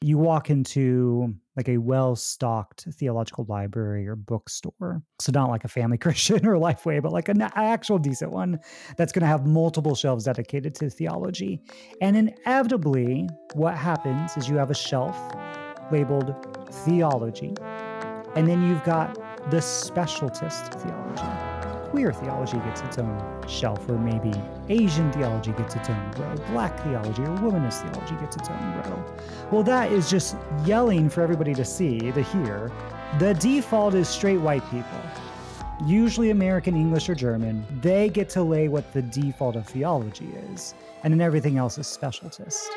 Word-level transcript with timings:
you 0.00 0.18
walk 0.18 0.50
into 0.50 1.34
like 1.56 1.68
a 1.68 1.78
well 1.78 2.14
stocked 2.14 2.86
theological 2.94 3.44
library 3.48 4.06
or 4.06 4.14
bookstore. 4.14 5.02
So, 5.20 5.32
not 5.32 5.50
like 5.50 5.64
a 5.64 5.68
family 5.68 5.98
Christian 5.98 6.46
or 6.46 6.54
Lifeway, 6.54 7.02
but 7.02 7.12
like 7.12 7.28
an 7.28 7.42
actual 7.42 7.98
decent 7.98 8.30
one 8.30 8.60
that's 8.96 9.12
going 9.12 9.22
to 9.22 9.26
have 9.26 9.46
multiple 9.46 9.94
shelves 9.94 10.24
dedicated 10.24 10.74
to 10.76 10.90
theology. 10.90 11.60
And 12.00 12.16
inevitably, 12.16 13.28
what 13.54 13.76
happens 13.76 14.36
is 14.36 14.48
you 14.48 14.56
have 14.56 14.70
a 14.70 14.74
shelf 14.74 15.16
labeled 15.90 16.34
theology, 16.70 17.54
and 18.34 18.46
then 18.48 18.62
you've 18.68 18.84
got 18.84 19.18
the 19.50 19.60
specialist 19.60 20.74
theology 20.74 21.47
queer 21.90 22.12
theology 22.12 22.58
gets 22.58 22.82
its 22.82 22.98
own 22.98 23.48
shelf, 23.48 23.88
or 23.88 23.98
maybe 23.98 24.32
Asian 24.68 25.10
theology 25.12 25.52
gets 25.52 25.74
its 25.74 25.88
own 25.88 26.10
row, 26.18 26.34
black 26.48 26.78
theology 26.80 27.22
or 27.22 27.36
womanist 27.38 27.82
theology 27.82 28.14
gets 28.16 28.36
its 28.36 28.50
own 28.50 28.74
row. 28.76 29.04
Well, 29.50 29.62
that 29.62 29.90
is 29.90 30.10
just 30.10 30.36
yelling 30.64 31.08
for 31.08 31.22
everybody 31.22 31.54
to 31.54 31.64
see, 31.64 31.98
to 31.98 32.22
hear. 32.22 32.70
The 33.18 33.34
default 33.34 33.94
is 33.94 34.08
straight 34.08 34.38
white 34.38 34.68
people, 34.70 35.00
usually 35.86 36.30
American, 36.30 36.76
English, 36.76 37.08
or 37.08 37.14
German. 37.14 37.64
They 37.80 38.10
get 38.10 38.28
to 38.30 38.42
lay 38.42 38.68
what 38.68 38.92
the 38.92 39.02
default 39.02 39.56
of 39.56 39.66
theology 39.66 40.28
is, 40.52 40.74
and 41.04 41.12
then 41.12 41.22
everything 41.22 41.56
else 41.56 41.78
is 41.78 41.86
specialist. 41.86 42.68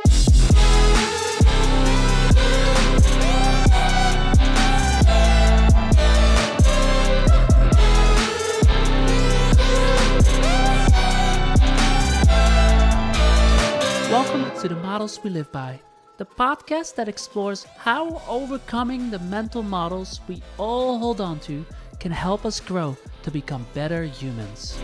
To 14.62 14.68
the 14.68 14.76
Models 14.76 15.20
We 15.24 15.32
Live 15.32 15.52
By, 15.52 15.80
the 16.18 16.26
podcast 16.26 16.94
that 16.94 17.10
explores 17.10 17.64
how 17.80 18.22
overcoming 18.30 19.10
the 19.10 19.18
mental 19.18 19.64
models 19.64 20.22
we 20.28 20.44
all 20.60 21.00
hold 21.00 21.20
on 21.20 21.40
to 21.40 21.66
can 22.00 22.12
help 22.12 22.46
us 22.46 22.60
grow 22.60 22.96
to 23.24 23.32
become 23.32 23.66
better 23.74 24.04
humans. 24.04 24.78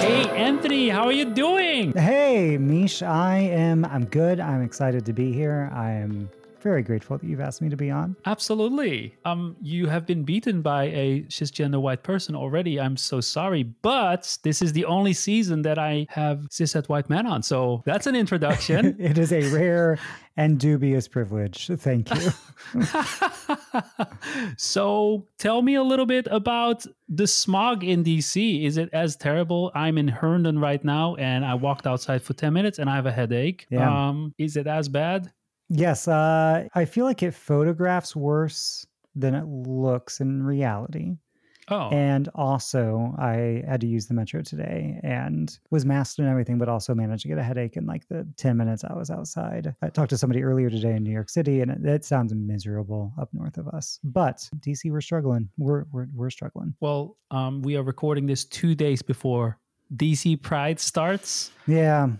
Hey 0.00 0.30
Anthony, 0.30 0.88
how 0.88 1.04
are 1.04 1.12
you 1.12 1.26
doing? 1.26 1.92
Hey 1.92 2.56
Mish, 2.56 3.02
I 3.02 3.36
am 3.36 3.84
I'm 3.84 4.06
good. 4.06 4.40
I'm 4.40 4.62
excited 4.62 5.04
to 5.04 5.12
be 5.12 5.30
here. 5.34 5.70
I 5.74 5.90
am 5.90 6.30
very 6.62 6.82
grateful 6.82 7.18
that 7.18 7.26
you've 7.26 7.40
asked 7.40 7.60
me 7.60 7.68
to 7.68 7.76
be 7.76 7.90
on. 7.90 8.16
Absolutely. 8.24 9.14
Um, 9.24 9.56
you 9.60 9.86
have 9.86 10.06
been 10.06 10.22
beaten 10.24 10.62
by 10.62 10.84
a 10.84 11.22
cisgender 11.28 11.80
white 11.80 12.02
person 12.02 12.34
already. 12.34 12.80
I'm 12.80 12.96
so 12.96 13.20
sorry, 13.20 13.62
but 13.62 14.38
this 14.42 14.62
is 14.62 14.72
the 14.72 14.84
only 14.84 15.12
season 15.12 15.62
that 15.62 15.78
I 15.78 16.06
have 16.10 16.46
cishet 16.50 16.88
white 16.88 17.10
men 17.10 17.26
on. 17.26 17.42
So 17.42 17.82
that's 17.84 18.06
an 18.06 18.16
introduction. 18.16 18.96
it 19.00 19.18
is 19.18 19.32
a 19.32 19.42
rare 19.54 19.98
and 20.36 20.58
dubious 20.58 21.08
privilege. 21.08 21.68
Thank 21.76 22.10
you. 22.14 22.30
so 24.56 25.26
tell 25.38 25.62
me 25.62 25.74
a 25.74 25.82
little 25.82 26.06
bit 26.06 26.26
about 26.30 26.86
the 27.08 27.26
smog 27.26 27.84
in 27.84 28.02
DC. 28.02 28.64
Is 28.64 28.76
it 28.76 28.88
as 28.92 29.16
terrible? 29.16 29.70
I'm 29.74 29.98
in 29.98 30.08
Herndon 30.08 30.58
right 30.58 30.82
now 30.82 31.16
and 31.16 31.44
I 31.44 31.54
walked 31.54 31.86
outside 31.86 32.22
for 32.22 32.32
10 32.32 32.52
minutes 32.52 32.78
and 32.78 32.88
I 32.88 32.96
have 32.96 33.06
a 33.06 33.12
headache. 33.12 33.66
Yeah. 33.70 34.08
Um, 34.08 34.34
is 34.38 34.56
it 34.56 34.66
as 34.66 34.88
bad? 34.88 35.30
Yes, 35.74 36.06
uh, 36.06 36.68
I 36.74 36.84
feel 36.84 37.06
like 37.06 37.22
it 37.22 37.32
photographs 37.32 38.14
worse 38.14 38.86
than 39.14 39.34
it 39.34 39.46
looks 39.46 40.20
in 40.20 40.42
reality. 40.42 41.16
Oh. 41.68 41.88
And 41.88 42.28
also, 42.34 43.14
I 43.18 43.62
had 43.66 43.80
to 43.80 43.86
use 43.86 44.06
the 44.06 44.12
metro 44.12 44.42
today 44.42 45.00
and 45.02 45.56
was 45.70 45.86
masked 45.86 46.18
and 46.18 46.28
everything, 46.28 46.58
but 46.58 46.68
also 46.68 46.94
managed 46.94 47.22
to 47.22 47.28
get 47.28 47.38
a 47.38 47.42
headache 47.42 47.78
in 47.78 47.86
like 47.86 48.06
the 48.08 48.28
10 48.36 48.56
minutes 48.58 48.84
I 48.84 48.92
was 48.92 49.10
outside. 49.10 49.74
I 49.80 49.88
talked 49.88 50.10
to 50.10 50.18
somebody 50.18 50.42
earlier 50.42 50.68
today 50.68 50.94
in 50.94 51.04
New 51.04 51.10
York 51.10 51.30
City, 51.30 51.62
and 51.62 51.70
it, 51.70 51.86
it 51.86 52.04
sounds 52.04 52.34
miserable 52.34 53.14
up 53.18 53.30
north 53.32 53.56
of 53.56 53.68
us. 53.68 53.98
But 54.04 54.46
DC, 54.58 54.90
we're 54.90 55.00
struggling. 55.00 55.48
We're, 55.56 55.84
we're, 55.90 56.08
we're 56.14 56.30
struggling. 56.30 56.74
Well, 56.80 57.16
um, 57.30 57.62
we 57.62 57.76
are 57.76 57.82
recording 57.82 58.26
this 58.26 58.44
two 58.44 58.74
days 58.74 59.00
before 59.00 59.58
DC 59.96 60.42
Pride 60.42 60.80
starts. 60.80 61.50
Yeah. 61.66 62.10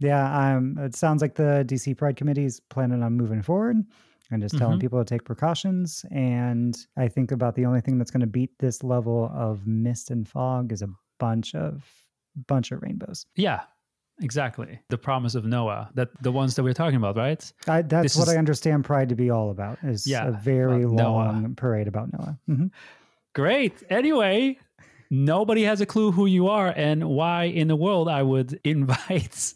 Yeah, 0.00 0.54
um, 0.56 0.78
it 0.78 0.94
sounds 0.94 1.22
like 1.22 1.34
the 1.34 1.64
DC 1.66 1.96
Pride 1.96 2.16
Committee 2.16 2.44
is 2.44 2.60
planning 2.60 3.02
on 3.02 3.16
moving 3.16 3.42
forward 3.42 3.84
and 4.30 4.42
just 4.42 4.58
telling 4.58 4.74
mm-hmm. 4.74 4.80
people 4.80 4.98
to 4.98 5.04
take 5.04 5.24
precautions. 5.24 6.04
And 6.10 6.76
I 6.96 7.08
think 7.08 7.32
about 7.32 7.54
the 7.54 7.64
only 7.64 7.80
thing 7.80 7.98
that's 7.98 8.10
going 8.10 8.20
to 8.20 8.26
beat 8.26 8.50
this 8.58 8.82
level 8.84 9.30
of 9.34 9.66
mist 9.66 10.10
and 10.10 10.28
fog 10.28 10.72
is 10.72 10.82
a 10.82 10.88
bunch 11.18 11.54
of 11.54 11.84
bunch 12.46 12.70
of 12.70 12.82
rainbows. 12.82 13.26
Yeah, 13.34 13.62
exactly. 14.20 14.78
The 14.90 14.98
promise 14.98 15.34
of 15.34 15.44
Noah, 15.44 15.90
that 15.94 16.10
the 16.22 16.30
ones 16.30 16.54
that 16.54 16.62
we're 16.62 16.74
talking 16.74 16.96
about, 16.96 17.16
right? 17.16 17.52
I, 17.66 17.82
that's 17.82 18.04
this 18.04 18.16
what 18.16 18.28
is, 18.28 18.34
I 18.34 18.38
understand 18.38 18.84
Pride 18.84 19.08
to 19.08 19.16
be 19.16 19.30
all 19.30 19.50
about. 19.50 19.78
Is 19.82 20.06
yeah, 20.06 20.28
a 20.28 20.32
very 20.32 20.84
long 20.84 21.42
Noah. 21.42 21.50
parade 21.56 21.88
about 21.88 22.12
Noah. 22.12 22.38
Mm-hmm. 22.48 22.66
Great. 23.34 23.82
Anyway, 23.90 24.58
nobody 25.10 25.64
has 25.64 25.80
a 25.80 25.86
clue 25.86 26.12
who 26.12 26.26
you 26.26 26.48
are 26.48 26.68
and 26.76 27.04
why 27.04 27.44
in 27.44 27.68
the 27.68 27.76
world 27.76 28.08
I 28.08 28.22
would 28.22 28.58
invite 28.64 29.54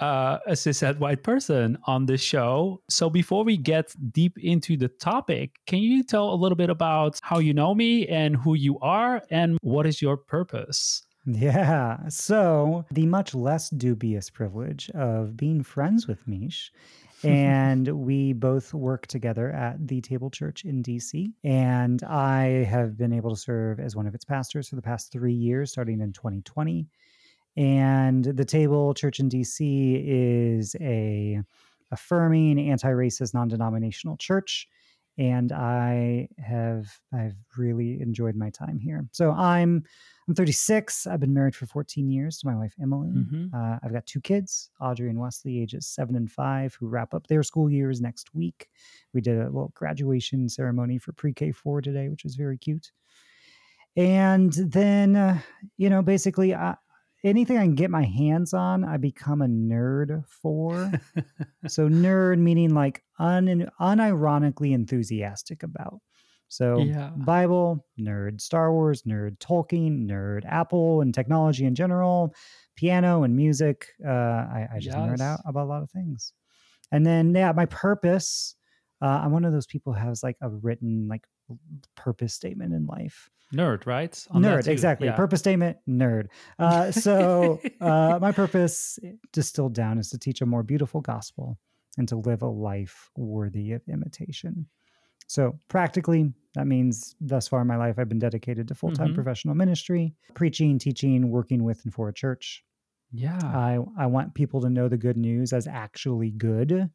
uh, 0.00 0.38
a 0.46 0.52
cishet 0.52 0.98
white 0.98 1.22
person 1.22 1.78
on 1.86 2.06
this 2.06 2.20
show. 2.20 2.82
So 2.88 3.10
before 3.10 3.44
we 3.44 3.56
get 3.56 3.94
deep 4.12 4.38
into 4.38 4.76
the 4.76 4.88
topic, 4.88 5.56
can 5.66 5.78
you 5.78 6.02
tell 6.02 6.32
a 6.32 6.36
little 6.36 6.56
bit 6.56 6.70
about 6.70 7.18
how 7.22 7.38
you 7.38 7.54
know 7.54 7.74
me 7.74 8.06
and 8.08 8.36
who 8.36 8.54
you 8.54 8.78
are 8.80 9.22
and 9.30 9.58
what 9.62 9.86
is 9.86 10.02
your 10.02 10.16
purpose? 10.16 11.02
Yeah. 11.26 12.08
So, 12.08 12.86
the 12.90 13.04
much 13.04 13.34
less 13.34 13.68
dubious 13.68 14.30
privilege 14.30 14.88
of 14.90 15.36
being 15.36 15.62
friends 15.62 16.06
with 16.08 16.26
Mish 16.26 16.72
and 17.24 17.88
we 17.88 18.32
both 18.32 18.72
work 18.74 19.06
together 19.06 19.50
at 19.52 19.86
the 19.86 20.00
Table 20.00 20.30
Church 20.30 20.64
in 20.64 20.82
DC. 20.82 21.32
And 21.44 22.02
I 22.04 22.64
have 22.64 22.96
been 22.96 23.12
able 23.12 23.30
to 23.30 23.36
serve 23.36 23.80
as 23.80 23.96
one 23.96 24.06
of 24.06 24.14
its 24.14 24.24
pastors 24.24 24.68
for 24.68 24.76
the 24.76 24.82
past 24.82 25.12
three 25.12 25.34
years, 25.34 25.72
starting 25.72 26.00
in 26.00 26.12
2020. 26.12 26.86
And 27.56 28.24
the 28.24 28.44
Table 28.44 28.94
Church 28.94 29.20
in 29.20 29.28
DC 29.28 30.02
is 30.06 30.76
a 30.80 31.40
affirming, 31.90 32.70
anti-racist, 32.70 33.34
non-denominational 33.34 34.16
church 34.18 34.68
and 35.18 35.50
I 35.50 36.28
have 36.38 36.86
I've 37.12 37.34
really 37.56 38.00
enjoyed 38.00 38.36
my 38.36 38.50
time 38.50 38.78
here. 38.78 39.06
So 39.12 39.32
I'm 39.32 39.82
I'm 40.28 40.34
36. 40.34 41.06
I've 41.06 41.20
been 41.20 41.34
married 41.34 41.56
for 41.56 41.66
14 41.66 42.08
years 42.08 42.38
to 42.38 42.46
my 42.46 42.54
wife 42.54 42.74
Emily. 42.80 43.10
Mm-hmm. 43.10 43.54
Uh, 43.54 43.78
I've 43.82 43.92
got 43.92 44.06
two 44.06 44.20
kids, 44.20 44.70
Audrey 44.80 45.10
and 45.10 45.18
Wesley, 45.18 45.60
ages 45.60 45.86
seven 45.86 46.14
and 46.14 46.30
five, 46.30 46.74
who 46.78 46.86
wrap 46.86 47.14
up 47.14 47.26
their 47.26 47.42
school 47.42 47.68
years 47.68 48.00
next 48.00 48.34
week. 48.34 48.68
We 49.12 49.20
did 49.20 49.38
a 49.38 49.46
little 49.46 49.72
graduation 49.74 50.48
ceremony 50.48 50.98
for 50.98 51.12
pre-K 51.12 51.52
four 51.52 51.80
today, 51.80 52.08
which 52.08 52.24
was 52.24 52.36
very 52.36 52.58
cute. 52.58 52.92
And 53.96 54.52
then, 54.52 55.16
uh, 55.16 55.40
you 55.76 55.90
know, 55.90 56.02
basically, 56.02 56.54
I, 56.54 56.76
anything 57.24 57.58
I 57.58 57.62
can 57.62 57.74
get 57.74 57.90
my 57.90 58.04
hands 58.04 58.54
on, 58.54 58.84
I 58.84 58.96
become 58.96 59.42
a 59.42 59.46
nerd 59.46 60.24
for. 60.26 60.90
so 61.66 61.88
nerd 61.88 62.38
meaning 62.38 62.74
like 62.74 63.02
un- 63.18 63.70
unironically 63.80 64.72
enthusiastic 64.72 65.62
about. 65.62 66.00
So 66.48 66.78
yeah. 66.78 67.10
Bible, 67.14 67.84
nerd, 68.00 68.40
Star 68.40 68.72
Wars, 68.72 69.02
nerd, 69.02 69.38
Tolkien, 69.38 70.08
nerd, 70.08 70.44
Apple 70.46 71.02
and 71.02 71.12
technology 71.12 71.66
in 71.66 71.74
general, 71.74 72.34
piano 72.74 73.22
and 73.22 73.36
music. 73.36 73.88
Uh, 74.04 74.10
I, 74.10 74.68
I 74.74 74.78
just 74.78 74.96
yes. 74.96 75.08
nerd 75.08 75.20
out 75.20 75.40
about 75.44 75.64
a 75.64 75.68
lot 75.70 75.82
of 75.82 75.90
things. 75.90 76.32
And 76.90 77.04
then 77.04 77.34
yeah, 77.34 77.52
my 77.52 77.66
purpose. 77.66 78.54
Uh, 79.00 79.20
I'm 79.22 79.30
one 79.30 79.44
of 79.44 79.52
those 79.52 79.66
people 79.66 79.92
who 79.92 80.00
has 80.00 80.22
like 80.22 80.36
a 80.40 80.48
written 80.48 81.06
like 81.08 81.24
purpose 81.94 82.34
statement 82.34 82.74
in 82.74 82.86
life 82.86 83.30
nerd 83.54 83.86
right? 83.86 84.26
On 84.30 84.42
nerd 84.42 84.66
exactly. 84.66 85.08
Yeah. 85.08 85.16
purpose 85.16 85.40
statement 85.40 85.78
nerd. 85.88 86.28
Uh, 86.58 86.90
so 87.06 87.60
uh, 87.80 88.18
my 88.20 88.32
purpose 88.32 88.98
distilled 89.32 89.74
down 89.74 89.98
is 89.98 90.10
to 90.10 90.18
teach 90.18 90.40
a 90.40 90.46
more 90.46 90.62
beautiful 90.62 91.00
gospel 91.00 91.58
and 91.96 92.08
to 92.08 92.16
live 92.16 92.42
a 92.42 92.48
life 92.48 93.10
worthy 93.16 93.72
of 93.72 93.82
imitation. 93.88 94.66
So 95.26 95.58
practically 95.68 96.32
that 96.54 96.66
means 96.66 97.14
thus 97.20 97.46
far 97.46 97.60
in 97.60 97.66
my 97.66 97.76
life 97.76 97.98
i've 97.98 98.08
been 98.08 98.18
dedicated 98.18 98.66
to 98.66 98.74
full-time 98.74 99.08
mm-hmm. 99.08 99.14
professional 99.14 99.54
ministry 99.54 100.12
preaching 100.34 100.78
teaching 100.78 101.30
working 101.30 101.62
with 101.62 101.84
and 101.84 101.94
for 101.94 102.08
a 102.08 102.12
church. 102.12 102.64
Yeah. 103.12 103.38
I 103.42 103.78
i 103.96 104.06
want 104.06 104.34
people 104.34 104.60
to 104.62 104.70
know 104.70 104.88
the 104.88 104.98
good 104.98 105.16
news 105.16 105.52
as 105.52 105.66
actually 105.66 106.30
good 106.30 106.90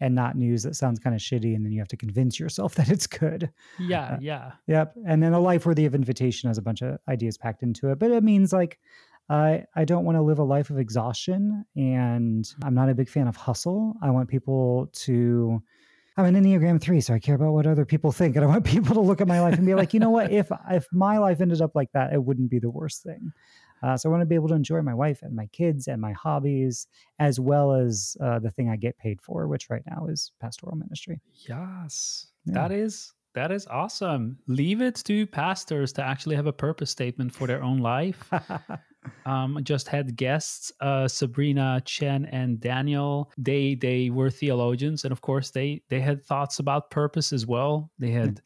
and 0.00 0.14
not 0.14 0.36
news 0.36 0.62
that 0.62 0.76
sounds 0.76 0.98
kind 0.98 1.14
of 1.14 1.22
shitty 1.22 1.54
and 1.54 1.64
then 1.64 1.72
you 1.72 1.78
have 1.78 1.88
to 1.88 1.96
convince 1.96 2.38
yourself 2.38 2.74
that 2.76 2.88
it's 2.88 3.06
good. 3.06 3.50
Yeah, 3.78 4.04
uh, 4.04 4.18
yeah. 4.20 4.52
Yep. 4.66 4.94
And 5.06 5.22
then 5.22 5.32
a 5.32 5.40
life 5.40 5.66
worthy 5.66 5.86
of 5.86 5.94
invitation 5.94 6.48
has 6.48 6.58
a 6.58 6.62
bunch 6.62 6.82
of 6.82 6.98
ideas 7.08 7.38
packed 7.38 7.62
into 7.62 7.90
it. 7.90 7.98
But 7.98 8.10
it 8.10 8.22
means 8.22 8.52
like 8.52 8.78
I 9.28 9.64
I 9.74 9.84
don't 9.84 10.04
want 10.04 10.16
to 10.16 10.22
live 10.22 10.38
a 10.38 10.44
life 10.44 10.70
of 10.70 10.78
exhaustion 10.78 11.64
and 11.74 12.46
I'm 12.62 12.74
not 12.74 12.88
a 12.88 12.94
big 12.94 13.08
fan 13.08 13.28
of 13.28 13.36
hustle. 13.36 13.94
I 14.02 14.10
want 14.10 14.28
people 14.28 14.88
to 14.92 15.62
I'm 16.18 16.34
an 16.34 16.42
Enneagram 16.42 16.80
three, 16.80 17.02
so 17.02 17.12
I 17.12 17.18
care 17.18 17.34
about 17.34 17.52
what 17.52 17.66
other 17.66 17.84
people 17.84 18.10
think. 18.10 18.36
And 18.36 18.44
I 18.44 18.48
want 18.48 18.64
people 18.74 18.94
to 18.94 19.00
look 19.00 19.20
at 19.20 19.28
my 19.28 19.40
life 19.40 19.54
and 19.54 19.66
be 19.66 19.74
like, 19.74 19.92
you 19.92 20.00
know 20.00 20.10
what, 20.10 20.30
if 20.30 20.50
if 20.70 20.86
my 20.92 21.18
life 21.18 21.40
ended 21.40 21.60
up 21.60 21.72
like 21.74 21.92
that, 21.92 22.12
it 22.12 22.22
wouldn't 22.22 22.50
be 22.50 22.58
the 22.58 22.70
worst 22.70 23.02
thing. 23.02 23.32
Uh, 23.82 23.96
so 23.96 24.08
I 24.08 24.12
want 24.12 24.22
to 24.22 24.26
be 24.26 24.34
able 24.34 24.48
to 24.48 24.54
enjoy 24.54 24.80
my 24.82 24.94
wife 24.94 25.22
and 25.22 25.34
my 25.34 25.46
kids 25.46 25.88
and 25.88 26.00
my 26.00 26.12
hobbies, 26.12 26.86
as 27.18 27.38
well 27.38 27.72
as 27.72 28.16
uh, 28.22 28.38
the 28.38 28.50
thing 28.50 28.68
I 28.70 28.76
get 28.76 28.98
paid 28.98 29.20
for, 29.20 29.46
which 29.46 29.68
right 29.70 29.82
now 29.86 30.06
is 30.06 30.32
pastoral 30.40 30.76
ministry. 30.76 31.20
Yes. 31.48 32.28
Yeah. 32.44 32.54
That 32.54 32.72
is 32.72 33.12
that 33.34 33.52
is 33.52 33.66
awesome. 33.66 34.38
Leave 34.46 34.80
it 34.80 35.02
to 35.04 35.26
pastors 35.26 35.92
to 35.92 36.02
actually 36.02 36.36
have 36.36 36.46
a 36.46 36.52
purpose 36.52 36.90
statement 36.90 37.34
for 37.34 37.46
their 37.46 37.62
own 37.62 37.78
life. 37.78 38.30
um, 39.24 39.58
just 39.62 39.88
had 39.88 40.16
guests, 40.16 40.72
uh, 40.80 41.08
Sabrina, 41.08 41.82
Chen, 41.84 42.26
and 42.26 42.60
Daniel. 42.60 43.30
They 43.38 43.74
they 43.74 44.10
were 44.10 44.30
theologians, 44.30 45.04
and 45.04 45.12
of 45.12 45.20
course 45.20 45.50
they 45.50 45.82
they 45.88 46.00
had 46.00 46.24
thoughts 46.24 46.58
about 46.58 46.90
purpose 46.90 47.32
as 47.32 47.46
well. 47.46 47.90
They 47.98 48.10
had 48.10 48.40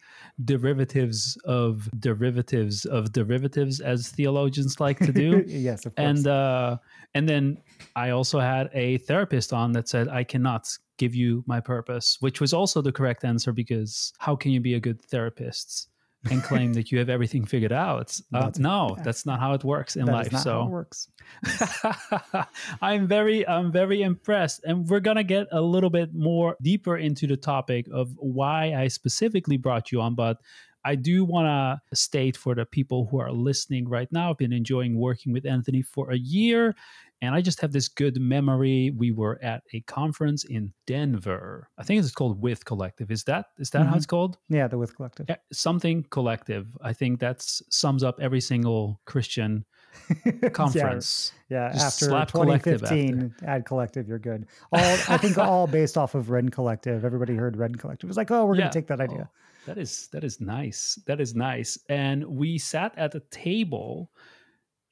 derivatives 0.45 1.37
of 1.45 1.89
derivatives 1.99 2.85
of 2.85 3.13
derivatives, 3.13 3.81
as 3.81 4.09
theologians 4.09 4.81
like 4.81 4.99
to 4.99 5.13
do. 5.13 5.45
yes, 5.47 5.87
of 5.87 5.95
course. 5.95 6.09
and 6.09 6.27
uh, 6.27 6.77
and 7.15 7.29
then 7.29 7.59
I 7.97 8.11
also 8.11 8.39
had 8.39 8.71
a 8.73 8.99
therapist 8.99 9.53
on 9.53 9.73
that 9.73 9.89
said 9.89 10.09
I 10.09 10.25
cannot 10.25 10.69
give 10.99 11.15
you 11.15 11.43
my 11.47 11.61
purpose, 11.61 12.19
which 12.21 12.41
was 12.41 12.53
also 12.53 12.83
the 12.83 12.93
correct 12.93 13.25
answer 13.25 13.53
because 13.53 14.13
how 14.19 14.37
can 14.37 14.53
you 14.53 14.61
be 14.61 14.75
a 14.75 14.81
good 14.81 15.01
therapist 15.03 15.89
and 16.31 16.43
claim 16.43 16.73
that 16.75 16.91
you 16.93 16.99
have 16.99 17.09
everything 17.09 17.45
figured 17.47 17.73
out? 17.73 18.19
Uh, 18.35 18.41
That's- 18.41 18.59
no, 18.59 18.95
yeah. 18.97 19.03
that's 19.03 19.25
not 19.27 19.41
how 19.41 19.55
it 19.55 19.65
works 19.65 19.97
in 19.97 20.05
That 20.07 20.13
life. 20.13 20.33
so 20.33 20.53
how 20.61 20.67
it 20.67 20.71
works. 20.71 21.09
I'm 22.83 23.07
very 23.07 23.47
I'm 23.47 23.73
very 23.73 24.03
impressed 24.03 24.63
and 24.65 24.89
we're 24.89 25.01
going 25.01 25.17
to 25.17 25.25
get 25.25 25.47
a 25.53 25.61
little 25.61 25.91
bit 25.91 26.15
more 26.15 26.57
deeper 26.63 26.97
into 26.97 27.27
the 27.27 27.37
topic 27.37 27.87
of 27.93 28.13
why 28.19 28.75
I 28.75 28.89
specifically 28.89 29.57
brought 29.57 29.93
you 29.93 30.01
on 30.01 30.15
but 30.15 30.39
I 30.85 30.95
do 30.95 31.25
want 31.25 31.47
to 31.91 31.97
state 31.97 32.37
for 32.37 32.55
the 32.55 32.65
people 32.65 33.07
who 33.11 33.21
are 33.21 33.31
listening 33.33 33.89
right 33.89 34.11
now 34.11 34.31
I've 34.31 34.39
been 34.39 34.53
enjoying 34.53 34.99
working 34.99 35.33
with 35.33 35.47
Anthony 35.47 35.83
for 35.83 36.11
a 36.11 36.17
year 36.19 36.75
and 37.23 37.35
I 37.35 37.41
just 37.41 37.61
have 37.61 37.73
this 37.73 37.89
good 37.89 38.21
memory 38.21 38.93
we 38.97 39.11
were 39.11 39.39
at 39.43 39.63
a 39.75 39.81
conference 39.83 40.45
in 40.45 40.73
Denver. 40.87 41.69
I 41.79 41.83
think 41.85 42.03
it's 42.03 42.13
called 42.13 42.41
With 42.41 42.65
Collective. 42.65 43.11
Is 43.11 43.25
that 43.25 43.47
is 43.59 43.71
that 43.71 43.87
how 43.87 43.93
Mhm. 43.93 43.97
it's 43.97 44.07
called? 44.07 44.39
Yeah, 44.49 44.69
the 44.69 44.79
With 44.79 44.95
Collective. 44.97 45.27
Something 45.53 46.05
collective. 46.11 46.77
I 46.83 46.93
think 46.93 47.21
that 47.21 47.43
sums 47.43 48.03
up 48.03 48.19
every 48.21 48.41
single 48.41 49.01
Christian 49.07 49.65
conference. 50.53 51.33
Yeah, 51.49 51.73
yeah. 51.75 51.83
After 51.87 52.07
slap 52.07 52.33
collective 52.33 52.81
2015, 52.81 53.35
add 53.47 53.65
collective, 53.67 54.09
you're 54.09 54.19
good. 54.19 54.47
All 54.73 54.81
I 55.09 55.17
think 55.17 55.39
all 55.39 55.67
based 55.67 55.97
off 55.99 56.15
of 56.15 56.31
Red 56.31 56.53
Collective. 56.53 57.05
Everybody 57.05 57.35
heard 57.35 57.57
Red 57.57 57.79
Collective. 57.79 58.07
It 58.07 58.11
was 58.11 58.17
like, 58.17 58.31
oh, 58.31 58.47
we're 58.47 58.55
Yeah. 58.55 58.63
gonna 58.63 58.73
take 58.73 58.87
that 58.89 59.01
idea. 59.01 59.29
Oh, 59.31 59.37
that 59.67 59.79
is 59.79 60.09
that 60.13 60.25
is 60.25 60.41
nice. 60.41 60.99
That 61.07 61.21
is 61.21 61.35
nice. 61.35 61.79
And 61.89 62.25
we 62.25 62.59
sat 62.59 62.97
at 62.97 63.15
a 63.15 63.21
table, 63.31 64.11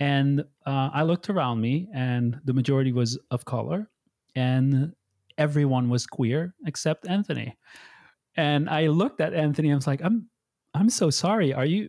and 0.01 0.41
uh, 0.67 0.91
I 0.93 1.03
looked 1.03 1.29
around 1.31 1.61
me, 1.61 1.89
and 1.95 2.41
the 2.45 2.53
majority 2.53 2.93
was 2.93 3.19
of 3.31 3.45
color, 3.45 3.91
and 4.35 4.93
everyone 5.37 5.89
was 5.89 6.07
queer 6.07 6.55
except 6.67 7.07
Anthony. 7.09 7.57
And 8.37 8.69
I 8.71 8.87
looked 8.89 9.21
at 9.21 9.35
Anthony. 9.35 9.73
I 9.73 9.75
was 9.75 9.87
like, 9.87 10.01
I'm 10.03 10.29
I'm 10.75 10.91
so 10.91 11.11
sorry. 11.11 11.53
Are 11.53 11.65
you 11.65 11.89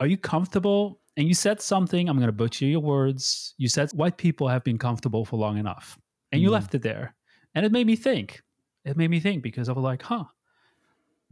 are 0.00 0.06
you 0.06 0.16
comfortable? 0.16 1.00
And 1.16 1.26
you 1.26 1.34
said 1.34 1.60
something. 1.60 2.08
I'm 2.08 2.16
going 2.16 2.28
to 2.28 2.32
butcher 2.32 2.64
your 2.66 2.80
words. 2.80 3.54
You 3.58 3.68
said 3.68 3.90
white 3.92 4.16
people 4.16 4.46
have 4.48 4.62
been 4.62 4.78
comfortable 4.78 5.24
for 5.24 5.36
long 5.36 5.58
enough, 5.58 5.98
and 6.32 6.40
you 6.42 6.48
Mm. 6.48 6.52
left 6.52 6.74
it 6.74 6.82
there. 6.82 7.14
And 7.54 7.66
it 7.66 7.72
made 7.72 7.86
me 7.86 7.96
think. 7.96 8.42
It 8.84 8.96
made 8.96 9.10
me 9.10 9.20
think 9.20 9.42
because 9.42 9.68
I 9.68 9.72
was 9.72 9.82
like, 9.82 10.02
huh, 10.02 10.24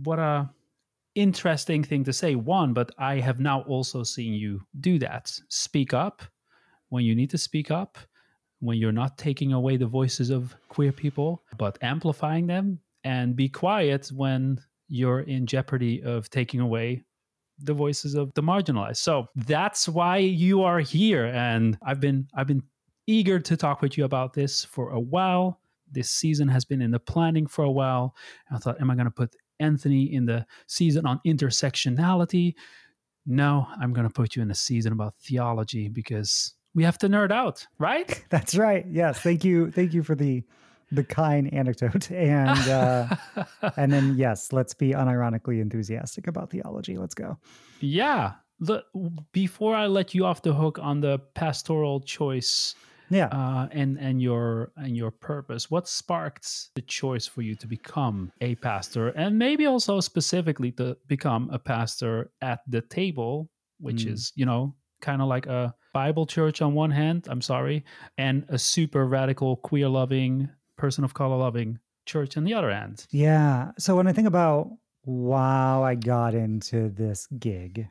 what 0.03 0.19
a 0.19 0.51
interesting 1.17 1.83
thing 1.83 2.05
to 2.05 2.13
say. 2.13 2.37
One, 2.37 2.73
but 2.73 2.93
I 2.99 3.17
have 3.17 3.41
now 3.41 3.63
also 3.63 4.05
seen 4.05 4.35
you 4.35 4.61
do 4.81 4.99
that. 5.01 5.33
Speak 5.49 5.93
up 5.93 6.23
when 6.91 7.05
you 7.05 7.15
need 7.17 7.31
to 7.31 7.39
speak 7.39 7.71
up, 7.73 7.99
when 8.61 8.79
you're 8.79 8.93
not 8.93 9.19
taking 9.19 9.53
away 9.53 9.77
the 9.77 9.87
voices 9.87 10.31
of 10.31 10.55
queer 10.69 10.93
people, 10.93 11.43
but 11.59 11.79
amplifying 11.83 12.47
them, 12.47 12.79
and 13.03 13.35
be 13.35 13.49
quiet 13.49 14.09
when 14.15 14.61
you're 14.89 15.21
in 15.21 15.47
jeopardy 15.47 16.03
of 16.03 16.31
taking 16.31 16.61
away 16.61 17.03
the 17.59 17.73
voices 17.73 18.15
of 18.15 18.33
the 18.35 18.43
marginalized. 18.43 18.99
So 18.99 19.27
that's 19.35 19.89
why 19.89 20.19
you 20.19 20.63
are 20.63 20.81
here 20.81 21.27
and 21.27 21.79
I've 21.83 22.01
been 22.01 22.29
I've 22.35 22.47
been 22.47 22.63
eager 23.07 23.41
to 23.41 23.57
talk 23.57 23.81
with 23.81 23.97
you 23.97 24.05
about 24.05 24.35
this 24.35 24.65
for 24.65 24.91
a 24.91 25.01
while. 25.01 25.61
This 25.91 26.11
season 26.11 26.49
has 26.49 26.65
been 26.65 26.83
in 26.83 26.91
the 26.91 26.99
planning 26.99 27.47
for 27.47 27.65
a 27.65 27.71
while. 27.71 28.15
I 28.51 28.59
thought 28.59 28.81
am 28.81 28.91
I 28.91 28.95
going 28.95 29.07
to 29.07 29.11
put 29.11 29.35
Anthony 29.61 30.13
in 30.13 30.27
the 30.27 30.47
season 30.67 31.07
on 31.07 31.21
intersectionality? 31.27 32.55
No, 33.27 33.67
I'm 33.81 33.93
going 33.93 34.07
to 34.07 34.13
put 34.13 34.37
you 34.37 34.43
in 34.43 34.51
a 34.51 34.55
season 34.55 34.93
about 34.93 35.15
theology 35.19 35.89
because 35.89 36.55
we 36.75 36.85
have 36.85 36.99
to 36.99 37.09
nerd 37.09 37.33
out, 37.33 37.67
right? 37.79 38.23
That's 38.31 38.55
right. 38.57 38.85
Yes. 38.89 39.19
Thank 39.21 39.45
you. 39.45 39.71
Thank 39.71 39.93
you 39.95 40.03
for 40.03 40.15
the 40.15 40.45
the 40.93 41.03
kind 41.03 41.53
anecdote. 41.53 42.11
And 42.13 42.69
uh, 42.69 43.09
and 43.77 43.93
then 43.93 44.15
yes, 44.17 44.53
let's 44.53 44.75
be 44.75 44.91
unironically 44.91 45.61
enthusiastic 45.61 46.29
about 46.29 46.51
theology. 46.51 46.97
Let's 46.97 47.15
go. 47.15 47.39
yeah. 47.81 48.35
The, 48.59 48.85
before 49.33 49.77
I 49.77 49.87
let 49.87 50.15
you 50.15 50.25
off 50.25 50.41
the 50.41 50.55
hook 50.55 50.79
on 50.81 51.03
the 51.03 51.19
pastoral 51.35 52.01
choice 52.01 52.75
Yeah. 53.11 53.27
uh, 53.29 53.69
and 53.73 53.99
and 53.99 54.21
your 54.21 54.73
and 54.77 54.97
your 54.97 55.11
purpose. 55.11 55.71
What 55.71 55.89
sparked 55.89 56.75
the 56.75 56.83
choice 56.83 57.27
for 57.27 57.43
you 57.43 57.55
to 57.57 57.67
become 57.67 58.33
a 58.41 58.55
pastor, 58.57 59.09
and 59.09 59.39
maybe 59.39 59.67
also 59.67 60.01
specifically 60.01 60.73
to 60.73 60.97
become 61.07 61.49
a 61.53 61.59
pastor 61.59 62.31
at 62.43 62.61
the 62.69 62.81
table, 62.83 63.49
which 63.81 64.05
Mm. 64.05 64.13
is 64.13 64.33
you 64.37 64.47
know 64.47 64.75
kind 65.01 65.21
of 65.23 65.29
like 65.29 65.47
a 65.47 65.75
Bible 65.93 66.27
church 66.27 66.63
on 66.63 66.75
one 66.75 66.91
hand. 66.91 67.27
I'm 67.31 67.43
sorry, 67.43 67.85
and 68.19 68.45
a 68.49 68.59
super 68.59 69.07
radical 69.07 69.57
queer 69.57 69.89
loving 69.89 70.49
person 70.77 71.05
of 71.05 71.15
color 71.15 71.37
loving 71.37 71.79
church 72.07 72.37
on 72.37 72.45
the 72.45 72.55
other 72.55 72.71
hand. 72.71 73.07
Yeah. 73.11 73.73
So 73.79 73.97
when 73.97 74.07
I 74.07 74.13
think 74.13 74.27
about 74.29 74.71
wow, 75.05 75.83
I 75.85 75.95
got 75.95 76.35
into 76.35 76.89
this 76.89 77.27
gig, 77.39 77.87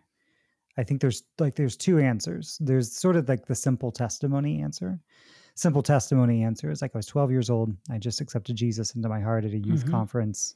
I 0.77 0.83
think 0.83 1.01
there's 1.01 1.23
like 1.39 1.55
there's 1.55 1.77
two 1.77 1.99
answers. 1.99 2.57
There's 2.61 2.91
sort 2.91 3.15
of 3.15 3.27
like 3.29 3.45
the 3.45 3.55
simple 3.55 3.91
testimony 3.91 4.61
answer. 4.61 4.99
Simple 5.55 5.81
testimony 5.83 6.43
answer 6.43 6.69
is 6.69 6.81
like 6.81 6.91
I 6.93 6.97
was 6.97 7.05
12 7.05 7.31
years 7.31 7.49
old. 7.49 7.73
I 7.89 7.97
just 7.97 8.19
accepted 8.19 8.55
Jesus 8.57 8.93
into 8.95 9.07
my 9.07 9.21
heart 9.21 9.45
at 9.45 9.53
a 9.53 9.57
youth 9.57 9.85
Mhm. 9.85 9.91
conference. 9.91 10.55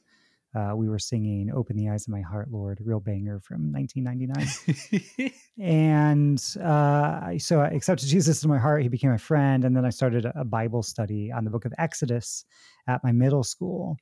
Uh, 0.54 0.72
we 0.76 0.88
were 0.88 0.98
singing 0.98 1.50
"Open 1.52 1.76
the 1.76 1.88
Eyes 1.88 2.06
of 2.06 2.12
My 2.12 2.20
Heart, 2.20 2.50
Lord," 2.50 2.80
real 2.84 2.98
banger 3.00 3.38
from 3.40 3.70
1999. 3.72 5.30
and 5.58 6.38
uh, 6.60 7.38
so 7.38 7.60
I 7.60 7.68
accepted 7.68 8.08
Jesus 8.08 8.42
in 8.42 8.50
my 8.50 8.58
heart. 8.58 8.82
He 8.82 8.88
became 8.88 9.10
my 9.10 9.16
friend, 9.16 9.64
and 9.64 9.76
then 9.76 9.84
I 9.84 9.90
started 9.90 10.24
a 10.26 10.40
a 10.40 10.44
Bible 10.44 10.82
study 10.82 11.30
on 11.32 11.44
the 11.44 11.50
Book 11.50 11.64
of 11.66 11.72
Exodus 11.78 12.44
at 12.88 13.02
my 13.04 13.12
middle 13.12 13.44
school, 13.44 13.96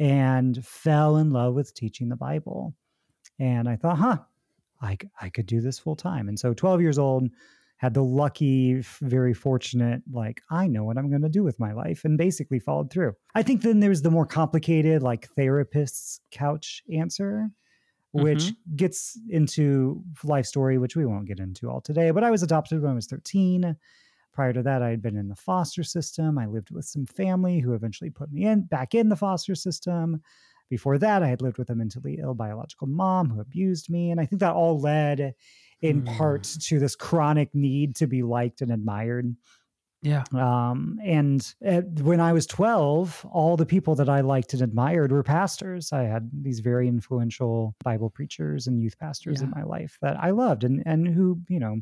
and 0.00 0.64
fell 0.66 1.16
in 1.18 1.30
love 1.30 1.54
with 1.54 1.74
teaching 1.74 2.08
the 2.08 2.16
Bible. 2.16 2.74
And 3.38 3.68
I 3.68 3.76
thought, 3.76 3.98
huh, 3.98 4.18
I 4.84 4.98
I 5.20 5.30
could 5.30 5.46
do 5.46 5.60
this 5.60 5.78
full 5.78 5.96
time. 5.96 6.28
And 6.28 6.38
so, 6.38 6.54
12 6.54 6.80
years 6.80 6.98
old, 6.98 7.28
had 7.78 7.94
the 7.94 8.04
lucky, 8.04 8.82
very 9.00 9.34
fortunate, 9.34 10.02
like 10.12 10.42
I 10.50 10.68
know 10.68 10.84
what 10.84 10.98
I'm 10.98 11.10
going 11.10 11.22
to 11.22 11.28
do 11.28 11.42
with 11.42 11.58
my 11.58 11.72
life, 11.72 12.04
and 12.04 12.16
basically 12.16 12.58
followed 12.60 12.90
through. 12.90 13.14
I 13.34 13.42
think 13.42 13.62
then 13.62 13.80
there's 13.80 14.02
the 14.02 14.10
more 14.10 14.26
complicated, 14.26 15.02
like 15.02 15.28
therapist's 15.30 16.20
couch 16.30 16.82
answer 16.92 17.50
which 18.14 18.44
mm-hmm. 18.44 18.76
gets 18.76 19.18
into 19.28 20.00
life 20.22 20.46
story, 20.46 20.78
which 20.78 20.94
we 20.94 21.04
won't 21.04 21.26
get 21.26 21.40
into 21.40 21.68
all 21.68 21.80
today. 21.80 22.12
But 22.12 22.22
I 22.22 22.30
was 22.30 22.44
adopted 22.44 22.80
when 22.80 22.92
I 22.92 22.94
was 22.94 23.08
13. 23.08 23.74
Prior 24.32 24.52
to 24.52 24.62
that, 24.62 24.82
I 24.82 24.90
had 24.90 25.02
been 25.02 25.16
in 25.16 25.26
the 25.26 25.34
foster 25.34 25.82
system. 25.82 26.38
I 26.38 26.46
lived 26.46 26.70
with 26.70 26.84
some 26.84 27.06
family 27.06 27.58
who 27.58 27.74
eventually 27.74 28.10
put 28.10 28.30
me 28.30 28.44
in 28.44 28.66
back 28.66 28.94
in 28.94 29.08
the 29.08 29.16
foster 29.16 29.56
system. 29.56 30.22
Before 30.74 30.98
that, 30.98 31.22
I 31.22 31.28
had 31.28 31.42
lived 31.42 31.58
with 31.58 31.70
a 31.70 31.74
mentally 31.74 32.18
ill 32.20 32.34
biological 32.34 32.88
mom 32.88 33.30
who 33.30 33.40
abused 33.40 33.88
me. 33.88 34.10
And 34.10 34.20
I 34.20 34.26
think 34.26 34.40
that 34.40 34.54
all 34.54 34.80
led 34.80 35.34
in 35.82 36.02
Hmm. 36.02 36.04
part 36.04 36.44
to 36.68 36.78
this 36.80 36.96
chronic 36.96 37.54
need 37.54 37.94
to 37.96 38.06
be 38.06 38.22
liked 38.22 38.60
and 38.62 38.72
admired. 38.72 39.36
yeah. 40.02 40.26
Um, 40.34 40.98
and 41.04 41.54
uh, 41.66 41.82
when 42.00 42.20
I 42.20 42.32
was 42.32 42.46
12, 42.46 43.24
all 43.30 43.56
the 43.56 43.66
people 43.66 43.94
that 43.96 44.08
I 44.08 44.20
liked 44.20 44.52
and 44.52 44.62
admired 44.62 45.12
were 45.12 45.22
pastors. 45.22 45.92
I 45.92 46.04
had 46.04 46.30
these 46.32 46.60
very 46.60 46.88
influential 46.88 47.76
Bible 47.84 48.10
preachers 48.10 48.66
and 48.66 48.80
youth 48.80 48.98
pastors 48.98 49.42
in 49.42 49.50
my 49.54 49.62
life 49.62 49.98
that 50.02 50.16
I 50.18 50.30
loved 50.30 50.64
and, 50.64 50.82
and 50.86 51.06
who, 51.06 51.40
you 51.48 51.60
know, 51.60 51.80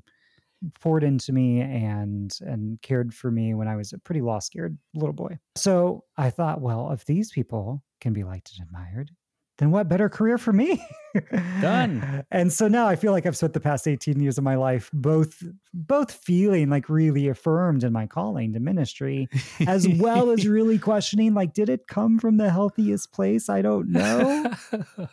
poured 0.80 1.04
into 1.04 1.32
me 1.32 1.60
and 1.60 2.36
and 2.40 2.80
cared 2.82 3.14
for 3.14 3.30
me 3.30 3.54
when 3.54 3.68
I 3.68 3.76
was 3.76 3.92
a 3.92 3.98
pretty 3.98 4.20
lost, 4.20 4.46
scared 4.46 4.78
little 4.94 5.12
boy. 5.12 5.38
So 5.56 6.04
I 6.16 6.30
thought, 6.30 6.60
well, 6.60 6.90
if 6.92 7.04
these 7.04 7.30
people 7.30 7.82
can 8.00 8.12
be 8.12 8.24
liked 8.24 8.52
and 8.56 8.66
admired, 8.66 9.10
then 9.58 9.70
what 9.70 9.88
better 9.88 10.08
career 10.08 10.38
for 10.38 10.52
me? 10.52 10.84
Done. 11.60 12.24
And 12.32 12.50
so 12.50 12.66
now 12.66 12.86
I 12.86 12.96
feel 12.96 13.12
like 13.12 13.26
I've 13.26 13.36
spent 13.36 13.52
the 13.52 13.60
past 13.60 13.86
18 13.86 14.18
years 14.18 14.38
of 14.38 14.44
my 14.44 14.54
life 14.54 14.90
both 14.92 15.42
both 15.74 16.10
feeling 16.10 16.70
like 16.70 16.88
really 16.88 17.28
affirmed 17.28 17.84
in 17.84 17.92
my 17.92 18.06
calling 18.06 18.54
to 18.54 18.60
ministry 18.60 19.28
as 19.66 19.86
well 19.86 20.30
as 20.30 20.46
really 20.48 20.78
questioning 20.78 21.34
like 21.34 21.52
did 21.52 21.68
it 21.68 21.86
come 21.86 22.18
from 22.18 22.38
the 22.38 22.50
healthiest 22.50 23.12
place? 23.12 23.50
I 23.50 23.60
don't 23.60 23.90
know. 23.90 24.52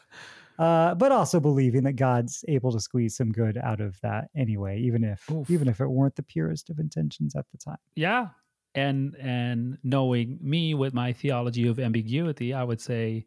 uh, 0.60 0.94
but 0.94 1.12
also 1.14 1.40
believing 1.40 1.84
that 1.84 1.94
God's 1.94 2.44
able 2.50 2.72
to 2.74 2.82
squeeze 2.82 3.16
some 3.16 3.32
good 3.32 3.58
out 3.58 3.80
of 3.80 4.00
that 4.02 4.30
anyway, 4.36 4.80
even 4.82 5.06
if 5.06 5.30
Oof. 5.32 5.50
even 5.50 5.70
if 5.70 5.80
it 5.80 5.88
weren't 5.88 6.18
the 6.18 6.24
purest 6.24 6.70
of 6.70 6.80
intentions 6.80 7.34
at 7.36 7.46
the 7.52 7.58
time. 7.58 7.78
Yeah. 7.96 8.28
And 8.76 9.16
and 9.16 9.78
knowing 9.84 10.38
me 10.42 10.74
with 10.74 10.94
my 10.94 11.14
theology 11.14 11.66
of 11.68 11.80
ambiguity, 11.80 12.54
I 12.54 12.64
would 12.66 12.82
say 12.82 13.26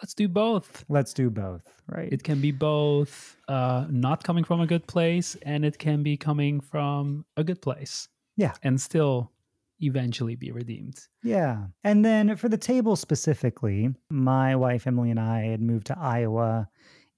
let's 0.00 0.14
do 0.14 0.28
both. 0.28 0.84
Let's 0.88 1.12
do 1.12 1.28
both, 1.28 1.68
right? 1.88 2.10
It 2.10 2.22
can 2.22 2.40
be 2.40 2.52
both 2.52 3.36
uh, 3.48 3.86
not 3.90 4.22
coming 4.22 4.44
from 4.44 4.60
a 4.60 4.66
good 4.66 4.86
place 4.86 5.36
and 5.42 5.64
it 5.64 5.76
can 5.76 6.04
be 6.04 6.16
coming 6.16 6.60
from 6.60 7.24
a 7.36 7.42
good 7.42 7.60
place. 7.60 8.08
Yeah. 8.36 8.54
And 8.62 8.80
still 8.80 9.32
eventually 9.80 10.36
be 10.36 10.52
redeemed. 10.52 11.08
Yeah. 11.22 11.66
And 11.84 12.04
then 12.04 12.36
for 12.36 12.48
the 12.48 12.58
table 12.58 12.96
specifically, 12.96 13.94
my 14.10 14.56
wife 14.56 14.86
Emily 14.86 15.10
and 15.10 15.20
I 15.20 15.42
had 15.42 15.60
moved 15.60 15.86
to 15.88 15.98
Iowa 15.98 16.68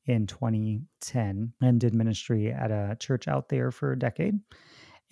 in 0.07 0.27
2010 0.27 1.53
and 1.61 1.81
did 1.81 1.95
ministry 1.95 2.53
at 2.53 2.71
a 2.73 2.97
church 2.99 3.29
out 3.29 3.49
there 3.49 3.71
for 3.71 3.93
a 3.93 3.99
decade 3.99 4.41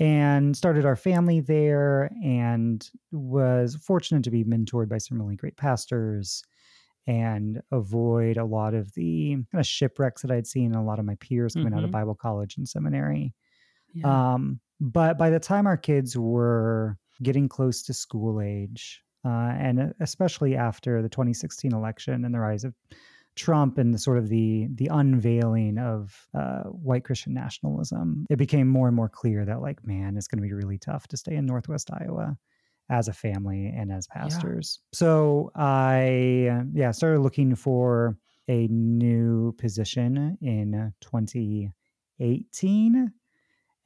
and 0.00 0.56
started 0.56 0.84
our 0.86 0.96
family 0.96 1.40
there 1.40 2.10
and 2.24 2.90
was 3.12 3.76
fortunate 3.76 4.24
to 4.24 4.30
be 4.30 4.44
mentored 4.44 4.88
by 4.88 4.98
some 4.98 5.20
really 5.20 5.36
great 5.36 5.56
pastors 5.56 6.42
and 7.06 7.62
avoid 7.72 8.36
a 8.36 8.44
lot 8.44 8.74
of 8.74 8.92
the 8.94 9.34
kind 9.34 9.60
of 9.60 9.66
shipwrecks 9.66 10.22
that 10.22 10.30
I'd 10.30 10.46
seen 10.46 10.72
in 10.72 10.76
a 10.76 10.84
lot 10.84 10.98
of 10.98 11.04
my 11.04 11.16
peers 11.16 11.56
coming 11.56 11.74
out 11.74 11.84
of 11.84 11.90
Mhm. 11.90 11.92
Bible 11.92 12.14
college 12.14 12.56
and 12.56 12.68
seminary. 12.68 13.34
Yeah. 13.94 14.34
Um, 14.34 14.60
but 14.80 15.18
by 15.18 15.30
the 15.30 15.40
time 15.40 15.66
our 15.66 15.76
kids 15.76 16.16
were 16.16 16.98
getting 17.22 17.48
close 17.48 17.82
to 17.82 17.94
school 17.94 18.40
age, 18.40 19.02
uh, 19.24 19.52
and 19.58 19.94
especially 20.00 20.56
after 20.56 21.02
the 21.02 21.08
2016 21.08 21.74
election 21.74 22.24
and 22.24 22.34
the 22.34 22.40
rise 22.40 22.64
of 22.64 22.74
Trump 23.36 23.78
and 23.78 23.94
the 23.94 23.98
sort 23.98 24.18
of 24.18 24.28
the 24.28 24.68
the 24.74 24.88
unveiling 24.92 25.78
of 25.78 26.28
uh, 26.34 26.64
white 26.64 27.04
Christian 27.04 27.32
nationalism, 27.32 28.26
it 28.28 28.36
became 28.36 28.68
more 28.68 28.86
and 28.86 28.96
more 28.96 29.08
clear 29.08 29.44
that 29.44 29.60
like, 29.60 29.84
man, 29.86 30.16
it's 30.16 30.26
going 30.26 30.42
to 30.42 30.46
be 30.46 30.52
really 30.52 30.78
tough 30.78 31.08
to 31.08 31.16
stay 31.16 31.36
in 31.36 31.46
Northwest 31.46 31.90
Iowa 31.92 32.36
as 32.90 33.08
a 33.08 33.12
family 33.12 33.72
and 33.74 33.92
as 33.92 34.06
pastors. 34.08 34.80
So 34.92 35.52
I, 35.54 36.48
uh, 36.50 36.64
yeah, 36.74 36.90
started 36.90 37.20
looking 37.20 37.54
for 37.54 38.18
a 38.48 38.66
new 38.66 39.52
position 39.52 40.36
in 40.42 40.92
2018 41.00 43.12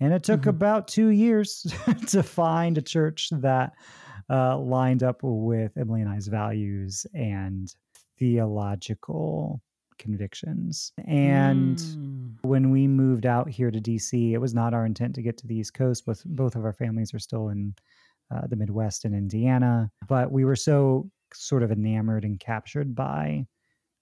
and 0.04 0.12
it 0.12 0.22
took 0.22 0.42
Mhm. 0.42 0.48
about 0.50 0.86
two 0.88 1.08
years 1.08 1.62
to 2.08 2.22
find 2.22 2.76
a 2.78 2.82
church 2.82 3.30
that 3.32 3.72
uh, 4.30 4.58
lined 4.58 5.02
up 5.02 5.20
with 5.22 5.76
Emily 5.76 6.00
and 6.02 6.10
I's 6.10 6.28
values 6.28 7.06
and 7.14 7.74
theological 8.18 9.60
convictions. 9.98 10.92
And 11.06 11.78
Mm. 11.78 12.36
when 12.42 12.70
we 12.70 12.86
moved 12.88 13.26
out 13.26 13.48
here 13.48 13.70
to 13.70 13.80
DC, 13.80 14.32
it 14.34 14.38
was 14.38 14.54
not 14.54 14.74
our 14.74 14.84
intent 14.86 15.14
to 15.14 15.22
get 15.22 15.36
to 15.38 15.46
the 15.46 15.56
East 15.56 15.74
Coast. 15.74 16.04
Both 16.04 16.22
both 16.24 16.56
of 16.56 16.64
our 16.64 16.72
families 16.72 17.14
are 17.14 17.18
still 17.18 17.48
in 17.48 17.74
uh, 18.30 18.46
the 18.48 18.56
Midwest 18.56 19.04
and 19.04 19.14
Indiana, 19.14 19.90
but 20.08 20.32
we 20.32 20.44
were 20.44 20.56
so 20.56 21.10
sort 21.32 21.62
of 21.62 21.70
enamored 21.70 22.24
and 22.24 22.40
captured 22.40 22.94
by 22.94 23.46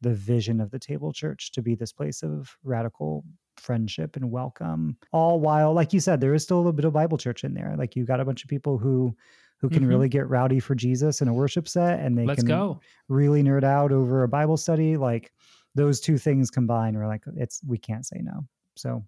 the 0.00 0.14
vision 0.14 0.60
of 0.60 0.70
the 0.70 0.78
Table 0.78 1.12
Church 1.12 1.50
to 1.52 1.62
be 1.62 1.74
this 1.74 1.92
place 1.92 2.22
of 2.22 2.56
radical 2.64 3.24
friendship 3.56 4.16
and 4.16 4.30
welcome. 4.30 4.96
All 5.12 5.40
while, 5.40 5.72
like 5.72 5.92
you 5.92 6.00
said, 6.00 6.20
there 6.20 6.34
is 6.34 6.42
still 6.42 6.56
a 6.56 6.60
little 6.60 6.72
bit 6.72 6.84
of 6.84 6.92
Bible 6.92 7.18
church 7.18 7.44
in 7.44 7.54
there. 7.54 7.74
Like 7.76 7.94
you 7.96 8.04
got 8.04 8.20
a 8.20 8.24
bunch 8.24 8.42
of 8.44 8.50
people 8.50 8.78
who 8.78 9.16
who 9.58 9.68
can 9.70 9.84
Mhm. 9.84 9.88
really 9.90 10.08
get 10.08 10.28
rowdy 10.28 10.58
for 10.58 10.74
Jesus 10.74 11.20
in 11.20 11.28
a 11.28 11.32
worship 11.32 11.68
set, 11.68 12.00
and 12.00 12.18
they 12.18 12.26
Let's 12.26 12.40
can 12.40 12.48
go. 12.48 12.80
really 13.08 13.44
nerd 13.44 13.62
out 13.62 13.92
over 13.92 14.24
a 14.24 14.28
Bible 14.28 14.56
study. 14.56 14.96
Like 14.96 15.32
those 15.76 16.00
two 16.00 16.18
things 16.18 16.50
combined, 16.50 16.96
we're 16.96 17.06
like, 17.06 17.22
it's 17.36 17.60
we 17.64 17.78
can't 17.78 18.04
say 18.04 18.18
no. 18.22 18.44
So 18.74 19.04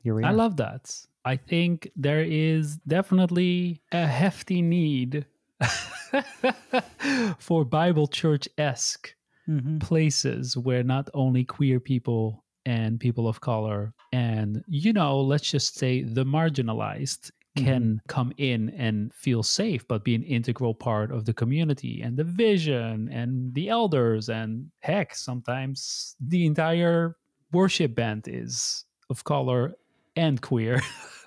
here 0.00 0.14
we 0.14 0.22
I 0.24 0.32
love 0.32 0.58
that. 0.58 0.94
I 1.24 1.36
think 1.36 1.90
there 1.96 2.20
is 2.22 2.76
definitely 2.86 3.80
a 3.92 4.06
hefty 4.06 4.60
need 4.60 5.24
for 7.38 7.64
Bible 7.64 8.06
church 8.06 8.48
esque 8.58 9.14
Mhm. 9.48 9.80
places 9.80 10.56
where 10.56 10.82
not 10.82 11.08
only 11.14 11.44
queer 11.44 11.80
people 11.80 12.43
and 12.66 12.98
people 12.98 13.28
of 13.28 13.40
color 13.40 13.92
and, 14.14 14.62
you 14.68 14.92
know, 14.92 15.20
let's 15.20 15.50
just 15.50 15.76
say 15.76 16.04
the 16.04 16.24
marginalized 16.24 17.32
mm-hmm. 17.56 17.64
can 17.64 18.00
come 18.06 18.32
in 18.36 18.70
and 18.70 19.12
feel 19.12 19.42
safe, 19.42 19.86
but 19.88 20.04
be 20.04 20.14
an 20.14 20.22
integral 20.22 20.72
part 20.72 21.10
of 21.10 21.24
the 21.24 21.34
community 21.34 22.00
and 22.00 22.16
the 22.16 22.22
vision 22.22 23.08
and 23.10 23.52
the 23.54 23.68
elders. 23.68 24.28
And 24.28 24.70
heck, 24.80 25.16
sometimes 25.16 26.14
the 26.20 26.46
entire 26.46 27.16
worship 27.50 27.96
band 27.96 28.28
is 28.28 28.84
of 29.10 29.24
color 29.24 29.74
and 30.14 30.40
queer. 30.40 30.80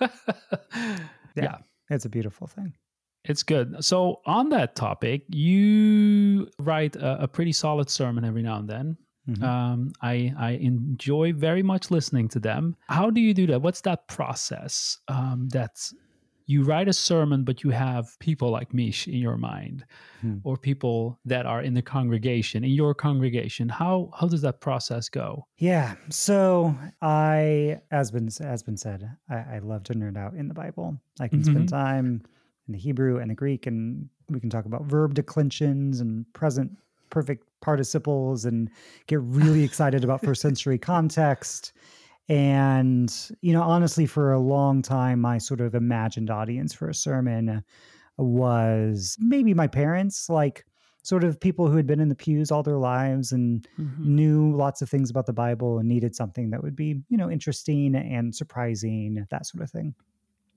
yeah. 1.36 1.58
It's 1.90 2.06
a 2.06 2.08
beautiful 2.08 2.46
thing. 2.46 2.72
It's 3.24 3.42
good. 3.42 3.84
So, 3.84 4.20
on 4.24 4.48
that 4.50 4.76
topic, 4.76 5.24
you 5.28 6.48
write 6.58 6.96
a, 6.96 7.24
a 7.24 7.28
pretty 7.28 7.52
solid 7.52 7.90
sermon 7.90 8.24
every 8.24 8.42
now 8.42 8.56
and 8.56 8.68
then. 8.68 8.96
Mhm. 9.28 9.42
Um, 9.42 9.92
I 10.00 10.32
I 10.38 10.50
enjoy 10.52 11.32
very 11.34 11.62
much 11.62 11.90
listening 11.90 12.28
to 12.28 12.40
them. 12.40 12.76
How 12.88 13.10
do 13.10 13.20
you 13.20 13.34
do 13.34 13.46
that? 13.48 13.60
What's 13.62 13.82
that 13.82 14.08
process? 14.08 14.98
Um, 15.08 15.48
that 15.50 15.92
you 16.46 16.62
write 16.64 16.88
a 16.88 16.94
sermon, 16.94 17.44
but 17.44 17.62
you 17.62 17.68
have 17.70 18.18
people 18.20 18.50
like 18.50 18.72
Mish 18.72 19.06
in 19.06 19.18
your 19.18 19.36
mind, 19.36 19.84
Hmm. 20.22 20.38
or 20.44 20.56
people 20.56 21.18
that 21.26 21.44
are 21.44 21.60
in 21.62 21.74
the 21.74 21.82
congregation 21.82 22.64
in 22.64 22.70
your 22.70 22.94
congregation. 22.94 23.68
How 23.68 24.10
how 24.18 24.28
does 24.28 24.40
that 24.42 24.60
process 24.60 25.10
go? 25.10 25.46
Yeah. 25.58 25.96
So 26.08 26.74
I, 27.02 27.80
as 27.90 28.10
been 28.10 28.28
as 28.40 28.62
been 28.62 28.76
said, 28.78 29.10
I, 29.28 29.56
I 29.56 29.58
love 29.58 29.82
to 29.84 29.94
nerd 29.94 30.16
out 30.16 30.34
in 30.34 30.48
the 30.48 30.54
Bible. 30.54 30.98
I 31.20 31.28
can 31.28 31.40
Mhm. 31.40 31.44
spend 31.46 31.68
time 31.68 32.22
in 32.66 32.72
the 32.72 32.78
Hebrew 32.78 33.18
and 33.18 33.30
the 33.30 33.34
Greek, 33.34 33.66
and 33.66 34.08
we 34.30 34.40
can 34.40 34.50
talk 34.50 34.64
about 34.66 34.84
verb 34.86 35.14
declensions 35.14 36.00
and 36.00 36.24
present 36.32 36.76
perfect 37.10 37.47
participles, 37.60 38.44
and 38.44 38.70
get 39.06 39.20
really 39.22 39.62
excited 39.64 40.04
about 40.04 40.22
first 40.22 40.42
century 40.42 40.78
context. 40.78 41.72
And 42.28 43.14
you 43.42 43.52
know, 43.52 43.62
honestly, 43.62 44.06
for 44.06 44.32
a 44.32 44.40
long 44.40 44.82
time, 44.82 45.20
my 45.20 45.38
sort 45.38 45.60
of 45.60 45.74
imagined 45.74 46.30
audience 46.30 46.74
for 46.74 46.88
a 46.88 46.94
sermon 46.94 47.64
was 48.18 49.16
maybe 49.20 49.54
my 49.54 49.66
parents, 49.66 50.28
like 50.28 50.66
sort 51.02 51.24
of 51.24 51.40
people 51.40 51.68
who 51.68 51.76
had 51.76 51.86
been 51.86 52.00
in 52.00 52.08
the 52.08 52.14
pews 52.14 52.50
all 52.50 52.62
their 52.62 52.78
lives 52.78 53.32
and 53.32 53.66
Mhm. 53.78 54.04
knew 54.04 54.54
lots 54.56 54.82
of 54.82 54.90
things 54.90 55.10
about 55.10 55.26
the 55.26 55.32
Bible 55.32 55.78
and 55.78 55.88
needed 55.88 56.14
something 56.14 56.50
that 56.50 56.62
would 56.62 56.76
be, 56.76 57.02
you 57.08 57.16
know, 57.16 57.30
interesting 57.30 57.94
and 57.94 58.34
surprising, 58.34 59.26
that 59.30 59.46
sort 59.46 59.62
of 59.62 59.70
thing. 59.70 59.94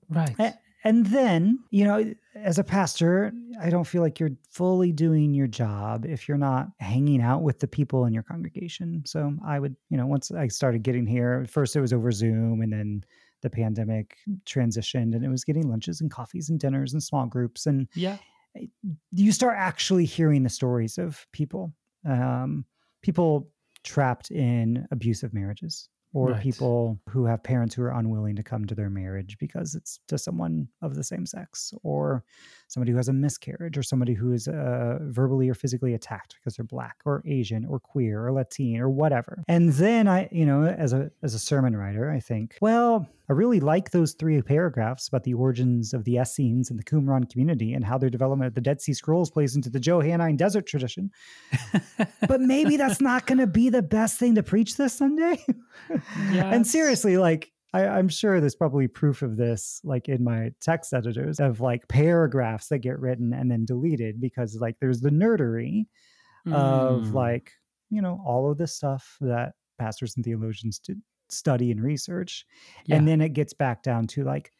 Right. 0.08 0.38
And 0.84 1.06
then, 1.06 1.60
you 1.70 1.84
know, 1.84 2.12
as 2.34 2.58
a 2.58 2.64
pastor, 2.64 3.32
I 3.60 3.70
don't 3.70 3.86
feel 3.86 4.02
like 4.02 4.18
you're 4.18 4.36
fully 4.50 4.90
doing 4.92 5.32
your 5.32 5.46
job 5.46 6.04
if 6.04 6.26
you're 6.26 6.38
not 6.38 6.68
hanging 6.80 7.22
out 7.22 7.42
with 7.42 7.60
the 7.60 7.68
people 7.68 8.04
in 8.04 8.12
your 8.12 8.24
congregation. 8.24 9.02
So 9.06 9.36
I 9.46 9.60
would, 9.60 9.76
you 9.90 9.96
know, 9.96 10.06
once 10.06 10.30
I 10.32 10.48
started 10.48 10.82
getting 10.82 11.06
here, 11.06 11.46
first 11.48 11.76
it 11.76 11.80
was 11.80 11.92
over 11.92 12.10
Zoom 12.10 12.60
and 12.62 12.72
then 12.72 13.04
the 13.42 13.50
pandemic 13.50 14.16
transitioned 14.44 15.14
and 15.14 15.24
it 15.24 15.28
was 15.28 15.44
getting 15.44 15.68
lunches 15.68 16.00
and 16.00 16.10
coffees 16.10 16.48
and 16.50 16.58
dinners 16.58 16.92
and 16.92 17.02
small 17.02 17.26
groups. 17.26 17.66
And 17.66 17.88
Yeah. 17.94 18.18
you 19.12 19.32
start 19.32 19.56
actually 19.58 20.04
hearing 20.04 20.42
the 20.42 20.50
stories 20.50 20.98
of 20.98 21.26
people, 21.32 21.72
um, 22.04 22.64
people 23.02 23.50
trapped 23.84 24.30
in 24.30 24.86
abusive 24.90 25.32
marriages, 25.34 25.88
or 26.12 26.30
Right. 26.32 26.42
people 26.42 27.00
who 27.08 27.24
have 27.26 27.42
parents 27.42 27.74
who 27.74 27.82
are 27.82 27.90
unwilling 27.92 28.36
to 28.36 28.42
come 28.42 28.66
to 28.66 28.74
their 28.74 28.90
marriage 28.90 29.36
because 29.38 29.74
it's 29.74 29.98
to 30.08 30.18
someone 30.18 30.68
of 30.82 30.94
the 30.94 31.04
same 31.04 31.26
sex, 31.26 31.72
or 31.82 32.24
somebody 32.68 32.90
who 32.92 32.96
has 32.96 33.08
a 33.08 33.12
miscarriage, 33.12 33.76
or 33.78 33.82
somebody 33.82 34.14
who 34.14 34.32
is 34.32 34.48
uh, 34.48 34.98
verbally 35.02 35.48
or 35.48 35.54
physically 35.54 35.94
attacked 35.94 36.34
because 36.34 36.56
they're 36.56 36.64
black 36.64 36.96
or 37.04 37.22
Asian 37.26 37.64
or 37.64 37.78
queer 37.78 38.26
or 38.26 38.32
Latin 38.32 38.78
or 38.78 38.90
whatever. 38.90 39.42
And 39.48 39.70
then 39.72 40.08
I, 40.08 40.28
you 40.32 40.46
know, 40.46 40.64
as 40.64 40.92
a 40.92 41.10
as 41.22 41.34
a 41.34 41.38
sermon 41.38 41.76
writer, 41.76 42.10
I 42.10 42.20
think, 42.20 42.56
well, 42.60 43.08
I 43.28 43.34
really 43.34 43.60
like 43.60 43.90
those 43.92 44.12
three 44.12 44.42
paragraphs 44.42 45.08
about 45.08 45.24
the 45.24 45.32
origins 45.34 45.94
of 45.94 46.04
the 46.04 46.16
Essenes 46.16 46.68
and 46.70 46.78
the 46.78 46.84
Qumran 46.84 47.30
community 47.30 47.72
and 47.72 47.84
how 47.84 47.96
their 47.96 48.10
development 48.10 48.48
of 48.48 48.54
the 48.54 48.60
Dead 48.60 48.82
Sea 48.82 48.92
Scrolls 48.92 49.30
plays 49.30 49.56
into 49.56 49.70
the 49.70 49.80
Johannine 49.80 50.36
desert 50.36 50.66
tradition. 50.66 51.10
but 52.28 52.40
maybe 52.40 52.76
that's 52.76 53.00
not 53.00 53.26
going 53.26 53.38
to 53.38 53.46
be 53.46 53.70
the 53.70 53.80
best 53.82 54.18
thing 54.18 54.34
to 54.34 54.42
preach 54.42 54.76
this 54.76 54.92
Sunday. 54.92 55.42
and 56.16 56.66
seriously, 56.66 57.16
like 57.18 57.50
I, 57.74 57.86
I'm 57.86 58.08
sure 58.08 58.40
there's 58.40 58.54
probably 58.54 58.86
proof 58.88 59.22
of 59.22 59.36
this, 59.36 59.80
like 59.84 60.08
in 60.08 60.22
my 60.22 60.52
text 60.60 60.92
editors, 60.92 61.40
of 61.40 61.60
like 61.60 61.88
paragraphs 61.88 62.68
that 62.68 62.78
get 62.80 62.98
written 63.00 63.32
and 63.32 63.50
then 63.50 63.64
deleted 63.64 64.20
because 64.20 64.56
like 64.60 64.76
there's 64.80 65.00
the 65.00 65.10
nerdery 65.10 65.86
of 66.46 67.02
Mm. 67.04 67.12
like 67.14 67.52
you 67.90 68.02
know 68.02 68.20
all 68.26 68.50
of 68.50 68.58
the 68.58 68.66
stuff 68.66 69.16
that 69.20 69.52
pastors 69.78 70.16
and 70.16 70.24
theologians 70.24 70.78
to 70.80 70.94
study 71.28 71.70
and 71.70 71.82
research, 71.82 72.44
Yeah. 72.86 72.96
and 72.96 73.08
then 73.08 73.20
it 73.20 73.30
gets 73.32 73.52
back 73.54 73.82
down 73.82 74.06
to 74.08 74.24
like, 74.24 74.52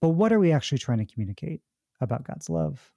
but 0.00 0.10
what 0.10 0.32
are 0.32 0.38
we 0.38 0.52
actually 0.52 0.78
trying 0.78 0.98
to 0.98 1.06
communicate 1.12 1.60
about 2.00 2.24
God's 2.24 2.48
love? 2.50 2.92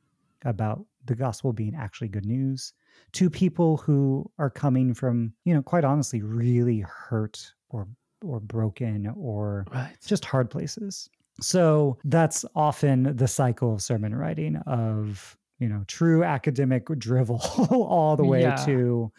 about 0.45 0.85
the 1.05 1.15
gospel 1.15 1.53
being 1.53 1.73
actually 1.73 2.09
good 2.09 2.25
news 2.25 2.73
to 3.13 3.29
people 3.29 3.77
who 3.77 4.29
are 4.37 4.49
coming 4.49 4.93
from, 4.93 5.31
you 5.45 5.53
know, 5.53 5.61
quite 5.61 5.85
honestly, 5.85 6.21
really 6.21 6.81
hurt 6.81 7.53
or 7.73 7.89
or 8.23 8.39
broken 8.39 9.07
or 9.17 9.67
Right. 9.69 9.97
just 10.05 10.25
hard 10.25 10.49
places. 10.49 11.09
So 11.41 11.97
that's 12.03 12.45
often 12.55 13.15
the 13.15 13.27
cycle 13.27 13.73
of 13.73 13.81
sermon 13.81 14.15
writing 14.15 14.57
of, 14.57 15.37
you 15.59 15.67
know, 15.67 15.83
true 15.87 16.23
academic 16.23 16.85
drivel 16.99 17.41
all 17.71 18.15
the 18.15 18.25
way 18.25 18.51
Yeah. 18.51 18.65
to 18.65 19.11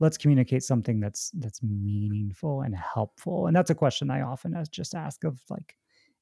let's 0.00 0.18
communicate 0.18 0.62
something 0.62 1.00
that's 1.00 1.30
that's 1.32 1.62
meaningful 1.62 2.62
and 2.62 2.74
helpful. 2.76 3.46
And 3.46 3.56
that's 3.56 3.70
a 3.70 3.74
question 3.74 4.10
I 4.10 4.22
often 4.22 4.54
just 4.70 4.94
ask 4.94 5.24
of 5.24 5.40
like, 5.50 5.76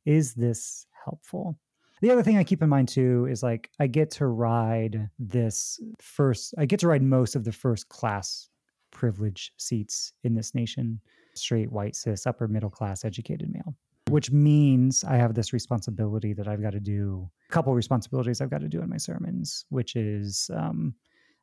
is 0.04 0.34
this 0.34 0.86
helpful? 1.04 1.58
The 2.02 2.10
other 2.10 2.22
thing 2.22 2.36
I 2.38 2.44
keep 2.44 2.62
in 2.62 2.68
mind 2.68 2.88
too 2.88 3.26
is 3.26 3.42
like 3.42 3.70
I 3.80 3.86
get 3.86 4.10
to 4.12 4.26
ride 4.26 5.10
this 5.18 5.80
first, 6.00 6.54
I 6.58 6.66
get 6.66 6.80
to 6.80 6.88
ride 6.88 7.02
most 7.02 7.36
of 7.36 7.44
the 7.44 7.52
first 7.52 7.88
class 7.88 8.48
privilege 8.92 9.52
seats 9.58 10.12
in 10.24 10.34
this 10.34 10.54
nation, 10.54 11.00
straight, 11.38 11.70
white, 11.70 11.96
cis, 11.96 12.26
upper 12.26 12.48
middle 12.48 12.70
class, 12.70 13.04
educated 13.04 13.50
male, 13.52 13.74
which 14.08 14.30
means 14.30 15.04
I 15.04 15.16
have 15.16 15.34
this 15.34 15.52
responsibility 15.52 16.32
that 16.34 16.48
I've 16.48 16.62
got 16.62 16.72
to 16.72 16.80
do, 16.80 17.28
a 17.48 17.52
couple 17.52 17.74
responsibilities 17.74 18.40
I've 18.40 18.50
got 18.50 18.60
to 18.60 18.68
do 18.68 18.80
in 18.82 18.88
my 18.88 18.96
sermons, 18.96 19.64
which 19.70 19.96
is 19.96 20.50
um, 20.54 20.94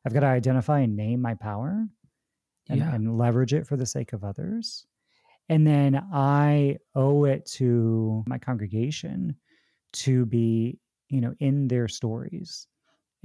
I've 0.06 0.14
got 0.14 0.20
to 0.20 0.26
identify 0.26 0.80
and 0.80 0.96
name 0.96 1.20
my 1.20 1.34
power 1.34 1.86
and, 2.68 2.78
Yeah. 2.78 2.94
and 2.94 3.18
leverage 3.18 3.54
it 3.54 3.66
for 3.66 3.76
the 3.76 3.86
sake 3.86 4.12
of 4.12 4.24
others. 4.24 4.86
And 5.48 5.66
then 5.66 6.02
I 6.12 6.78
owe 6.94 7.24
it 7.24 7.44
to 7.56 8.24
my 8.26 8.38
congregation 8.38 9.36
to 9.92 10.24
be, 10.26 10.78
you 11.10 11.20
know, 11.20 11.34
in 11.38 11.68
their 11.68 11.86
stories 11.86 12.66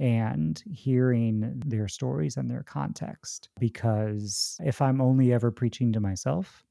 and 0.00 0.60
hearing 0.72 1.62
their 1.66 1.86
stories 1.86 2.36
and 2.36 2.50
their 2.50 2.64
context. 2.64 3.50
Because 3.60 4.56
if 4.64 4.80
I'm 4.82 5.00
only 5.00 5.32
ever 5.32 5.50
preaching 5.52 5.92
to 5.92 6.00
myself, 6.00 6.64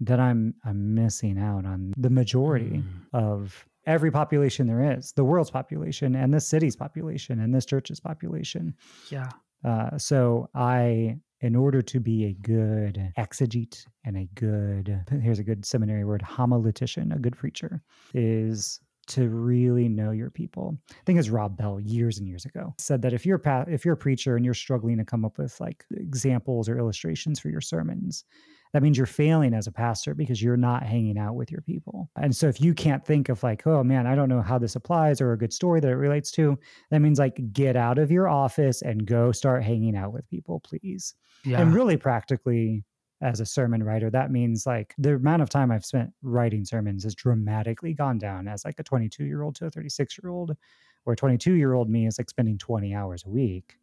then 0.00 0.20
I'm 0.20 0.54
I'm 0.64 0.94
missing 0.94 1.38
out 1.38 1.66
on 1.66 1.92
the 1.96 2.10
majority 2.10 2.82
Mm. 2.82 2.84
of 3.12 3.66
every 3.86 4.10
population 4.10 4.66
there 4.66 4.92
is, 4.98 5.12
the 5.12 5.24
world's 5.24 5.50
population 5.50 6.14
and 6.16 6.32
this 6.34 6.46
city's 6.46 6.76
population 6.76 7.40
and 7.40 7.54
this 7.54 7.66
church's 7.66 8.00
population. 8.00 8.74
Yeah. 9.10 9.28
Uh, 9.64 9.96
so 9.96 10.48
I, 10.54 11.18
in 11.40 11.54
order 11.56 11.82
to 11.82 12.00
be 12.00 12.24
a 12.26 12.32
good 12.34 13.12
exegete 13.16 13.86
and 14.04 14.16
a 14.16 14.28
good, 14.34 15.02
here's 15.22 15.38
a 15.38 15.44
good 15.44 15.64
seminary 15.64 16.04
word, 16.04 16.22
homiletician, 16.22 17.14
a 17.14 17.18
good 17.18 17.36
preacher, 17.36 17.82
is 18.12 18.80
to 19.08 19.28
really 19.28 19.88
know 19.88 20.10
your 20.10 20.30
people. 20.30 20.76
I 20.90 20.94
think 21.04 21.18
it's 21.18 21.28
Rob 21.28 21.56
Bell 21.56 21.80
years 21.80 22.18
and 22.18 22.26
years 22.26 22.44
ago 22.44 22.74
said 22.78 23.02
that 23.02 23.12
if 23.12 23.24
you're 23.24 23.36
a 23.36 23.40
pa- 23.40 23.64
if 23.68 23.84
you're 23.84 23.94
a 23.94 23.98
preacher 23.98 24.36
and 24.36 24.44
you're 24.44 24.54
struggling 24.54 24.98
to 24.98 25.04
come 25.04 25.24
up 25.24 25.38
with 25.38 25.58
like 25.60 25.84
examples 25.96 26.68
or 26.68 26.78
illustrations 26.78 27.38
for 27.38 27.48
your 27.48 27.60
sermons, 27.60 28.24
that 28.72 28.82
means 28.82 28.96
you're 28.96 29.06
failing 29.06 29.54
as 29.54 29.66
a 29.66 29.72
pastor 29.72 30.14
because 30.14 30.42
you're 30.42 30.56
not 30.56 30.82
hanging 30.82 31.18
out 31.18 31.34
with 31.34 31.50
your 31.50 31.62
people. 31.62 32.10
And 32.16 32.34
so 32.34 32.48
if 32.48 32.60
you 32.60 32.74
can't 32.74 33.04
think 33.04 33.28
of 33.28 33.42
like, 33.42 33.66
oh 33.66 33.82
man, 33.82 34.06
I 34.06 34.14
don't 34.14 34.28
know 34.28 34.42
how 34.42 34.58
this 34.58 34.76
applies 34.76 35.20
or 35.20 35.32
a 35.32 35.38
good 35.38 35.52
story 35.52 35.80
that 35.80 35.88
it 35.88 35.94
relates 35.94 36.30
to, 36.32 36.58
that 36.90 37.00
means 37.00 37.18
like 37.18 37.40
get 37.52 37.76
out 37.76 37.98
of 37.98 38.10
your 38.10 38.28
office 38.28 38.82
and 38.82 39.06
go 39.06 39.32
start 39.32 39.62
hanging 39.62 39.96
out 39.96 40.12
with 40.12 40.28
people, 40.28 40.60
please. 40.60 41.14
Yeah. 41.44 41.60
And 41.60 41.72
really 41.72 41.96
practically 41.96 42.84
as 43.20 43.40
a 43.40 43.46
sermon 43.46 43.82
writer, 43.82 44.10
that 44.10 44.30
means 44.30 44.66
like 44.66 44.94
the 44.98 45.14
amount 45.14 45.42
of 45.42 45.48
time 45.48 45.70
I've 45.70 45.84
spent 45.84 46.10
writing 46.22 46.64
sermons 46.64 47.04
has 47.04 47.14
dramatically 47.14 47.94
gone 47.94 48.18
down 48.18 48.48
as 48.48 48.64
like 48.64 48.78
a 48.78 48.82
22 48.82 49.24
year 49.24 49.42
old 49.42 49.54
to 49.56 49.66
a 49.66 49.70
36 49.70 50.18
year 50.22 50.30
old, 50.30 50.56
where 51.04 51.16
22 51.16 51.54
year 51.54 51.72
old 51.74 51.88
me 51.88 52.06
is 52.06 52.18
like 52.18 52.30
spending 52.30 52.58
20 52.58 52.94
hours 52.94 53.24
a 53.26 53.30
week. 53.30 53.76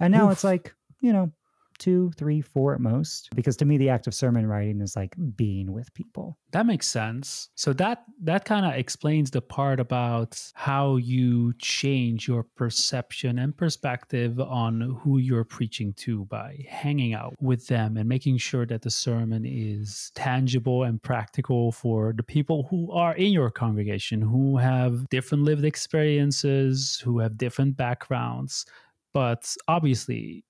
And 0.00 0.12
now 0.12 0.30
it's 0.30 0.44
like, 0.44 0.74
you 1.00 1.12
know, 1.12 1.32
two, 1.78 2.12
three, 2.16 2.40
four 2.40 2.74
at 2.74 2.80
most. 2.80 3.28
Because 3.34 3.56
to 3.58 3.64
me, 3.64 3.76
the 3.78 3.88
act 3.88 4.06
of 4.06 4.14
sermon 4.14 4.46
writing 4.46 4.80
is 4.80 4.96
like 4.96 5.14
being 5.36 5.72
with 5.72 5.92
people. 5.94 6.38
That 6.52 6.66
makes 6.66 6.86
sense. 6.86 7.48
So 7.54 7.72
that 7.74 8.04
that 8.22 8.44
kind 8.44 8.66
of 8.66 8.74
explains 8.74 9.30
the 9.30 9.40
part 9.40 9.80
about 9.80 10.40
how 10.54 10.96
you 10.96 11.52
change 11.58 12.28
your 12.28 12.44
perception 12.56 13.38
and 13.38 13.56
perspective 13.56 14.38
on 14.40 14.98
who 15.02 15.18
you're 15.18 15.44
preaching 15.44 15.92
to 15.94 16.24
by 16.26 16.64
hanging 16.68 17.14
out 17.14 17.34
with 17.40 17.66
them 17.66 17.96
and 17.96 18.08
making 18.08 18.38
sure 18.38 18.66
that 18.66 18.82
the 18.82 18.90
sermon 18.90 19.44
is 19.44 20.12
tangible 20.14 20.84
and 20.84 21.02
practical 21.02 21.72
for 21.72 22.12
the 22.16 22.22
people 22.22 22.66
who 22.70 22.90
are 22.92 23.14
in 23.14 23.32
your 23.32 23.50
congregation 23.50 24.20
who 24.20 24.56
have 24.56 25.08
different 25.08 25.44
lived 25.44 25.64
experiences, 25.64 27.00
who 27.04 27.18
have 27.18 27.36
different 27.36 27.76
backgrounds, 27.76 28.64
but 29.12 29.54
obviously 29.68 30.44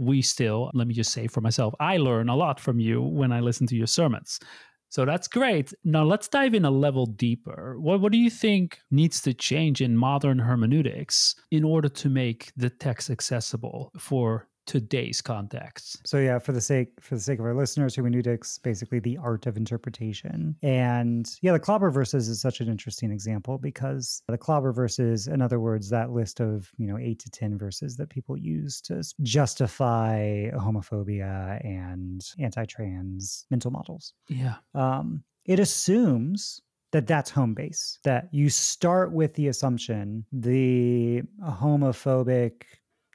we 0.00 0.22
still, 0.22 0.70
let 0.72 0.86
me 0.86 0.94
just 0.94 1.12
say 1.12 1.26
for 1.26 1.42
myself, 1.42 1.74
I 1.78 1.98
learn 1.98 2.30
a 2.30 2.36
lot 2.36 2.58
from 2.58 2.80
you 2.80 3.02
when 3.02 3.32
I 3.32 3.40
listen 3.40 3.66
to 3.66 3.76
your 3.76 3.86
sermons. 3.86 4.40
So 4.88 5.04
that's 5.04 5.28
great. 5.28 5.72
Now 5.84 6.02
let's 6.02 6.26
dive 6.26 6.54
in 6.54 6.64
a 6.64 6.70
level 6.70 7.06
deeper. 7.06 7.76
What, 7.78 8.00
what 8.00 8.10
do 8.10 8.18
you 8.18 8.30
think 8.30 8.80
needs 8.90 9.20
to 9.22 9.34
change 9.34 9.80
in 9.80 9.96
modern 9.96 10.38
hermeneutics 10.38 11.36
in 11.52 11.62
order 11.62 11.88
to 11.88 12.08
make 12.08 12.50
the 12.56 12.70
text 12.70 13.10
accessible 13.10 13.92
for 13.98 14.48
today's 14.66 15.20
context? 15.20 16.06
So 16.06 16.18
yeah, 16.18 16.38
for 16.38 16.52
the 16.52 16.60
sake 16.60 16.88
for 17.00 17.14
the 17.14 17.20
sake 17.20 17.38
of 17.38 17.44
our 17.44 17.54
listeners, 17.54 17.94
hermeneutics, 17.94 18.58
basically 18.58 19.00
the 19.00 19.16
art 19.18 19.46
of 19.46 19.56
interpretation. 19.56 20.56
And 20.62 21.28
yeah, 21.42 21.52
the 21.52 21.58
clobber 21.58 21.90
verses 21.90 22.28
is 22.28 22.40
such 22.40 22.60
an 22.60 22.68
interesting 22.68 23.10
example 23.10 23.58
because 23.58 24.22
the 24.28 24.38
clobber 24.38 24.72
verses, 24.72 25.26
in 25.26 25.42
other 25.42 25.60
words, 25.60 25.90
that 25.90 26.10
list 26.10 26.40
of 26.40 26.70
you 26.78 26.86
know 26.86 26.98
eight 26.98 27.18
to 27.20 27.30
ten 27.30 27.58
verses 27.58 27.96
that 27.96 28.08
people 28.10 28.36
use 28.36 28.80
to 28.82 29.02
justify 29.22 30.50
homophobia 30.50 31.64
and 31.64 32.24
anti-trans 32.38 33.46
mental 33.50 33.70
models. 33.70 34.14
Yeah. 34.28 34.56
Um, 34.74 35.22
it 35.46 35.58
assumes 35.58 36.60
that 36.92 37.06
that's 37.06 37.30
home 37.30 37.54
base. 37.54 37.98
That 38.04 38.28
you 38.32 38.50
start 38.50 39.12
with 39.12 39.34
the 39.34 39.48
assumption 39.48 40.24
the 40.32 41.22
homophobic 41.44 42.62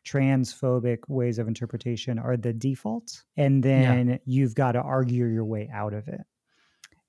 transphobic 0.06 1.00
ways 1.08 1.40
of 1.40 1.48
interpretation 1.48 2.18
are 2.20 2.38
the 2.38 2.54
default 2.54 3.24
and 3.38 3.64
then 3.64 4.20
you've 4.26 4.56
got 4.56 4.74
to 4.74 4.80
argue 4.82 5.26
your 5.26 5.46
way 5.46 5.70
out 5.74 5.94
of 5.94 6.08
it 6.08 6.22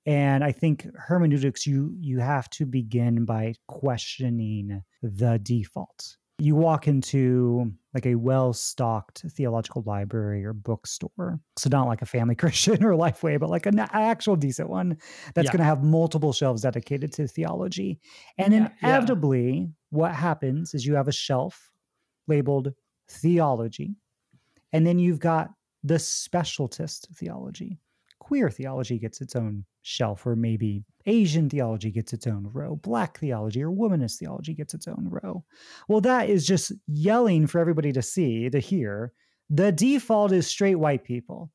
and 0.05 0.43
i 0.43 0.51
think 0.51 0.87
hermeneutics 0.95 1.65
you 1.67 1.93
you 1.99 2.19
have 2.19 2.49
to 2.49 2.65
begin 2.65 3.25
by 3.25 3.53
questioning 3.67 4.81
the 5.03 5.39
default 5.43 6.17
you 6.39 6.55
walk 6.55 6.87
into 6.87 7.71
like 7.95 8.05
a 8.05 8.13
well-stocked 8.13 9.23
theological 9.31 9.81
library 9.87 10.45
or 10.45 10.53
bookstore 10.53 11.39
so 11.57 11.67
not 11.71 11.87
like 11.87 12.01
a 12.03 12.05
family 12.05 12.35
christian 12.43 12.83
or 12.83 12.93
lifeway 12.93 13.39
but 13.39 13.49
like 13.49 13.65
an 13.65 13.79
actual 13.79 14.35
decent 14.35 14.69
one 14.69 14.97
that's 15.33 15.45
Yeah. 15.47 15.51
going 15.51 15.59
to 15.59 15.63
have 15.65 15.83
multiple 15.83 16.33
shelves 16.33 16.61
dedicated 16.61 17.11
to 17.13 17.27
theology 17.27 17.99
and 18.37 18.53
Yeah, 18.53 18.69
yeah. 18.81 18.89
inevitably 18.89 19.71
what 19.89 20.13
happens 20.13 20.73
is 20.73 20.85
you 20.85 20.95
have 20.95 21.07
a 21.07 21.11
shelf 21.13 21.71
labeled 22.27 22.73
theology 23.09 23.95
and 24.73 24.85
then 24.85 24.99
you've 24.99 25.19
got 25.19 25.49
the 25.83 25.99
specialist 25.99 27.07
theology. 27.15 27.79
Queer 28.19 28.49
theology 28.49 28.99
gets 28.99 29.21
its 29.21 29.35
own 29.35 29.63
shelf 29.83 30.25
or 30.25 30.35
maybe 30.35 30.83
asian 31.05 31.49
theology 31.49 31.91
gets 31.91 32.11
its 32.11 32.27
own 32.27 32.49
row. 32.51 32.75
Black 32.75 33.17
theology 33.19 33.63
or 33.63 33.71
womanist 33.71 34.17
theology 34.17 34.53
gets 34.53 34.73
its 34.73 34.87
own 34.87 35.07
row. 35.09 35.43
Well 35.87 36.01
that 36.01 36.29
is 36.29 36.45
just 36.45 36.73
yelling 36.87 37.47
for 37.47 37.59
everybody 37.59 37.93
to 37.93 38.01
see 38.01 38.49
to 38.49 38.59
hear. 38.59 39.13
The 39.49 39.71
default 39.71 40.33
is 40.33 40.45
straight 40.45 40.75
white 40.75 41.05
people 41.05 41.51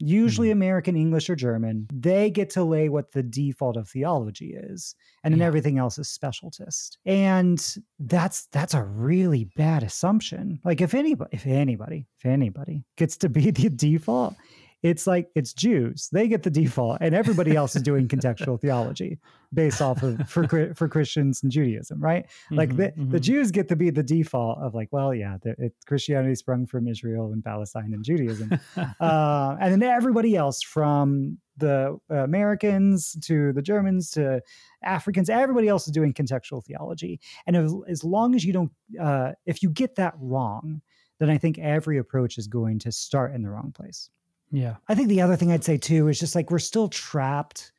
usually 0.00 0.48
hmm. 0.48 0.52
american 0.52 0.96
english 0.96 1.28
or 1.30 1.36
german 1.36 1.86
they 1.92 2.30
get 2.30 2.50
to 2.50 2.64
lay 2.64 2.88
what 2.88 3.12
the 3.12 3.22
default 3.22 3.76
of 3.76 3.88
theology 3.88 4.54
is 4.56 4.94
and 5.22 5.32
then 5.32 5.40
Yeah. 5.40 5.46
everything 5.46 5.78
else 5.78 5.98
is 5.98 6.08
specialist. 6.08 6.98
And 7.04 7.76
that's 7.98 8.46
that's 8.52 8.74
a 8.74 8.82
really 8.82 9.50
bad 9.56 9.82
assumption. 9.82 10.60
Like 10.64 10.80
if 10.80 10.94
anybody 10.94 11.30
if 11.32 11.46
anybody 11.46 12.06
if 12.18 12.26
anybody 12.26 12.84
gets 12.96 13.16
to 13.18 13.28
be 13.28 13.50
the 13.50 13.68
default 13.76 14.34
it's 14.82 15.06
like 15.06 15.28
it's 15.34 15.52
jews 15.52 16.08
they 16.12 16.28
get 16.28 16.42
the 16.42 16.50
default 16.50 16.98
and 17.00 17.14
everybody 17.14 17.54
else 17.54 17.76
is 17.76 17.82
doing 17.82 18.08
contextual 18.08 18.60
theology 18.62 19.18
based 19.52 19.82
off 19.82 20.02
of 20.02 20.28
for 20.28 20.74
for 20.74 20.88
christians 20.88 21.42
and 21.42 21.52
judaism 21.52 22.00
right 22.00 22.26
like 22.50 22.70
Mhm, 22.70 22.76
the, 22.76 23.04
the 23.04 23.18
mhm. 23.18 23.22
jews 23.22 23.50
get 23.50 23.68
to 23.68 23.76
be 23.76 23.90
the 23.90 24.02
default 24.02 24.58
of 24.58 24.74
like 24.74 24.88
well 24.90 25.14
yeah 25.14 25.36
the, 25.42 25.54
it, 25.58 25.74
christianity 25.86 26.34
sprung 26.34 26.66
from 26.66 26.86
israel 26.88 27.32
and 27.32 27.44
palestine 27.44 27.92
and 27.92 28.04
judaism 28.04 28.58
uh, 29.00 29.56
and 29.60 29.72
then 29.72 29.82
everybody 29.82 30.36
else 30.36 30.62
from 30.62 31.38
the 31.60 31.98
Americans 32.08 33.16
to 33.22 33.52
the 33.52 33.62
Germans 33.62 34.10
to 34.12 34.40
Africans, 34.82 35.30
everybody 35.30 35.68
else 35.68 35.86
is 35.86 35.92
doing 35.92 36.12
contextual 36.12 36.64
theology. 36.64 37.20
And 37.46 37.54
as, 37.54 37.74
as 37.86 38.02
long 38.02 38.34
as 38.34 38.44
you 38.44 38.52
don't, 38.52 38.72
uh, 38.98 39.32
if 39.46 39.62
you 39.62 39.70
get 39.70 39.94
that 39.96 40.14
wrong, 40.18 40.80
then 41.18 41.30
I 41.30 41.38
think 41.38 41.58
every 41.58 41.98
approach 41.98 42.38
is 42.38 42.48
going 42.48 42.78
to 42.80 42.90
start 42.90 43.34
in 43.34 43.42
the 43.42 43.50
wrong 43.50 43.72
place. 43.72 44.08
Yeah. 44.50 44.76
I 44.88 44.94
think 44.94 45.08
the 45.08 45.20
other 45.20 45.36
thing 45.36 45.52
I'd 45.52 45.64
say 45.64 45.78
too 45.78 46.08
is 46.08 46.18
just 46.18 46.34
like 46.34 46.50
we're 46.50 46.58
still 46.58 46.88
trapped 46.88 47.72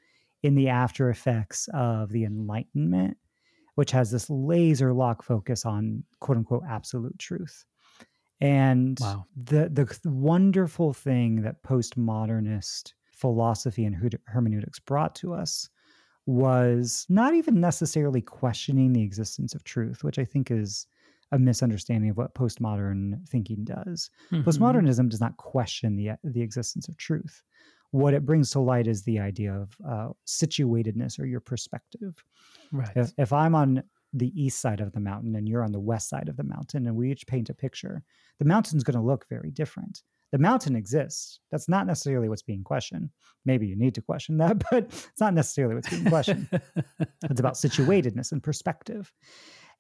in 0.44 0.56
the 0.56 0.70
after 0.70 1.10
effects 1.10 1.68
of 1.74 2.12
the 2.12 2.24
Enlightenment, 2.24 3.18
which 3.76 3.92
has 3.92 4.12
this 4.12 4.30
laser 4.30 4.94
lock 4.94 5.24
focus 5.24 5.66
on 5.66 6.04
quote 6.20 6.38
unquote 6.38 6.64
absolute 6.68 7.18
truth. 7.20 7.66
And 8.40 9.00
Wow. 9.00 9.26
the 9.36 9.70
the 9.70 10.10
wonderful 10.10 10.94
thing 10.94 11.42
that 11.44 11.62
postmodernist 11.64 12.94
philosophy 13.14 13.86
and 13.86 14.18
hermeneutics 14.26 14.80
brought 14.80 15.14
to 15.16 15.34
us 15.34 15.70
was 16.26 17.06
not 17.10 17.34
even 17.36 17.60
necessarily 17.60 18.22
questioning 18.22 18.94
the 18.94 19.04
existence 19.04 19.54
of 19.54 19.64
truth, 19.64 20.04
which 20.04 20.18
I 20.20 20.26
think 20.26 20.50
is 20.52 20.88
a 21.32 21.40
misunderstanding 21.40 22.10
of 22.10 22.18
what 22.18 22.34
postmodern 22.36 23.28
thinking 23.28 23.64
does. 23.64 24.10
Mhm. 24.32 24.44
Postmodernism 24.44 25.10
does 25.10 25.22
not 25.22 25.38
question 25.38 25.96
the 25.96 26.12
the 26.24 26.42
existence 26.42 26.88
of 26.88 26.98
truth. 26.98 27.44
What 27.92 28.14
it 28.14 28.26
brings 28.26 28.52
to 28.52 28.60
light 28.60 28.88
is 28.88 29.04
the 29.04 29.20
idea 29.20 29.54
of 29.54 29.76
uh, 29.86 30.10
situatedness 30.26 31.20
or 31.20 31.26
your 31.26 31.42
perspective. 31.42 32.24
Right. 32.72 32.90
If, 32.96 33.12
if 33.18 33.34
I'm 33.34 33.54
on 33.54 33.84
the 34.14 34.32
east 34.42 34.62
side 34.62 34.80
of 34.80 34.94
the 34.94 35.00
mountain 35.00 35.36
and 35.36 35.48
you're 35.48 35.64
on 35.64 35.74
the 35.74 35.80
west 35.80 36.10
side 36.10 36.30
of 36.30 36.38
the 36.38 36.44
mountain, 36.44 36.88
and 36.88 36.96
we 36.96 37.12
each 37.12 37.28
paint 37.28 37.50
a 37.50 37.54
picture, 37.54 38.04
the 38.40 38.46
mountain's 38.46 38.84
going 38.84 38.98
to 38.98 39.06
look 39.06 39.26
very 39.30 39.52
different. 39.52 40.04
The 40.32 40.38
mountain 40.38 40.78
exists. 40.78 41.40
That's 41.52 41.68
not 41.68 41.86
necessarily 41.86 42.30
what's 42.30 42.42
being 42.42 42.64
questioned. 42.64 43.10
Maybe 43.46 43.68
you 43.68 43.76
need 43.76 43.96
to 43.96 44.02
question 44.02 44.38
that, 44.38 44.64
but 44.72 44.86
it's 44.86 45.20
not 45.20 45.34
necessarily 45.34 45.76
what's 45.76 45.90
being 45.90 46.06
questioned. 46.06 46.48
It's 47.30 47.40
about 47.40 47.54
situatedness 47.54 48.32
and 48.32 48.42
perspective. 48.42 49.14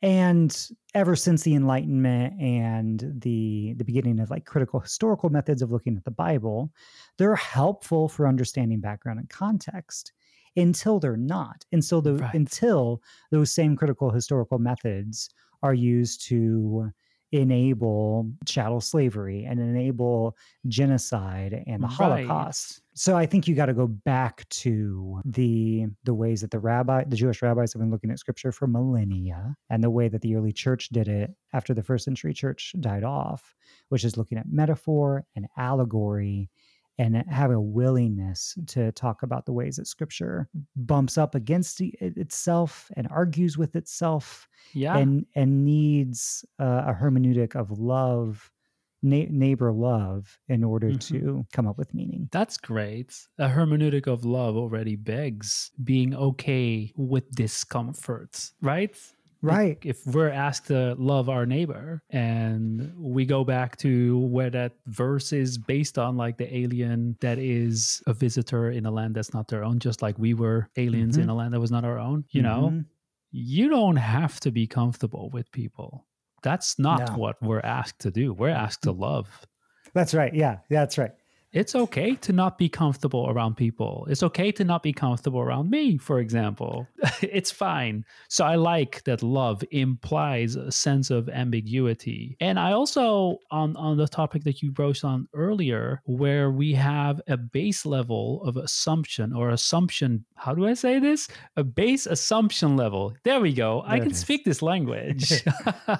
And 0.01 0.69
ever 0.95 1.15
since 1.15 1.43
the 1.43 1.53
Enlightenment 1.53 2.39
and 2.41 2.99
the 3.21 3.73
the 3.77 3.83
beginning 3.85 4.19
of 4.19 4.31
like 4.31 4.45
critical 4.45 4.79
historical 4.79 5.29
methods 5.29 5.61
of 5.61 5.71
looking 5.71 5.95
at 5.95 6.05
the 6.05 6.11
Bible, 6.11 6.71
they're 7.17 7.35
helpful 7.35 8.09
for 8.09 8.27
understanding 8.27 8.79
background 8.81 9.19
and 9.19 9.29
context 9.29 10.11
until 10.55 10.99
they're 10.99 11.17
not. 11.17 11.65
And 11.71 11.85
so 11.85 12.01
the 12.01 12.21
Right. 12.21 12.33
until 12.33 13.01
those 13.29 13.51
same 13.53 13.75
critical 13.75 14.09
historical 14.11 14.57
methods 14.59 15.29
are 15.61 15.73
used 15.75 16.25
to 16.27 16.91
enable 17.31 18.31
chattel 18.45 18.81
slavery 18.81 19.45
and 19.45 19.59
enable 19.59 20.35
genocide 20.67 21.63
and 21.67 21.81
the 21.83 21.87
Right. 21.87 22.25
Holocaust. 22.27 22.81
So 22.93 23.15
I 23.15 23.25
think 23.25 23.47
you 23.47 23.55
got 23.55 23.67
to 23.67 23.73
go 23.73 23.87
back 23.87 24.47
to 24.49 25.21
the 25.23 25.87
the 26.03 26.13
ways 26.13 26.41
that 26.41 26.51
the 26.51 26.59
rabbi, 26.59 27.05
the 27.05 27.15
Jewish 27.15 27.41
rabbis 27.41 27.71
have 27.73 27.79
been 27.79 27.91
looking 27.91 28.11
at 28.11 28.19
scripture 28.19 28.51
for 28.51 28.67
millennia 28.67 29.55
and 29.69 29.83
the 29.83 29.89
way 29.89 30.09
that 30.09 30.21
the 30.21 30.35
early 30.35 30.51
church 30.51 30.89
did 30.89 31.07
it 31.07 31.31
after 31.53 31.73
the 31.73 31.83
first 31.83 32.03
century 32.05 32.33
church 32.33 32.75
died 32.81 33.03
off, 33.05 33.55
which 33.89 34.03
is 34.03 34.17
looking 34.17 34.37
at 34.37 34.47
metaphor 34.49 35.25
and 35.35 35.47
allegory 35.57 36.49
and 37.01 37.15
have 37.29 37.51
a 37.51 37.59
willingness 37.59 38.39
to 38.67 38.91
talk 38.91 39.23
about 39.23 39.45
the 39.45 39.53
ways 39.59 39.75
that 39.77 39.87
scripture 39.87 40.47
bumps 40.75 41.17
up 41.17 41.33
against 41.35 41.77
the- 41.79 41.95
itself 42.01 42.71
and 42.97 43.07
argues 43.09 43.57
with 43.57 43.75
itself 43.75 44.47
yeah. 44.73 44.97
and 44.97 45.25
and 45.35 45.65
needs 45.65 46.45
uh, 46.59 46.83
a 46.91 46.93
hermeneutic 47.01 47.55
of 47.55 47.71
love 47.95 48.51
na- 49.01 49.31
neighbor 49.43 49.71
love 49.73 50.37
in 50.47 50.63
order 50.63 50.89
Mhm. 50.91 50.99
to 51.09 51.45
come 51.55 51.67
up 51.67 51.77
with 51.77 51.91
meaning 51.99 52.29
That's 52.31 52.57
great. 52.57 53.09
A 53.39 53.47
hermeneutic 53.49 54.05
of 54.07 54.23
love 54.23 54.55
already 54.55 54.95
begs 54.95 55.71
being 55.83 56.13
okay 56.13 56.93
with 56.95 57.25
discomfort, 57.31 58.51
right? 58.61 58.95
Right 59.41 59.77
If 59.83 60.05
we're 60.07 60.29
asked 60.29 60.67
to 60.67 60.95
love 60.97 61.29
our 61.29 61.45
neighbor 61.45 62.01
and 62.09 62.93
we 62.97 63.25
go 63.25 63.43
back 63.43 63.77
to 63.77 64.19
where 64.19 64.49
that 64.51 64.73
verse 64.87 65.33
is 65.33 65.57
based 65.57 65.97
on, 65.97 66.17
like 66.17 66.37
the 66.37 66.55
alien 66.55 67.17
that 67.21 67.39
is 67.39 68.01
a 68.07 68.13
visitor 68.13 68.69
in 68.71 68.85
a 68.85 68.91
land 68.91 69.15
that's 69.15 69.33
not 69.33 69.47
their 69.47 69.63
own, 69.63 69.79
just 69.79 70.01
like 70.01 70.17
we 70.19 70.33
were 70.33 70.69
aliens 70.77 71.17
in 71.17 71.29
a 71.29 71.35
land 71.35 71.53
that 71.53 71.59
was 71.59 71.71
not 71.71 71.83
our 71.85 71.97
own, 71.99 72.23
you 72.29 72.41
know, 72.41 72.69
Mhm. 72.71 72.85
you 73.31 73.69
don't 73.69 73.95
have 73.97 74.39
to 74.41 74.51
be 74.51 74.67
comfortable 74.67 75.29
with 75.31 75.51
people. 75.51 76.05
That's 76.43 76.77
not 76.79 77.09
No. 77.11 77.17
what 77.17 77.41
we're 77.41 77.61
asked 77.61 77.99
to 77.99 78.11
do. 78.11 78.33
We're 78.33 78.49
asked 78.49 78.83
to 78.83 78.91
love. 78.91 79.27
that's 79.93 80.13
right 80.13 80.33
yeah 80.33 80.59
that's 80.69 80.97
right 80.97 81.11
it's 81.53 81.75
okay 81.75 82.15
to 82.15 82.31
not 82.31 82.57
be 82.57 82.69
comfortable 82.69 83.29
around 83.29 83.55
people. 83.55 84.07
It's 84.09 84.23
okay 84.23 84.51
to 84.53 84.63
not 84.63 84.83
be 84.83 84.93
comfortable 84.93 85.41
around 85.41 85.69
me, 85.69 85.97
for 85.97 86.19
example. 86.19 86.87
it's 87.21 87.51
fine. 87.51 88.05
So 88.29 88.45
I 88.45 88.55
like 88.55 89.03
that 89.03 89.21
love 89.21 89.63
implies 89.71 90.55
a 90.55 90.71
sense 90.71 91.09
of 91.09 91.27
ambiguity. 91.29 92.37
And 92.39 92.57
I 92.59 92.71
also 92.71 93.37
on 93.51 93.75
on 93.75 93.97
the 93.97 94.07
topic 94.07 94.43
that 94.45 94.61
you 94.61 94.71
broached 94.71 95.03
on 95.03 95.27
earlier 95.33 96.01
where 96.05 96.51
we 96.51 96.73
have 96.73 97.21
a 97.27 97.37
base 97.37 97.85
level 97.85 98.41
of 98.43 98.57
assumption 98.57 99.33
or 99.33 99.49
assumption, 99.49 100.25
how 100.41 100.55
do 100.55 100.65
I 100.65 100.73
say 100.73 100.97
this? 100.97 101.27
A 101.55 101.63
base 101.63 102.07
assumption 102.07 102.75
level. 102.75 103.13
There 103.23 103.39
we 103.39 103.53
go. 103.53 103.83
I 103.85 103.97
There 103.97 103.97
it 103.97 104.03
can 104.07 104.13
speak 104.15 104.43
this 104.43 104.63
language. 104.63 105.31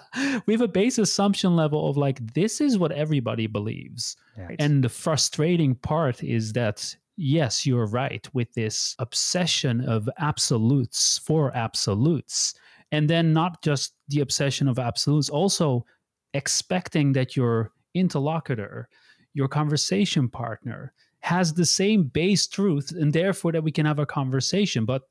we 0.48 0.54
have 0.54 0.62
a 0.62 0.68
base 0.68 0.98
assumption 0.98 1.56
level 1.56 1.88
of 1.88 1.96
like 1.96 2.34
this 2.34 2.60
is 2.60 2.80
what 2.80 2.92
everybody 2.92 3.46
believes. 3.46 4.18
Right. 4.36 4.56
And 4.58 4.84
the 4.84 4.90
frustrating 4.90 5.76
part 5.76 6.24
is 6.24 6.54
that, 6.54 6.96
yes, 7.18 7.68
you're 7.68 7.86
right 7.86 8.28
with 8.34 8.52
this 8.54 8.96
obsession 8.98 9.88
of 9.88 10.10
absolutes 10.18 11.20
for 11.20 11.56
absolutes. 11.56 12.56
And 12.92 13.08
then 13.08 13.34
not 13.34 13.62
just 13.62 13.94
the 14.08 14.22
obsession 14.22 14.68
of 14.68 14.80
absolutes, 14.80 15.30
also 15.30 15.86
expecting 16.34 17.14
that 17.14 17.36
your 17.36 17.72
interlocutor, 17.94 18.90
your 19.36 19.48
conversation 19.48 20.28
partner, 20.28 20.94
has 21.22 21.54
the 21.54 21.66
same 21.66 22.04
base 22.04 22.48
truth 22.48 22.92
and 22.92 23.14
therefore 23.14 23.52
that 23.52 23.64
we 23.64 23.72
can 23.72 23.86
have 23.86 24.00
a 24.00 24.06
conversation. 24.06 24.86
But 24.86 25.04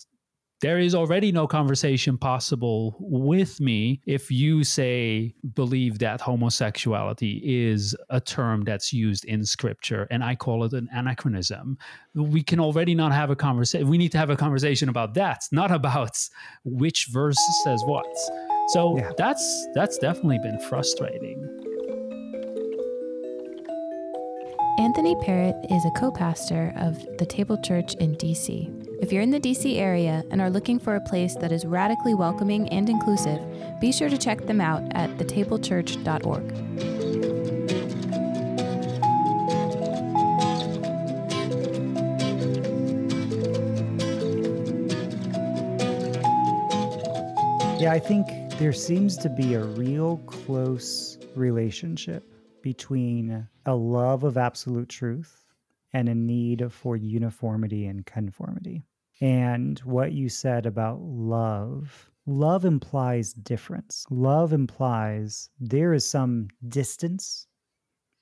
there 0.61 0.79
is 0.79 0.94
already 0.94 1.33
no 1.33 1.46
conversation 1.46 2.18
possible 2.18 2.94
with 3.01 3.61
me 3.61 4.03
if 4.07 4.31
you 4.31 4.62
say 4.62 5.35
believe 5.55 5.99
that 6.01 6.20
homosexuality 6.20 7.40
is 7.42 7.96
a 8.11 8.20
term 8.20 8.64
that's 8.64 8.92
used 8.92 9.25
in 9.25 9.42
scripture 9.42 10.07
and 10.11 10.23
I 10.23 10.35
call 10.35 10.64
it 10.64 10.75
an 10.75 10.88
anachronism. 10.92 11.79
We 12.14 12.42
can 12.42 12.61
already 12.61 12.94
not 12.94 13.12
have 13.12 13.31
a 13.31 13.37
conversation. 13.37 13.88
We 13.88 13.96
need 13.96 14.12
to 14.12 14.18
have 14.18 14.29
a 14.29 14.37
conversation 14.37 14.90
about 14.90 15.14
that, 15.14 15.44
not 15.51 15.70
about 15.70 16.18
which 16.64 17.07
verse 17.11 17.38
says 17.64 17.83
what. 17.87 18.05
So 18.68 18.99
Yeah. 18.99 19.12
that's 19.16 19.66
that's 19.75 19.96
definitely 19.99 20.40
been 20.42 20.61
frustrating. 20.68 21.69
Anthony 24.78 25.14
Parrott 25.16 25.56
is 25.70 25.85
a 25.85 25.90
co 25.90 26.11
pastor 26.11 26.72
of 26.76 27.04
the 27.18 27.26
Table 27.26 27.59
Church 27.62 27.94
in 27.96 28.14
DC. 28.16 29.02
If 29.02 29.12
you're 29.12 29.22
in 29.22 29.30
the 29.30 29.40
DC 29.40 29.76
area 29.78 30.24
and 30.30 30.40
are 30.40 30.50
looking 30.50 30.78
for 30.78 30.96
a 30.96 31.00
place 31.00 31.35
that 31.37 31.52
is 31.52 31.64
radically 31.64 32.14
welcoming 32.14 32.68
and 32.68 32.88
inclusive, 32.88 33.40
be 33.80 33.92
sure 33.92 34.09
to 34.09 34.16
check 34.16 34.46
them 34.46 34.61
out 34.61 34.83
at 34.92 35.11
thetablechurch.org. 35.18 36.52
Yeah, 47.80 47.92
I 47.92 47.98
think 47.98 48.26
there 48.59 48.72
seems 48.72 49.16
to 49.18 49.28
be 49.28 49.54
a 49.54 49.64
real 49.64 50.18
close 50.26 51.18
relationship 51.35 52.22
between 52.62 53.49
a 53.66 53.75
love 53.75 54.25
of 54.25 54.37
absolute 54.37 54.88
truth 54.88 55.46
and 55.92 56.09
a 56.09 56.14
need 56.14 56.73
for 56.73 56.96
uniformity 56.96 57.87
and 57.87 58.07
conformity. 58.07 58.85
And 59.20 59.79
what 59.81 60.12
you 60.12 60.29
said 60.29 60.66
about 60.66 61.01
love, 61.01 62.11
love 62.27 62.64
implies 62.64 63.33
difference. 63.33 64.07
Love 64.11 64.53
implies 64.53 65.51
there 65.59 65.92
is 65.92 66.07
some 66.07 66.49
distance 66.68 67.46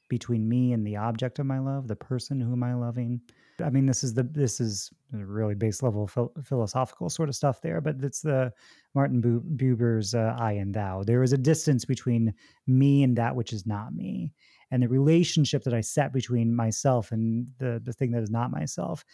between 0.08 0.48
me 0.48 0.72
and 0.72 0.86
the 0.86 0.96
object 0.96 1.38
of 1.38 1.46
my 1.46 1.58
love, 1.58 1.86
the 1.86 1.96
person 1.96 2.40
whom 2.40 2.62
I'm 2.62 2.80
loving. 2.80 3.20
I 3.62 3.70
mean, 3.70 3.86
this 3.86 4.02
is 4.02 4.14
the 4.14 4.22
this 4.22 4.60
is 4.60 4.90
really 5.12 5.54
base 5.54 5.82
level 5.82 6.06
phil- 6.06 6.32
philosophical 6.42 7.10
sort 7.10 7.28
of 7.28 7.34
stuff 7.34 7.60
there, 7.60 7.80
but 7.80 7.96
it's 8.02 8.22
the 8.22 8.52
Martin 8.98 9.20
Bu- 9.20 9.42
Buber's 9.60 10.12
uh, 10.14 10.34
"I 10.50 10.52
and 10.62 10.74
Thou." 10.74 11.02
There 11.04 11.22
is 11.22 11.32
a 11.32 11.38
distance 11.52 11.84
between 11.84 12.34
me 12.66 13.02
and 13.04 13.14
that 13.16 13.36
which 13.36 13.52
is 13.52 13.64
not 13.64 13.94
me, 13.94 14.32
and 14.70 14.82
the 14.82 14.88
relationship 14.88 15.62
that 15.64 15.74
I 15.74 15.82
set 15.82 16.12
between 16.12 16.48
myself 16.64 17.12
and 17.12 17.46
the 17.58 17.80
the 17.84 17.92
thing 17.92 18.10
that 18.12 18.22
is 18.24 18.30
not 18.30 18.50
myself 18.50 19.04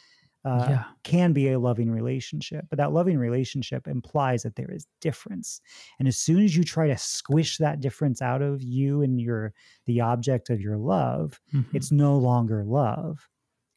uh, 0.46 0.66
Yeah. 0.68 0.84
can 1.04 1.32
be 1.32 1.48
a 1.50 1.58
loving 1.58 1.90
relationship. 1.90 2.66
But 2.70 2.76
that 2.78 2.92
loving 2.92 3.18
relationship 3.18 3.86
implies 3.88 4.42
that 4.42 4.56
there 4.56 4.70
is 4.70 4.86
difference, 5.00 5.60
and 5.98 6.08
as 6.08 6.16
soon 6.26 6.40
as 6.46 6.56
you 6.56 6.64
try 6.64 6.86
to 6.88 6.96
squish 6.98 7.58
that 7.58 7.80
difference 7.80 8.20
out 8.22 8.42
of 8.42 8.62
you 8.62 9.02
and 9.02 9.20
your 9.20 9.52
the 9.86 10.00
object 10.00 10.50
of 10.50 10.60
your 10.60 10.76
love, 10.78 11.40
Mhm. 11.54 11.66
it's 11.74 11.90
no 11.92 12.16
longer 12.18 12.64
love 12.64 13.28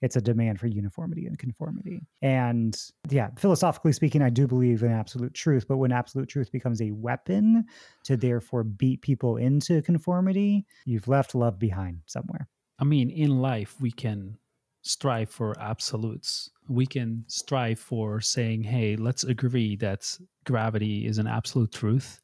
it's 0.01 0.15
a 0.15 0.21
demand 0.21 0.59
for 0.59 0.67
uniformity 0.67 1.25
and 1.25 1.39
conformity 1.39 2.01
and 2.21 2.91
yeah 3.09 3.29
philosophically 3.37 3.91
speaking 3.91 4.21
i 4.21 4.29
do 4.29 4.47
believe 4.47 4.83
in 4.83 4.91
absolute 4.91 5.33
truth 5.33 5.65
but 5.67 5.77
when 5.77 5.91
absolute 5.91 6.29
truth 6.29 6.51
becomes 6.51 6.81
a 6.81 6.91
weapon 6.91 7.65
to 8.03 8.15
therefore 8.15 8.63
beat 8.63 9.01
people 9.01 9.37
into 9.37 9.81
conformity 9.81 10.65
you've 10.85 11.07
left 11.07 11.33
love 11.33 11.57
behind 11.57 11.99
somewhere 12.05 12.47
I 12.79 12.83
mean, 12.83 13.09
in 13.09 13.41
life, 13.41 13.75
we 13.79 13.91
can 13.91 14.37
strive 14.83 15.29
for 15.29 15.59
absolutes. 15.59 16.51
We 16.69 16.85
can 16.85 17.25
strive 17.27 17.79
for 17.79 18.21
saying, 18.21 18.63
hey, 18.63 18.95
let's 18.95 19.23
agree 19.23 19.75
that 19.77 20.17
gravity 20.45 21.07
is 21.07 21.17
an 21.17 21.27
absolute 21.27 21.71
truth. 21.71 22.21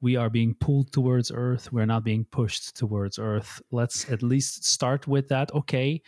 We 0.00 0.16
are 0.16 0.30
being 0.30 0.54
pulled 0.54 0.92
towards 0.92 1.30
Earth. 1.32 1.72
We're 1.72 1.86
not 1.86 2.04
being 2.04 2.24
pushed 2.24 2.76
towards 2.76 3.18
Earth. 3.18 3.60
Let's 3.70 4.10
at 4.10 4.22
least 4.22 4.64
start 4.64 5.06
with 5.06 5.28
that. 5.28 5.52
Okay, 5.54 6.00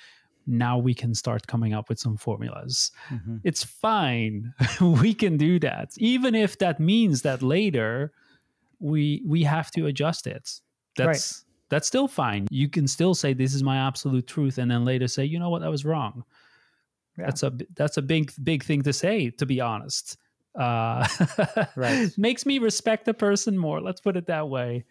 now 0.46 0.78
we 0.78 0.94
can 0.94 1.14
start 1.14 1.46
coming 1.46 1.72
up 1.74 1.88
with 1.88 1.98
some 1.98 2.16
formulas. 2.16 2.90
Mhm. 3.10 3.40
It's 3.44 3.64
fine. 3.64 4.52
we 4.80 5.14
can 5.14 5.36
do 5.36 5.58
that. 5.60 5.90
Even 5.98 6.34
if 6.34 6.58
that 6.58 6.78
means 6.80 7.22
that 7.22 7.42
later 7.42 8.12
we 8.80 9.22
we 9.26 9.42
have 9.44 9.70
to 9.72 9.86
adjust 9.86 10.26
it. 10.26 10.60
That's 10.96 11.44
that's 11.70 11.86
still 11.86 12.08
fine. 12.08 12.46
You 12.50 12.68
can 12.68 12.86
still 12.86 13.14
say 13.14 13.32
this 13.32 13.54
is 13.54 13.62
my 13.62 13.78
absolute 13.78 14.26
truth 14.26 14.58
and 14.58 14.70
then 14.70 14.84
later 14.84 15.08
say, 15.08 15.24
"You 15.24 15.38
know 15.38 15.50
what? 15.50 15.62
I 15.62 15.68
was 15.68 15.84
wrong." 15.84 16.24
Yeah. 17.18 17.26
That's 17.26 17.42
a 17.42 17.52
that's 17.74 17.96
a 17.96 18.02
big 18.02 18.32
big 18.42 18.64
thing 18.64 18.82
to 18.82 18.92
say 18.92 19.30
to 19.30 19.46
be 19.46 19.60
honest. 19.60 20.16
Uh 20.54 21.06
Right. 21.76 22.10
makes 22.18 22.44
me 22.46 22.58
respect 22.58 23.06
the 23.06 23.14
person 23.14 23.56
more. 23.58 23.80
Let's 23.80 24.00
put 24.00 24.16
it 24.16 24.26
that 24.26 24.48
way. 24.48 24.84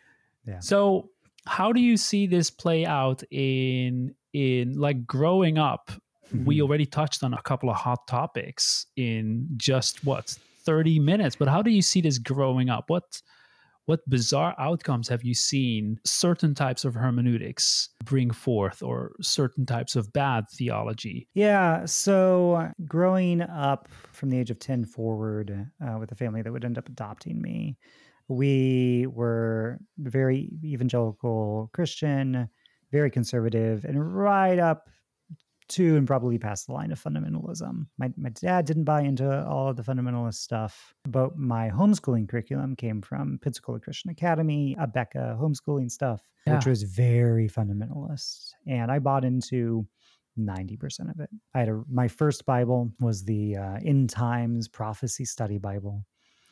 Yeah. 0.47 0.59
So, 0.59 1.09
how 1.45 1.71
do 1.71 1.79
you 1.79 1.95
see 1.97 2.27
this 2.27 2.49
play 2.49 2.85
out 2.85 3.23
in 3.31 4.15
in 4.33 4.73
like 4.73 5.05
growing 5.05 5.57
up? 5.57 5.91
We 6.33 6.61
Mhm. 6.61 6.63
already 6.63 6.85
touched 6.85 7.23
on 7.23 7.33
a 7.33 7.41
couple 7.43 7.69
of 7.69 7.75
hot 7.77 8.07
topics 8.07 8.87
in 8.95 9.47
just 9.57 10.03
what 10.03 10.35
30 10.65 10.99
minutes, 10.99 11.35
but 11.35 11.47
how 11.47 11.61
do 11.61 11.71
you 11.71 11.81
see 11.81 12.01
this 12.01 12.17
growing 12.19 12.69
up? 12.69 12.85
What 12.89 13.21
what 13.85 14.07
bizarre 14.09 14.55
outcomes 14.59 15.09
have 15.09 15.23
you 15.23 15.33
seen 15.33 15.99
certain 16.05 16.55
types 16.55 16.85
of 16.85 16.95
hermeneutics 16.95 17.89
bring 18.03 18.31
forth 18.31 18.81
or 18.83 19.13
certain 19.21 19.65
types 19.65 19.95
of 19.95 20.13
bad 20.13 20.45
theology? 20.51 21.29
Yeah. 21.33 21.85
So 21.85 22.71
growing 22.85 23.41
up 23.41 23.87
from 24.11 24.29
the 24.29 24.37
age 24.39 24.51
of 24.51 24.59
10 24.59 24.85
forward 24.85 25.71
uh, 25.85 25.97
with 25.99 26.11
a 26.11 26.15
family 26.15 26.41
that 26.41 26.51
would 26.51 26.65
end 26.65 26.77
up 26.77 26.87
adopting 26.87 27.41
me, 27.41 27.77
we 28.27 29.07
were 29.07 29.79
very 29.97 30.49
evangelical 30.63 31.69
Christian, 31.73 32.49
very 32.93 33.10
conservative, 33.12 33.84
and 33.84 34.15
right 34.15 34.60
up 34.60 34.88
to 35.69 35.95
and 35.97 36.06
probably 36.06 36.38
past 36.38 36.67
the 36.67 36.73
line 36.73 36.91
of 36.91 37.01
fundamentalism. 37.01 37.88
My, 37.97 38.12
my 38.17 38.29
dad 38.29 38.65
didn't 38.65 38.84
buy 38.84 39.01
into 39.01 39.45
all 39.47 39.69
of 39.69 39.77
the 39.77 39.82
fundamentalist 39.82 40.36
stuff, 40.36 40.93
but 41.06 41.38
my 41.38 41.69
homeschooling 41.69 42.27
curriculum 42.29 42.75
came 42.75 43.01
from 43.01 43.39
Pensacola 43.41 43.79
Christian 43.79 44.12
Academy, 44.12 44.75
Abeka 44.79 45.39
homeschooling 45.39 45.89
stuff, 45.89 46.21
which 46.45 46.65
was 46.65 46.84
very 46.84 47.47
fundamentalist. 47.49 48.51
And 48.67 48.91
I 48.91 48.99
bought 48.99 49.23
into 49.25 49.88
90% 50.38 51.10
of 51.10 51.19
it. 51.21 51.29
I 51.56 51.60
had 51.60 51.69
a, 51.69 51.82
my 51.89 52.08
first 52.10 52.45
Bible 52.45 52.91
was 52.99 53.23
the 53.23 53.56
uh, 53.56 53.77
End 53.86 54.10
Times 54.10 54.67
Prophecy 54.67 55.25
Study 55.25 55.58
Bible. 55.60 56.06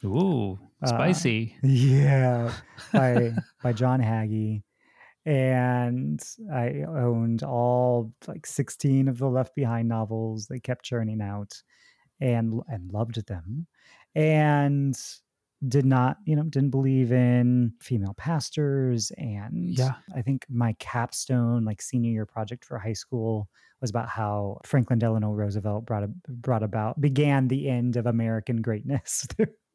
Ooh, 0.06 0.58
Uh, 0.82 0.88
spicy. 0.88 1.56
Yeah, 1.64 2.54
by 2.94 3.34
by 3.62 3.74
John 3.74 4.00
Hagee. 4.00 4.64
And 5.26 6.22
I 6.52 6.84
owned 6.88 7.44
all 7.44 8.14
like 8.28 8.46
16 8.46 9.08
of 9.08 9.20
the 9.20 9.30
Left 9.30 9.54
Behind 9.56 9.88
novels. 9.88 10.48
They 10.48 10.60
kept 10.60 10.86
churning 10.86 11.22
out 11.22 11.62
and 12.20 12.62
and 12.68 12.92
loved 12.92 13.28
them. 13.28 13.68
And 14.16 14.98
did 15.68 15.86
not, 15.86 16.18
you 16.26 16.36
know, 16.36 16.44
didn't 16.44 16.72
believe 16.72 17.12
in 17.12 17.74
female 17.82 18.14
pastors. 18.16 19.12
And 19.18 19.78
Yeah. 19.78 19.94
I 20.16 20.22
think 20.22 20.46
my 20.50 20.74
capstone, 20.80 21.66
like 21.66 21.82
senior 21.82 22.12
year 22.12 22.26
project 22.26 22.66
for 22.66 22.78
high 22.80 22.94
school, 22.94 23.48
was 23.80 23.90
about 23.90 24.10
how 24.10 24.60
Franklin 24.64 25.00
Delano 25.00 25.32
Roosevelt 25.32 25.86
brought 25.86 26.04
a, 26.04 26.08
brought 26.30 26.64
about 26.64 27.00
began 27.02 27.48
the 27.48 27.68
end 27.70 27.96
of 27.96 28.06
American 28.06 28.62
greatness. 28.62 29.28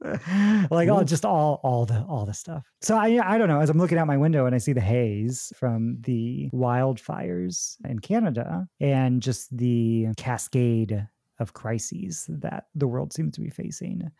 like 0.70 0.88
all 0.88 1.02
just 1.04 1.24
all 1.24 1.60
all 1.62 1.86
the 1.86 2.04
all 2.04 2.26
the 2.26 2.34
stuff. 2.34 2.64
So 2.82 2.96
I 2.96 3.18
I 3.34 3.38
don't 3.38 3.48
know. 3.48 3.60
As 3.60 3.70
I'm 3.70 3.78
looking 3.78 3.98
out 3.98 4.06
my 4.06 4.16
window 4.16 4.46
and 4.46 4.54
I 4.54 4.58
see 4.58 4.72
the 4.72 4.80
haze 4.80 5.52
from 5.56 5.98
the 6.02 6.50
wildfires 6.52 7.76
in 7.88 7.98
Canada 7.98 8.68
and 8.80 9.22
just 9.22 9.56
the 9.56 10.08
cascade 10.16 11.06
of 11.38 11.52
crises 11.52 12.26
that 12.28 12.66
the 12.74 12.86
world 12.86 13.12
seems 13.12 13.34
to 13.34 13.40
be 13.40 13.50
facing. 13.50 14.10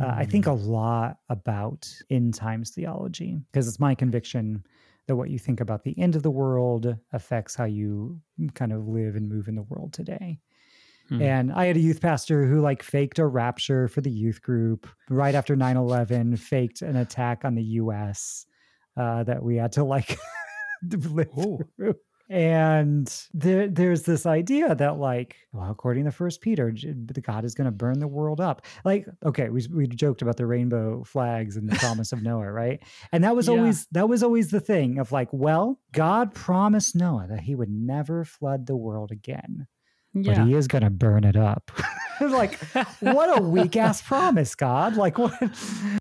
Uh, 0.00 0.14
I 0.16 0.24
think 0.24 0.46
a 0.46 0.50
Mm. 0.50 0.66
lot 0.66 1.18
about 1.28 1.90
end 2.10 2.34
times 2.34 2.70
theology 2.70 3.40
because 3.50 3.68
it's 3.68 3.80
my 3.80 3.94
conviction 3.94 4.64
that 5.06 5.16
what 5.16 5.30
you 5.30 5.38
think 5.38 5.60
about 5.60 5.82
the 5.84 5.98
end 5.98 6.16
of 6.16 6.22
the 6.22 6.30
world 6.30 6.96
affects 7.12 7.54
how 7.54 7.64
you 7.64 8.20
kind 8.54 8.72
of 8.72 8.88
live 8.88 9.16
and 9.16 9.28
move 9.28 9.48
in 9.48 9.54
the 9.56 9.62
world 9.62 9.92
today. 9.92 10.38
Hmm. 11.08 11.20
And 11.20 11.52
I 11.52 11.66
had 11.66 11.76
a 11.76 11.80
youth 11.80 12.00
pastor 12.00 12.46
who 12.46 12.60
like 12.60 12.82
faked 12.82 13.18
a 13.18 13.26
rapture 13.26 13.88
for 13.88 14.00
the 14.00 14.10
youth 14.10 14.40
group 14.42 14.86
right 15.10 15.34
after 15.34 15.56
9 15.56 15.76
11, 15.76 16.36
faked 16.36 16.82
an 16.82 16.96
attack 16.96 17.44
on 17.44 17.54
the 17.54 17.64
US 17.64 18.46
uh, 18.96 19.24
that 19.24 19.42
we 19.42 19.56
had 19.56 19.72
to 19.72 19.84
like 19.84 20.16
live 20.82 21.28
Ooh. 21.38 21.58
through. 21.76 21.96
And 22.32 23.12
there, 23.34 23.68
there's 23.68 24.04
this 24.04 24.24
idea 24.24 24.74
that, 24.74 24.98
like, 24.98 25.36
well, 25.52 25.70
according 25.70 26.06
to 26.06 26.10
First 26.10 26.40
Peter, 26.40 26.72
the 26.72 27.20
God 27.20 27.44
is 27.44 27.54
going 27.54 27.66
to 27.66 27.70
burn 27.70 27.98
the 27.98 28.08
world 28.08 28.40
up. 28.40 28.64
Like, 28.86 29.06
okay, 29.22 29.50
we 29.50 29.66
we 29.70 29.86
joked 29.86 30.22
about 30.22 30.38
the 30.38 30.46
rainbow 30.46 31.04
flags 31.04 31.56
and 31.58 31.68
the 31.68 31.74
promise 31.76 32.10
of 32.10 32.22
Noah, 32.22 32.50
right? 32.50 32.82
And 33.12 33.22
that 33.24 33.36
was 33.36 33.48
Yeah. 33.48 33.50
always 33.50 33.86
that 33.92 34.08
was 34.08 34.22
always 34.22 34.50
the 34.50 34.60
thing 34.60 34.98
of 34.98 35.12
like, 35.12 35.28
well, 35.30 35.78
God 35.92 36.34
promised 36.34 36.96
Noah 36.96 37.26
that 37.28 37.40
he 37.40 37.54
would 37.54 37.70
never 37.70 38.24
flood 38.24 38.66
the 38.66 38.76
world 38.76 39.10
again, 39.12 39.66
but 40.14 40.38
he 40.38 40.54
is 40.54 40.68
going 40.68 40.82
to 40.82 40.90
burn 40.90 41.24
it 41.24 41.36
up. 41.36 41.70
like, 42.20 42.58
what 43.00 43.38
a 43.38 43.42
weak 43.42 43.76
ass 43.76 44.02
promise, 44.02 44.54
God. 44.54 44.96
Like 44.96 45.18
what? 45.18 45.32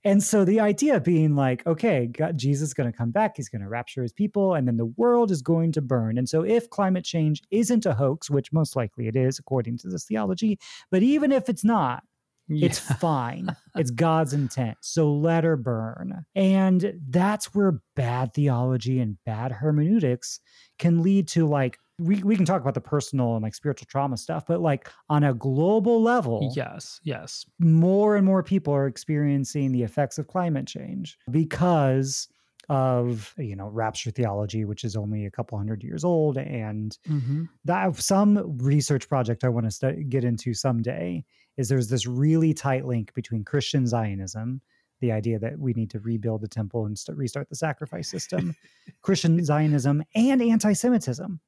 And 0.04 0.24
so 0.24 0.44
the 0.44 0.60
idea 0.60 1.00
being 1.00 1.36
like, 1.36 1.66
okay, 1.68 2.08
God, 2.08 2.38
Jesus 2.38 2.70
is 2.70 2.74
going 2.74 2.92
to 2.92 2.98
come 2.98 3.12
back. 3.12 3.38
He's 3.38 3.50
going 3.50 3.62
to 3.62 3.68
rapture 3.68 4.02
his 4.02 4.12
people, 4.12 4.56
and 4.56 4.68
then 4.68 4.78
the 4.78 4.86
world 4.86 5.30
is 5.30 5.42
going 5.42 5.72
to 5.74 5.82
burn. 5.82 6.18
And 6.18 6.28
so 6.28 6.44
if 6.44 6.70
climate 6.70 7.06
change 7.06 7.42
isn't 7.52 7.86
a 7.86 7.94
hoax, 7.94 8.30
which 8.30 8.52
most 8.52 8.76
likely 8.76 9.08
it 9.08 9.16
is 9.16 9.38
according 9.38 9.78
to 9.80 9.90
this 9.90 10.06
theology, 10.06 10.58
but 10.90 11.04
even 11.04 11.32
if 11.32 11.50
it's 11.50 11.64
not, 11.64 12.04
it's 12.50 12.80
fine. 12.80 13.56
It's 13.76 13.92
God's 13.92 14.34
intent. 14.34 14.78
So 14.82 15.14
let 15.14 15.44
her 15.44 15.56
burn. 15.56 16.26
And 16.36 17.00
that's 17.08 17.54
where 17.56 17.80
bad 17.96 18.34
theology 18.34 19.00
and 19.00 19.18
bad 19.26 19.52
hermeneutics 19.52 20.40
can 20.78 21.02
lead 21.02 21.28
to 21.30 21.48
like 21.48 21.78
we, 22.02 22.24
we 22.24 22.36
can 22.36 22.46
talk 22.46 22.62
about 22.62 22.74
the 22.74 22.82
personal 22.82 23.36
and 23.36 23.44
like 23.44 23.56
spiritual 23.56 23.88
trauma 23.90 24.18
stuff, 24.18 24.46
but 24.48 24.62
like 24.62 24.90
on 25.10 25.24
a 25.24 25.34
global 25.34 26.02
level, 26.02 26.52
yes, 26.56 27.00
yes. 27.04 27.46
more 27.60 28.16
and 28.16 28.26
more 28.26 28.44
people 28.44 28.74
are 28.74 28.88
experiencing 28.88 29.72
the 29.72 29.84
effects 29.84 30.18
of 30.18 30.28
climate 30.28 30.68
change 30.68 31.18
because 31.30 32.28
of 32.70 33.34
you 33.38 33.56
know 33.56 33.68
rapture 33.68 34.12
theology 34.12 34.66
which 34.66 34.84
is 34.84 34.96
only 34.96 35.26
a 35.26 35.32
couple 35.32 35.58
hundred 35.58 35.84
years 35.84 36.06
old 36.06 36.38
and 36.38 37.00
hmm 37.08 37.44
that 37.66 37.96
some 37.98 38.58
research 38.60 39.10
project 39.10 39.44
I 39.44 39.50
want 39.50 39.66
to 39.66 39.72
stu- 39.72 40.04
get 40.04 40.24
into 40.24 40.54
someday 40.54 41.26
is 41.58 41.70
there's 41.70 41.90
this 41.90 42.08
really 42.08 42.54
tight 42.54 42.86
link 42.86 43.14
between 43.14 43.44
Christian 43.44 43.86
Zionism, 43.86 44.62
the 45.00 45.12
idea 45.12 45.40
that 45.40 45.60
we 45.60 45.74
need 45.74 45.90
to 45.92 46.00
rebuild 46.00 46.42
the 46.42 46.48
temple 46.48 46.86
and 46.86 46.98
st- 46.98 47.18
restart 47.18 47.50
the 47.50 47.56
sacrifice 47.56 48.10
system, 48.10 48.56
Christian 49.02 49.44
Zionism, 49.44 50.04
and 50.16 50.42
anti-Semitism. 50.42 51.40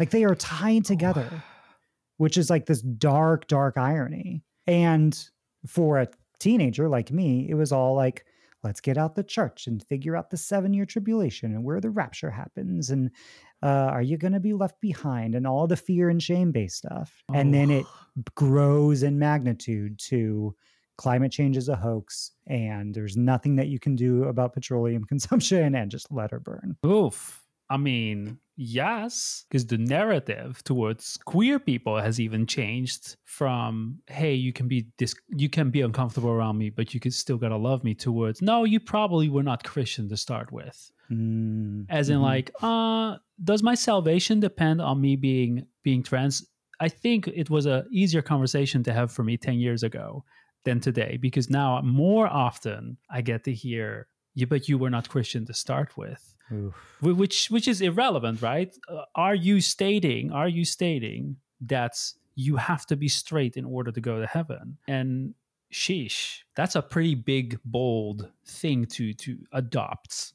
Like 0.00 0.10
they 0.10 0.24
are 0.24 0.34
tied 0.34 0.86
together, 0.86 1.28
which 2.16 2.38
is 2.38 2.48
like 2.48 2.64
this 2.64 2.80
dark, 2.80 3.46
dark 3.48 3.76
irony. 3.76 4.42
And 4.66 5.16
for 5.66 5.98
a 5.98 6.08
teenager 6.38 6.88
like 6.88 7.12
me, 7.12 7.46
it 7.50 7.54
was 7.54 7.70
all 7.70 7.94
like, 7.94 8.24
let's 8.64 8.80
get 8.80 8.96
out 8.96 9.14
the 9.14 9.22
church 9.22 9.66
and 9.66 9.82
figure 9.82 10.16
out 10.16 10.30
the 10.30 10.38
seven 10.38 10.72
year 10.72 10.86
tribulation 10.86 11.54
and 11.54 11.64
where 11.64 11.82
the 11.82 11.90
rapture 11.90 12.30
happens 12.30 12.88
and 12.88 13.10
uh, 13.62 13.66
are 13.66 14.00
you 14.00 14.16
going 14.16 14.32
to 14.32 14.40
be 14.40 14.54
left 14.54 14.80
behind 14.80 15.34
and 15.34 15.46
all 15.46 15.66
the 15.66 15.76
fear 15.76 16.08
and 16.08 16.22
shame 16.22 16.50
based 16.52 16.76
stuff 16.76 17.22
and 17.32 17.54
then 17.54 17.70
it 17.70 17.86
grows 18.34 19.02
in 19.02 19.18
magnitude 19.18 19.98
to 19.98 20.54
climate 20.98 21.32
change 21.32 21.56
is 21.56 21.70
a 21.70 21.76
hoax 21.76 22.32
and 22.46 22.94
there's 22.94 23.16
nothing 23.16 23.56
that 23.56 23.68
you 23.68 23.78
can 23.78 23.96
do 23.96 24.24
about 24.24 24.52
petroleum 24.52 25.04
consumption 25.08 25.74
and 25.74 25.90
just 25.90 26.10
let 26.10 26.30
her 26.30 26.38
burn 26.38 26.76
Oof. 26.84 27.40
I 27.70 27.76
mean, 27.76 28.38
yes, 28.60 29.44
because 29.48 29.66
the 29.66 29.78
narrative 29.78 30.62
towards 30.64 31.16
queer 31.24 31.58
people 31.58 31.96
has 31.98 32.20
even 32.20 32.46
changed 32.46 33.16
from 33.24 33.98
"Hey, 34.06 34.34
you 34.34 34.52
can 34.52 34.68
be 34.68 34.86
this, 34.98 35.14
you 35.42 35.48
can 35.48 35.70
be 35.70 35.80
uncomfortable 35.80 36.30
around 36.30 36.58
me, 36.58 36.68
but 36.70 36.92
you 36.94 37.00
can 37.00 37.10
still 37.10 37.38
gotta 37.38 37.56
love 37.56 37.82
me." 37.82 37.94
Towards 37.94 38.42
"No, 38.42 38.64
you 38.64 38.78
probably 38.78 39.28
were 39.28 39.42
not 39.42 39.64
Christian 39.64 40.08
to 40.10 40.16
start 40.16 40.52
with." 40.52 40.92
Mm, 41.10 41.86
As 41.88 42.08
in, 42.08 42.18
mhm. 42.18 42.22
like, 42.22 42.50
uh, 42.62 43.16
does 43.42 43.62
my 43.62 43.74
salvation 43.74 44.38
depend 44.40 44.80
on 44.80 45.00
me 45.00 45.16
being 45.16 45.66
being 45.82 46.02
trans? 46.02 46.46
I 46.78 46.88
think 46.88 47.28
it 47.28 47.48
was 47.50 47.66
a 47.66 47.84
easier 47.90 48.22
conversation 48.22 48.82
to 48.84 48.92
have 48.92 49.10
for 49.10 49.24
me 49.24 49.36
ten 49.36 49.58
years 49.58 49.82
ago 49.82 50.24
than 50.64 50.78
today 50.80 51.16
because 51.26 51.48
now 51.50 51.80
more 51.82 52.26
often 52.28 52.98
I 53.16 53.22
get 53.22 53.44
to 53.44 53.52
hear, 53.64 54.06
"Yeah, 54.34 54.46
but 54.52 54.68
you 54.68 54.76
were 54.78 54.90
not 54.90 55.08
Christian 55.08 55.46
to 55.46 55.54
start 55.54 55.96
with." 55.96 56.22
Oof. 56.52 56.74
Which 57.00 57.48
which 57.50 57.68
is 57.68 57.80
irrelevant 57.80 58.42
right 58.42 58.76
uh, 58.88 59.04
are 59.14 59.34
you 59.34 59.60
stating 59.60 60.32
are 60.32 60.48
you 60.48 60.64
stating 60.64 61.36
that 61.60 61.94
you 62.34 62.56
have 62.56 62.86
to 62.86 62.96
be 62.96 63.08
straight 63.08 63.56
in 63.56 63.64
order 63.64 63.92
to 63.92 64.00
go 64.00 64.20
to 64.20 64.26
heaven. 64.26 64.78
And 64.88 65.34
sheesh, 65.72 66.38
that's 66.56 66.74
a 66.74 66.82
pretty 66.82 67.14
big, 67.14 67.58
bold 67.64 68.30
thing 68.46 68.86
to 68.86 69.12
to 69.14 69.38
adopt. 69.52 70.32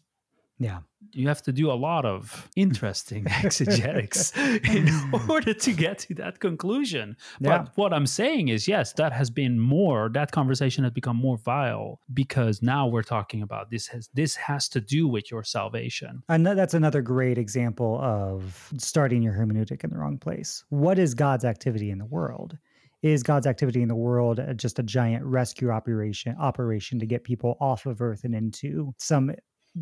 Yeah. 0.59 0.79
You 1.11 1.27
have 1.29 1.41
to 1.43 1.53
do 1.53 1.71
a 1.71 1.73
lot 1.73 2.05
of 2.05 2.49
interesting 2.55 3.27
exegetics 3.43 4.35
in 4.35 4.89
order 5.29 5.53
to 5.53 5.71
get 5.73 5.99
to 5.99 6.13
that 6.15 6.39
conclusion. 6.39 7.15
But 7.39 7.71
what 7.75 7.93
I'm 7.93 8.07
saying 8.07 8.49
is, 8.49 8.67
yes, 8.67 8.91
that 8.93 9.13
has 9.13 9.29
been 9.29 9.59
more. 9.59 10.09
That 10.09 10.31
conversation 10.31 10.83
has 10.83 10.91
become 10.91 11.15
more 11.15 11.37
vile 11.37 11.99
because 12.13 12.61
now 12.61 12.87
we're 12.87 13.03
talking 13.03 13.41
about 13.41 13.69
this 13.69 13.87
has 13.87 14.09
this 14.13 14.35
has 14.35 14.67
to 14.69 14.81
do 14.81 15.07
with 15.07 15.31
your 15.31 15.43
salvation. 15.43 16.23
And 16.27 16.45
that's 16.45 16.73
another 16.73 17.01
great 17.01 17.37
example 17.37 17.99
of 18.01 18.73
starting 18.77 19.21
your 19.21 19.33
hermeneutic 19.33 19.83
in 19.83 19.91
the 19.91 19.97
wrong 19.97 20.17
place. 20.17 20.65
What 20.69 20.99
is 20.99 21.13
God's 21.13 21.45
activity 21.45 21.91
in 21.91 21.97
the 21.97 22.05
world? 22.05 22.57
Is 23.01 23.21
God's 23.21 23.45
activity 23.45 23.83
in 23.83 23.87
the 23.87 23.95
world 23.95 24.41
just 24.55 24.79
a 24.79 24.83
giant 24.83 25.23
rescue 25.23 25.69
operation 25.69 26.35
operation 26.39 26.97
to 26.99 27.05
get 27.05 27.23
people 27.23 27.55
off 27.61 27.85
of 27.85 28.01
Earth 28.01 28.23
and 28.23 28.33
into 28.33 28.95
some 28.97 29.31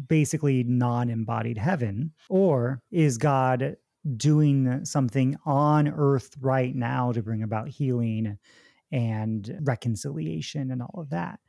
basically 0.08 0.64
non-embodied 0.64 1.58
heaven, 1.58 2.14
or 2.30 2.82
is 2.92 3.18
God 3.18 3.78
doing 4.18 4.86
something 4.86 5.38
on 5.46 5.88
Earth 5.88 6.32
right 6.40 6.76
now 6.76 7.12
to 7.12 7.22
bring 7.22 7.44
about 7.44 7.70
healing 7.70 8.38
and 8.92 9.60
reconciliation 9.64 10.72
and 10.72 10.82
all 10.82 11.02
of 11.02 11.10
that? 11.12 11.40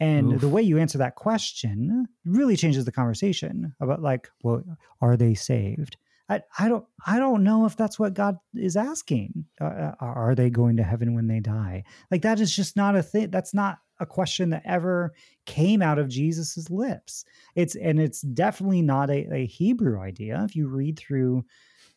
And 0.00 0.34
Oof. 0.34 0.40
the 0.40 0.48
way 0.48 0.62
you 0.62 0.78
answer 0.78 0.98
that 0.98 1.16
question 1.16 2.06
really 2.24 2.56
changes 2.56 2.84
the 2.84 2.92
conversation 2.92 3.74
about 3.80 4.00
like, 4.00 4.28
well, 4.42 4.62
are 5.00 5.16
they 5.16 5.34
saved? 5.34 5.96
I, 6.28 6.42
I 6.58 6.68
don't 6.68 6.84
I 7.06 7.18
don't 7.18 7.42
know 7.42 7.64
if 7.64 7.76
that's 7.76 7.98
what 7.98 8.14
God 8.14 8.36
is 8.54 8.76
asking. 8.76 9.46
Uh, 9.60 9.64
uh, 9.64 9.94
are 10.00 10.34
they 10.34 10.50
going 10.50 10.76
to 10.76 10.82
heaven 10.82 11.14
when 11.14 11.26
they 11.26 11.40
die? 11.40 11.84
Like 12.10 12.22
that 12.22 12.38
is 12.38 12.54
just 12.54 12.76
not 12.76 12.96
a 12.96 13.02
thing. 13.02 13.30
That's 13.30 13.54
not 13.54 13.78
a 14.00 14.06
question 14.06 14.50
that 14.50 14.62
ever 14.64 15.12
came 15.46 15.82
out 15.82 15.98
of 15.98 16.08
Jesus's 16.08 16.70
lips. 16.70 17.24
It's 17.54 17.74
and 17.76 17.98
it's 18.00 18.22
definitely 18.22 18.82
not 18.82 19.10
a, 19.10 19.26
a 19.32 19.46
Hebrew 19.46 20.00
idea. 20.00 20.42
If 20.44 20.54
you 20.54 20.68
read 20.68 20.98
through 20.98 21.44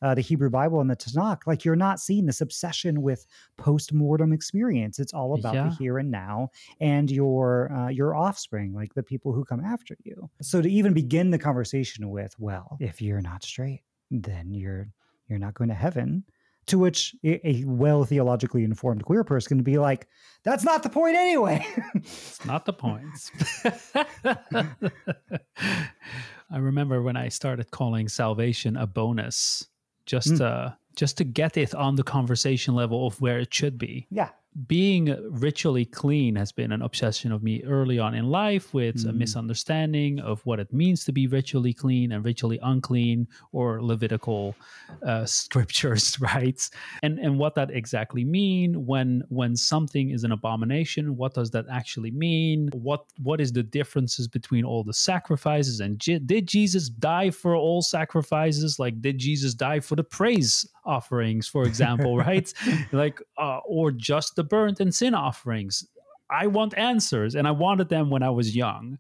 uh, 0.02 0.16
the 0.16 0.22
Hebrew 0.22 0.50
Bible 0.50 0.82
and 0.82 0.90
the 0.90 0.96
Tanakh, 0.96 1.46
like 1.46 1.64
you're 1.64 1.76
not 1.76 2.00
seeing 2.00 2.26
this 2.26 2.42
obsession 2.42 3.04
with 3.04 3.28
post-mortem 3.58 4.34
experience. 4.34 4.98
It's 4.98 5.14
all 5.14 5.36
about 5.36 5.54
Yeah. 5.54 5.70
the 5.70 5.76
here 5.76 6.00
and 6.00 6.10
now 6.10 6.50
and 6.80 7.12
your 7.12 7.72
uh, 7.72 7.90
your 7.90 8.16
offspring, 8.16 8.74
like 8.74 8.94
the 8.96 9.04
people 9.04 9.32
who 9.32 9.46
come 9.46 9.64
after 9.64 9.96
you. 10.04 10.30
So 10.42 10.62
to 10.62 10.70
even 10.70 10.94
begin 10.94 11.30
the 11.30 11.38
conversation 11.38 12.10
with, 12.10 12.34
well, 12.40 12.78
if 12.80 13.00
you're 13.02 13.22
not 13.22 13.44
straight, 13.44 13.84
then 14.10 14.54
you're 14.54 14.90
you're 15.28 15.40
not 15.40 15.54
going 15.54 15.70
to 15.70 15.76
heaven. 15.76 16.24
To 16.68 16.78
which 16.80 17.16
a, 17.24 17.64
well 17.66 18.06
theologically 18.06 18.64
informed 18.64 19.04
queer 19.04 19.24
person 19.24 19.58
can 19.58 19.64
be 19.64 19.78
like, 19.78 20.08
that's 20.44 20.64
not 20.64 20.84
the 20.84 20.90
point 20.90 21.18
anyway. 21.18 21.66
It's 21.96 22.46
not 22.46 22.66
the 22.66 22.74
point. 22.74 23.06
I 26.50 26.58
remember 26.58 27.02
when 27.02 27.16
I 27.18 27.30
started 27.30 27.72
calling 27.72 28.08
salvation 28.10 28.76
a 28.78 28.86
bonus, 28.88 29.68
just 30.06 30.28
Mm. 30.34 30.42
uh, 30.42 30.72
just 30.96 31.18
to 31.18 31.24
get 31.24 31.58
it 31.58 31.74
on 31.74 31.96
the 31.96 32.04
conversation 32.04 32.76
level 32.76 33.08
of 33.08 33.20
where 33.22 33.40
it 33.40 33.54
should 33.54 33.78
be. 33.78 34.08
yeah. 34.10 34.30
Being 34.68 35.16
ritually 35.30 35.86
clean 35.86 36.36
has 36.36 36.52
been 36.52 36.74
an 36.74 36.82
obsession 36.82 37.32
of 37.32 37.42
me 37.42 37.64
early 37.64 38.00
on 38.00 38.14
in 38.14 38.26
life 38.30 38.74
with 38.74 38.96
a 39.06 39.14
Mm. 39.14 39.16
misunderstanding 39.16 40.20
of 40.20 40.46
what 40.46 40.60
it 40.60 40.74
means 40.74 41.06
to 41.06 41.14
be 41.14 41.26
ritually 41.26 41.74
clean 41.74 42.12
and 42.12 42.26
ritually 42.26 42.60
unclean 42.62 43.28
or 43.54 43.82
levitical 43.82 44.54
uh, 45.06 45.26
scriptures 45.42 46.20
right? 46.34 46.70
And 47.02 47.18
and 47.20 47.40
what 47.40 47.56
that 47.56 47.72
exactly 47.72 48.26
mean 48.26 48.86
when 48.86 49.24
when 49.30 49.56
something 49.56 50.10
is 50.10 50.24
an 50.26 50.34
abomination 50.34 51.16
what 51.16 51.34
does 51.34 51.50
that 51.52 51.66
actually 51.72 52.12
mean? 52.12 52.70
What 52.74 53.06
what 53.24 53.40
is 53.40 53.54
the 53.54 53.64
differences 53.64 54.28
between 54.28 54.66
all 54.66 54.84
the 54.84 54.94
sacrifices 54.94 55.80
and 55.80 55.98
Je- 55.98 56.20
did 56.20 56.46
jesus 56.48 56.90
die 56.90 57.30
for 57.30 57.56
all 57.56 57.82
sacrifices? 57.82 58.80
Like 58.80 59.02
did 59.02 59.18
jesus 59.18 59.54
die 59.54 59.80
for 59.80 59.96
the 59.96 60.04
praise 60.04 60.68
offerings 60.84 61.48
for 61.48 61.64
example 61.64 62.18
right? 62.28 62.52
Like 62.92 63.22
uh, 63.38 63.60
or 63.66 63.92
just 63.92 64.36
the 64.36 64.41
burnt 64.44 64.80
and 64.80 64.94
sin 64.94 65.14
offerings 65.14 65.86
i 66.30 66.48
want 66.48 66.78
answers 66.78 67.36
and 67.36 67.48
i 67.48 67.52
wanted 67.52 67.90
them 67.90 68.10
when 68.10 68.24
i 68.24 68.30
was 68.30 68.56
young 68.56 68.98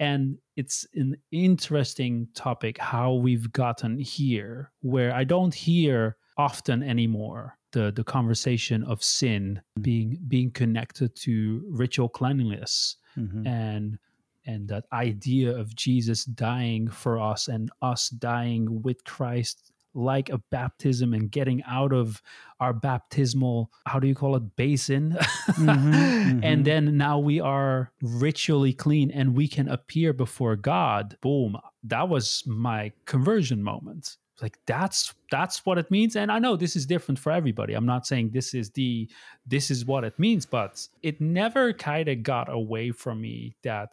and 0.00 0.36
it's 0.56 0.86
an 0.94 1.16
interesting 1.30 2.26
topic 2.34 2.78
how 2.78 3.12
we've 3.14 3.52
gotten 3.52 3.98
here 3.98 4.70
where 4.80 5.14
i 5.14 5.22
don't 5.24 5.54
hear 5.54 6.16
often 6.36 6.82
anymore 6.82 7.56
the 7.72 7.92
the 7.92 8.04
conversation 8.04 8.82
of 8.84 9.02
sin 9.02 9.60
being 9.80 10.18
being 10.28 10.50
connected 10.50 11.14
to 11.16 11.62
ritual 11.70 12.08
cleanliness 12.08 12.96
Mhm. 13.16 13.46
and 13.46 13.98
and 14.46 14.68
that 14.68 14.84
idea 14.92 15.56
of 15.56 15.74
Jesus 15.74 16.24
dying 16.26 16.88
for 16.90 17.18
us 17.18 17.48
and 17.48 17.70
us 17.80 18.10
dying 18.10 18.82
with 18.82 19.02
Christ 19.04 19.72
like 19.94 20.28
a 20.28 20.38
baptism 20.50 21.14
and 21.14 21.30
getting 21.30 21.62
out 21.64 21.92
of 21.92 22.20
our 22.60 22.72
baptismal 22.72 23.70
how 23.86 23.98
do 23.98 24.06
you 24.06 24.14
call 24.14 24.36
it 24.36 24.56
basin? 24.56 25.16
Mhm. 25.52 26.40
and 26.44 26.64
then 26.64 26.96
now 26.96 27.18
we 27.18 27.40
are 27.40 27.92
ritually 28.02 28.72
clean 28.72 29.10
and 29.10 29.36
we 29.36 29.48
can 29.48 29.68
appear 29.68 30.12
before 30.12 30.56
God. 30.56 31.16
Boom 31.20 31.56
that 31.86 32.08
was 32.08 32.42
my 32.46 32.92
conversion 33.04 33.62
moment. 33.62 34.16
Like 34.40 34.58
that's 34.66 35.14
that's 35.30 35.64
what 35.64 35.78
it 35.78 35.90
means. 35.90 36.16
And 36.16 36.32
i 36.32 36.38
know 36.38 36.56
this 36.56 36.76
is 36.76 36.86
different 36.86 37.18
for 37.18 37.30
everybody. 37.30 37.74
I'm 37.74 37.86
not 37.86 38.06
saying 38.06 38.30
this 38.30 38.54
is 38.54 38.70
the 38.70 39.08
this 39.46 39.70
is 39.70 39.84
what 39.84 40.04
it 40.04 40.18
means 40.18 40.46
but 40.46 40.86
it 41.02 41.20
never 41.20 41.72
kind 41.72 42.08
of 42.08 42.22
got 42.22 42.50
away 42.52 42.90
from 42.90 43.20
me 43.20 43.56
that 43.62 43.92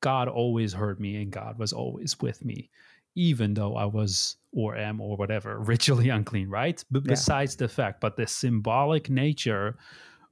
god 0.00 0.28
always 0.28 0.72
heard 0.72 0.98
me 0.98 1.22
and 1.22 1.30
god 1.30 1.58
was 1.58 1.72
always 1.72 2.18
with 2.20 2.44
me 2.44 2.70
even 3.14 3.54
though 3.54 3.76
i 3.76 3.84
was 3.84 4.36
or 4.52 4.76
am 4.76 5.00
or 5.00 5.16
whatever 5.16 5.58
ritually 5.72 6.08
unclean 6.08 6.48
right 6.48 6.84
but 6.90 7.02
Yeah. 7.04 7.10
besides 7.12 7.56
the 7.56 7.68
fact 7.68 8.00
but 8.00 8.16
the 8.16 8.26
symbolic 8.26 9.10
nature 9.10 9.76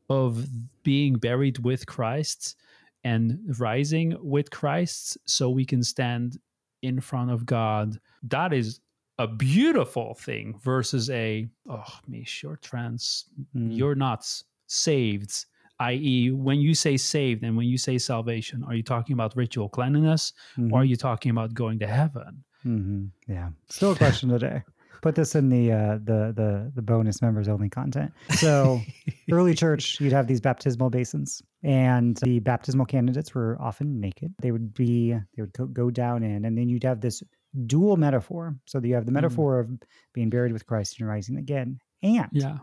of 0.08 0.46
being 0.82 1.14
buried 1.14 1.58
with 1.58 1.86
christ 1.86 2.56
and 3.04 3.38
rising 3.58 4.16
with 4.20 4.50
christ 4.50 5.16
so 5.26 5.48
we 5.50 5.64
can 5.64 5.82
stand 5.82 6.38
in 6.82 7.00
front 7.00 7.30
of 7.30 7.46
god 7.46 7.98
that 8.22 8.52
is 8.52 8.80
a 9.18 9.26
beautiful 9.26 10.14
thing 10.14 10.58
versus 10.64 11.10
a 11.10 11.46
oh 11.68 11.84
Mish, 12.08 12.42
you're 12.42 12.56
trans 12.56 13.26
Mm. 13.54 13.76
you're 13.76 13.94
not 13.94 14.24
saved 14.66 15.44
i.e 15.80 16.30
when 16.30 16.58
you 16.60 16.74
say 16.74 16.96
saved 16.96 17.42
and 17.44 17.56
when 17.56 17.66
you 17.66 17.76
say 17.78 17.98
salvation 17.98 18.62
are 18.64 18.74
you 18.74 18.82
talking 18.82 19.12
about 19.14 19.36
ritual 19.36 19.68
cleanliness 19.68 20.32
Mhm. 20.56 20.72
or 20.72 20.80
are 20.80 20.84
you 20.84 20.96
talking 20.96 21.30
about 21.30 21.52
going 21.54 21.78
to 21.80 21.86
heaven 21.86 22.44
hmm 22.62 23.06
Yeah, 23.26 23.50
still 23.68 23.92
a 23.92 23.96
question 23.96 24.28
today. 24.28 24.62
Put 25.02 25.14
this 25.14 25.34
in 25.34 25.48
the 25.48 25.72
uh, 25.72 25.94
the 26.04 26.32
the 26.36 26.70
the 26.74 26.82
bonus 26.82 27.22
members 27.22 27.48
only 27.48 27.70
content. 27.70 28.12
So 28.34 28.80
early 29.32 29.54
church, 29.54 29.98
you'd 30.00 30.12
have 30.12 30.26
these 30.26 30.40
baptismal 30.40 30.90
basins, 30.90 31.42
and 31.62 32.16
the 32.18 32.40
baptismal 32.40 32.84
candidates 32.86 33.34
were 33.34 33.56
often 33.60 33.98
naked. 34.00 34.34
They 34.42 34.50
would 34.50 34.74
be 34.74 35.12
they 35.36 35.42
would 35.42 35.52
go, 35.72 35.90
down 35.90 36.22
in, 36.22 36.44
and 36.44 36.56
then 36.58 36.68
you'd 36.68 36.84
have 36.84 37.00
this 37.00 37.22
dual 37.66 37.96
metaphor. 37.96 38.54
So 38.66 38.78
you 38.82 38.94
have 38.94 39.06
the 39.06 39.10
Mm. 39.12 39.14
metaphor 39.14 39.58
of 39.58 39.70
being 40.12 40.28
buried 40.28 40.52
with 40.52 40.66
Christ 40.66 41.00
and 41.00 41.08
rising 41.08 41.38
again, 41.38 41.80
and 42.02 42.28
yeah 42.32 42.58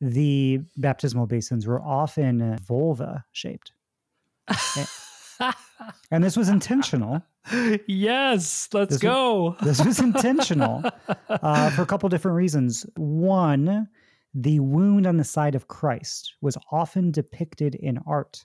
the 0.00 0.60
baptismal 0.76 1.26
basins 1.26 1.66
were 1.66 1.80
often 1.82 2.40
uh, 2.40 2.56
vulva 2.62 3.24
shaped, 3.32 3.72
and 6.10 6.22
this 6.22 6.36
was 6.36 6.48
intentional. 6.48 7.22
Yes 7.86 8.68
let's 8.72 8.90
This 8.90 8.96
was- 8.96 9.00
go 9.02 9.56
This 9.62 9.84
was 9.84 10.00
intentional 10.00 10.82
uh, 11.28 11.70
for 11.70 11.82
a 11.82 11.86
couple 11.86 12.08
different 12.08 12.36
reasons. 12.36 12.86
One, 12.96 13.88
the 14.34 14.60
wound 14.60 15.06
on 15.06 15.16
the 15.16 15.24
side 15.24 15.54
of 15.54 15.68
Christ 15.68 16.34
was 16.40 16.56
often 16.70 17.10
depicted 17.10 17.74
in 17.74 17.98
art 18.06 18.44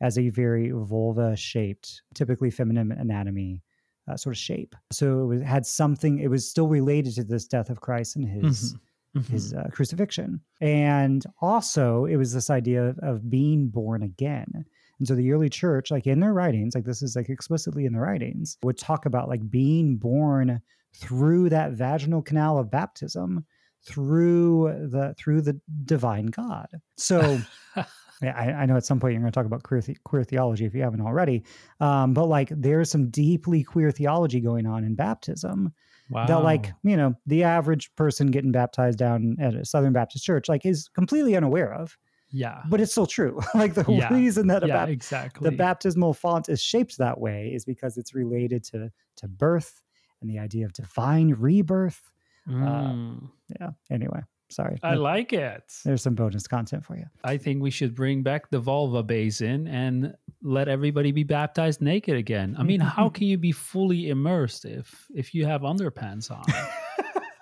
as 0.00 0.18
a 0.18 0.28
very 0.30 0.70
vulva 0.70 1.36
shaped, 1.36 2.02
typically 2.14 2.50
feminine 2.50 2.90
anatomy 2.92 3.62
uh, 4.10 4.16
sort 4.16 4.34
of 4.34 4.38
shape. 4.38 4.74
So 4.92 5.22
it 5.22 5.26
was, 5.26 5.42
had 5.42 5.66
something, 5.66 6.18
it 6.20 6.28
was 6.28 6.48
still 6.48 6.68
related 6.68 7.14
to 7.16 7.24
this 7.24 7.46
death 7.46 7.70
of 7.70 7.80
Christ 7.80 8.16
and 8.16 8.26
his. 8.28 8.74
Mhm. 8.74 8.80
His 9.28 9.52
uh, 9.52 9.66
crucifixion. 9.72 10.40
And 10.60 11.26
also, 11.40 12.04
it 12.04 12.14
was 12.14 12.32
this 12.32 12.48
idea 12.48 12.90
of, 12.90 12.98
of 13.00 13.28
being 13.28 13.66
born 13.66 14.04
again. 14.04 14.64
And 15.00 15.08
so 15.08 15.14
the 15.14 15.32
early 15.32 15.48
church, 15.48 15.90
like 15.90 16.06
in 16.06 16.20
their 16.20 16.32
writings, 16.32 16.74
like 16.74 16.84
this 16.84 17.02
is 17.02 17.16
like 17.16 17.28
explicitly 17.28 17.86
in 17.86 17.92
the 17.92 18.00
writings, 18.00 18.58
would 18.62 18.78
talk 18.78 19.06
about 19.06 19.28
like 19.28 19.50
being 19.50 19.96
born 19.96 20.60
through 20.94 21.48
that 21.48 21.72
vaginal 21.72 22.22
canal 22.22 22.58
of 22.58 22.70
baptism 22.70 23.44
through 23.82 24.88
the 24.90 25.14
through 25.18 25.40
the 25.40 25.58
divine 25.84 26.26
God. 26.26 26.68
So 26.96 27.40
yeah, 27.76 28.34
I, 28.36 28.52
I 28.52 28.66
know 28.66 28.76
at 28.76 28.84
some 28.84 29.00
point 29.00 29.14
you're 29.14 29.22
going 29.22 29.32
to 29.32 29.34
talk 29.34 29.46
about 29.46 29.62
queer, 29.62 29.80
the, 29.80 29.96
queer 30.04 30.22
theology 30.22 30.66
if 30.66 30.74
you 30.74 30.82
haven't 30.82 31.00
already, 31.00 31.44
um, 31.80 32.12
but 32.12 32.26
like 32.26 32.50
there's 32.50 32.90
some 32.90 33.08
deeply 33.08 33.64
queer 33.64 33.90
theology 33.90 34.40
going 34.40 34.66
on 34.66 34.84
in 34.84 34.94
baptism 34.94 35.72
Wow. 36.10 36.26
that 36.26 36.42
like 36.42 36.72
you 36.82 36.96
know 36.96 37.14
the 37.26 37.44
average 37.44 37.94
person 37.94 38.32
getting 38.32 38.50
baptized 38.50 38.98
down 38.98 39.36
at 39.40 39.54
a 39.54 39.64
southern 39.64 39.92
baptist 39.92 40.24
church 40.24 40.48
like 40.48 40.66
is 40.66 40.88
completely 40.88 41.36
unaware 41.36 41.72
of 41.72 41.96
yeah. 42.30 42.62
but 42.68 42.80
it's 42.80 42.92
still 42.92 43.06
true 43.06 43.40
like 43.54 43.74
the 43.74 43.84
Yeah. 43.88 44.12
reason 44.12 44.46
that 44.48 44.66
yeah, 44.66 44.74
bap- 44.74 44.88
exactly. 44.88 45.48
the 45.50 45.56
baptismal 45.56 46.14
font 46.14 46.48
is 46.48 46.62
shaped 46.62 46.98
that 46.98 47.20
way 47.20 47.50
is 47.54 47.64
because 47.64 47.96
it's 47.96 48.14
related 48.14 48.64
to 48.64 48.90
to 49.16 49.28
birth 49.28 49.82
and 50.20 50.30
the 50.30 50.38
idea 50.38 50.64
of 50.66 50.72
divine 50.72 51.30
rebirth 51.38 52.00
Mm, 52.48 53.28
yeah 53.60 53.70
anyway 53.90 54.20
sorry 54.48 54.78
I 54.82 54.92
That- 54.94 55.00
like 55.00 55.32
it. 55.34 55.62
there's 55.84 56.02
some 56.02 56.14
bonus 56.14 56.46
content 56.48 56.84
for 56.84 56.96
you 56.96 57.04
I 57.22 57.36
think 57.36 57.62
we 57.62 57.70
should 57.70 57.94
bring 57.94 58.22
back 58.22 58.48
the 58.50 58.58
vulva 58.58 59.02
basin 59.02 59.68
and 59.68 60.14
let 60.42 60.66
everybody 60.66 61.12
be 61.12 61.22
baptized 61.22 61.82
naked 61.82 62.16
again. 62.16 62.56
I 62.58 62.62
mean, 62.62 62.80
how 62.96 63.10
can 63.10 63.26
you 63.26 63.36
be 63.38 63.52
fully 63.52 64.08
immersed 64.08 64.64
if 64.64 65.06
if 65.14 65.34
you 65.34 65.44
have 65.44 65.60
underpants 65.60 66.30
on? 66.30 66.42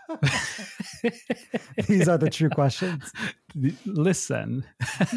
these 1.87 2.09
are 2.09 2.19
the 2.19 2.31
true 2.31 2.49
questions 2.49 3.13
Listen, 3.87 4.65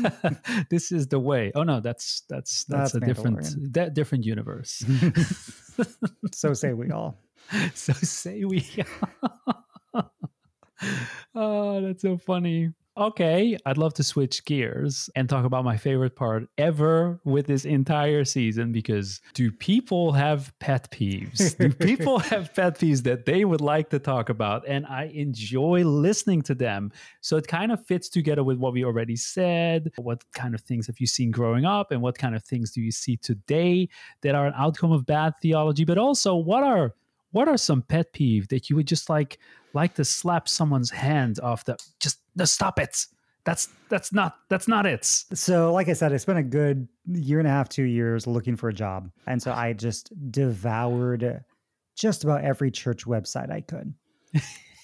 this 0.70 0.92
is 0.92 1.08
the 1.08 1.20
way. 1.20 1.52
Oh 1.54 1.64
no, 1.64 1.80
that's 1.80 2.24
that's 2.30 2.64
that's, 2.66 2.94
That's 2.94 2.96
a 2.96 3.00
different 3.06 3.74
that 3.74 3.94
different 3.94 4.26
universe. 4.26 4.84
so 6.32 6.54
say 6.54 6.74
we 6.74 6.92
all 6.92 7.18
so 7.74 7.94
say 7.94 8.46
we. 8.46 8.66
oh, 11.36 11.82
that's 11.82 12.02
so 12.02 12.18
funny. 12.18 12.72
Okay, 12.98 13.58
I'd 13.66 13.78
love 13.78 13.94
to 13.96 14.04
switch 14.04 14.44
gears 14.44 15.10
and 15.16 15.30
talk 15.30 15.46
about 15.46 15.64
my 15.64 15.78
favorite 15.78 16.14
part 16.14 16.50
ever 16.58 17.22
with 17.24 17.48
this 17.48 17.64
entire 17.64 18.26
season 18.26 18.74
because 18.74 19.22
do 19.34 19.50
people 19.50 20.12
have 20.12 20.54
pet 20.60 20.92
peeves? 20.92 21.58
do 21.58 21.72
people 21.72 22.20
have 22.32 22.54
pet 22.54 22.78
peeves 22.78 23.04
that 23.04 23.26
they 23.26 23.46
would 23.46 23.62
like 23.62 23.90
to 23.92 24.00
talk 24.00 24.28
about? 24.28 24.68
And 24.68 24.86
I 24.86 25.06
enjoy 25.14 25.86
listening 25.86 26.42
to 26.44 26.54
them. 26.54 26.92
So 27.22 27.38
it 27.38 27.48
kind 27.48 27.72
of 27.72 27.86
fits 27.86 28.10
together 28.10 28.44
with 28.44 28.58
what 28.58 28.74
we 28.74 28.84
already 28.84 29.16
said. 29.16 29.90
What 29.96 30.26
kind 30.34 30.54
of 30.54 30.60
things 30.60 30.86
have 30.88 31.00
you 31.00 31.08
seen 31.08 31.32
growing 31.32 31.64
up? 31.64 31.92
And 31.92 32.02
what 32.02 32.18
kind 32.18 32.36
of 32.36 32.44
things 32.44 32.72
do 32.72 32.82
you 32.82 32.92
see 32.92 33.16
today 33.16 33.88
that 34.22 34.36
are 34.36 34.48
an 34.48 34.54
outcome 34.58 34.92
of 34.92 35.06
bad 35.06 35.36
theology? 35.42 35.86
But 35.86 35.98
also, 35.98 36.36
what 36.36 36.64
are 36.64 36.94
what 37.32 37.48
are 37.48 37.58
some 37.58 37.82
pet 37.82 38.14
peeve 38.14 38.48
that 38.50 38.70
you 38.70 38.76
would 38.76 38.88
just 38.88 39.10
like 39.10 39.40
like 39.74 39.94
to 39.96 40.06
slap 40.06 40.48
someone's 40.48 40.92
hand 40.92 41.40
off 41.42 41.66
the 41.66 41.78
just 42.00 42.20
no 42.36 42.46
stop 42.46 42.80
it 42.80 43.06
that's 43.44 43.70
that's 43.90 44.14
not 44.14 44.38
that's 44.50 44.68
not 44.68 44.86
it 44.86 45.06
So, 45.34 45.74
like 45.74 45.90
I 45.90 45.94
said, 45.94 46.14
I 46.14 46.18
spent 46.18 46.40
a 46.40 46.44
good 46.44 46.88
year 47.08 47.40
and 47.40 47.48
a 47.48 47.52
half, 47.52 47.70
two 47.70 47.84
years 47.84 48.28
looking 48.28 48.56
for 48.56 48.70
a 48.70 48.74
job. 48.74 49.10
And 49.26 49.42
so 49.42 49.52
I 49.52 49.74
just 49.74 50.12
devoured 50.32 51.44
just 51.96 52.24
about 52.24 52.44
every 52.44 52.72
church 52.72 53.06
website 53.06 53.52
I 53.52 53.62
could. 53.62 53.94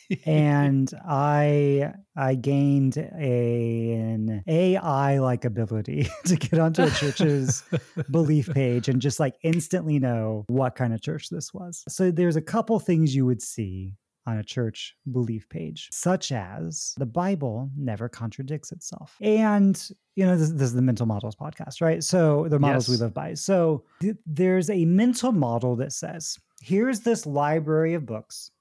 and 0.26 0.92
I 1.08 1.94
I 2.16 2.36
gained 2.36 2.98
a, 2.98 3.92
an 3.92 4.44
AI 4.48 5.20
like 5.20 5.46
ability 5.46 6.08
to 6.26 6.36
get 6.36 6.60
onto 6.60 6.84
a 6.84 6.90
church's 6.90 7.64
belief 8.10 8.50
page 8.54 8.88
and 8.88 9.02
just 9.02 9.20
like 9.20 9.36
instantly 9.44 10.00
know 10.00 10.46
what 10.48 10.76
kind 10.76 10.94
of 10.94 11.02
church 11.02 11.30
this 11.30 11.54
was. 11.54 11.84
So 11.88 12.12
there's 12.12 12.36
a 12.36 12.42
couple 12.42 12.80
things 12.80 13.16
you 13.16 13.26
would 13.26 13.42
see 13.42 13.96
on 14.28 14.38
a 14.38 14.44
church 14.44 14.94
belief 15.10 15.48
page, 15.48 15.88
such 15.92 16.34
as 16.34 16.94
the 16.98 17.06
Bible 17.06 17.72
never 17.78 18.10
contradicts 18.10 18.74
itself. 18.74 19.16
And, 19.22 19.82
you 20.16 20.26
know, 20.26 20.36
this, 20.36 20.50
this 20.50 20.64
is 20.64 20.74
the 20.74 20.82
mental 20.82 21.06
models 21.06 21.36
podcast, 21.36 21.82
right? 21.82 22.04
So 22.04 22.48
the 22.50 22.60
models 22.60 22.90
we 22.90 22.98
live 22.98 23.14
by. 23.14 23.36
So 23.36 23.86
th- 24.02 24.18
there's 24.26 24.70
a 24.70 24.84
mental 24.84 25.32
model 25.32 25.78
that 25.78 25.94
says, 25.94 26.38
here's 26.62 27.00
this 27.02 27.26
library 27.26 27.94
of 27.94 28.06
books 28.06 28.52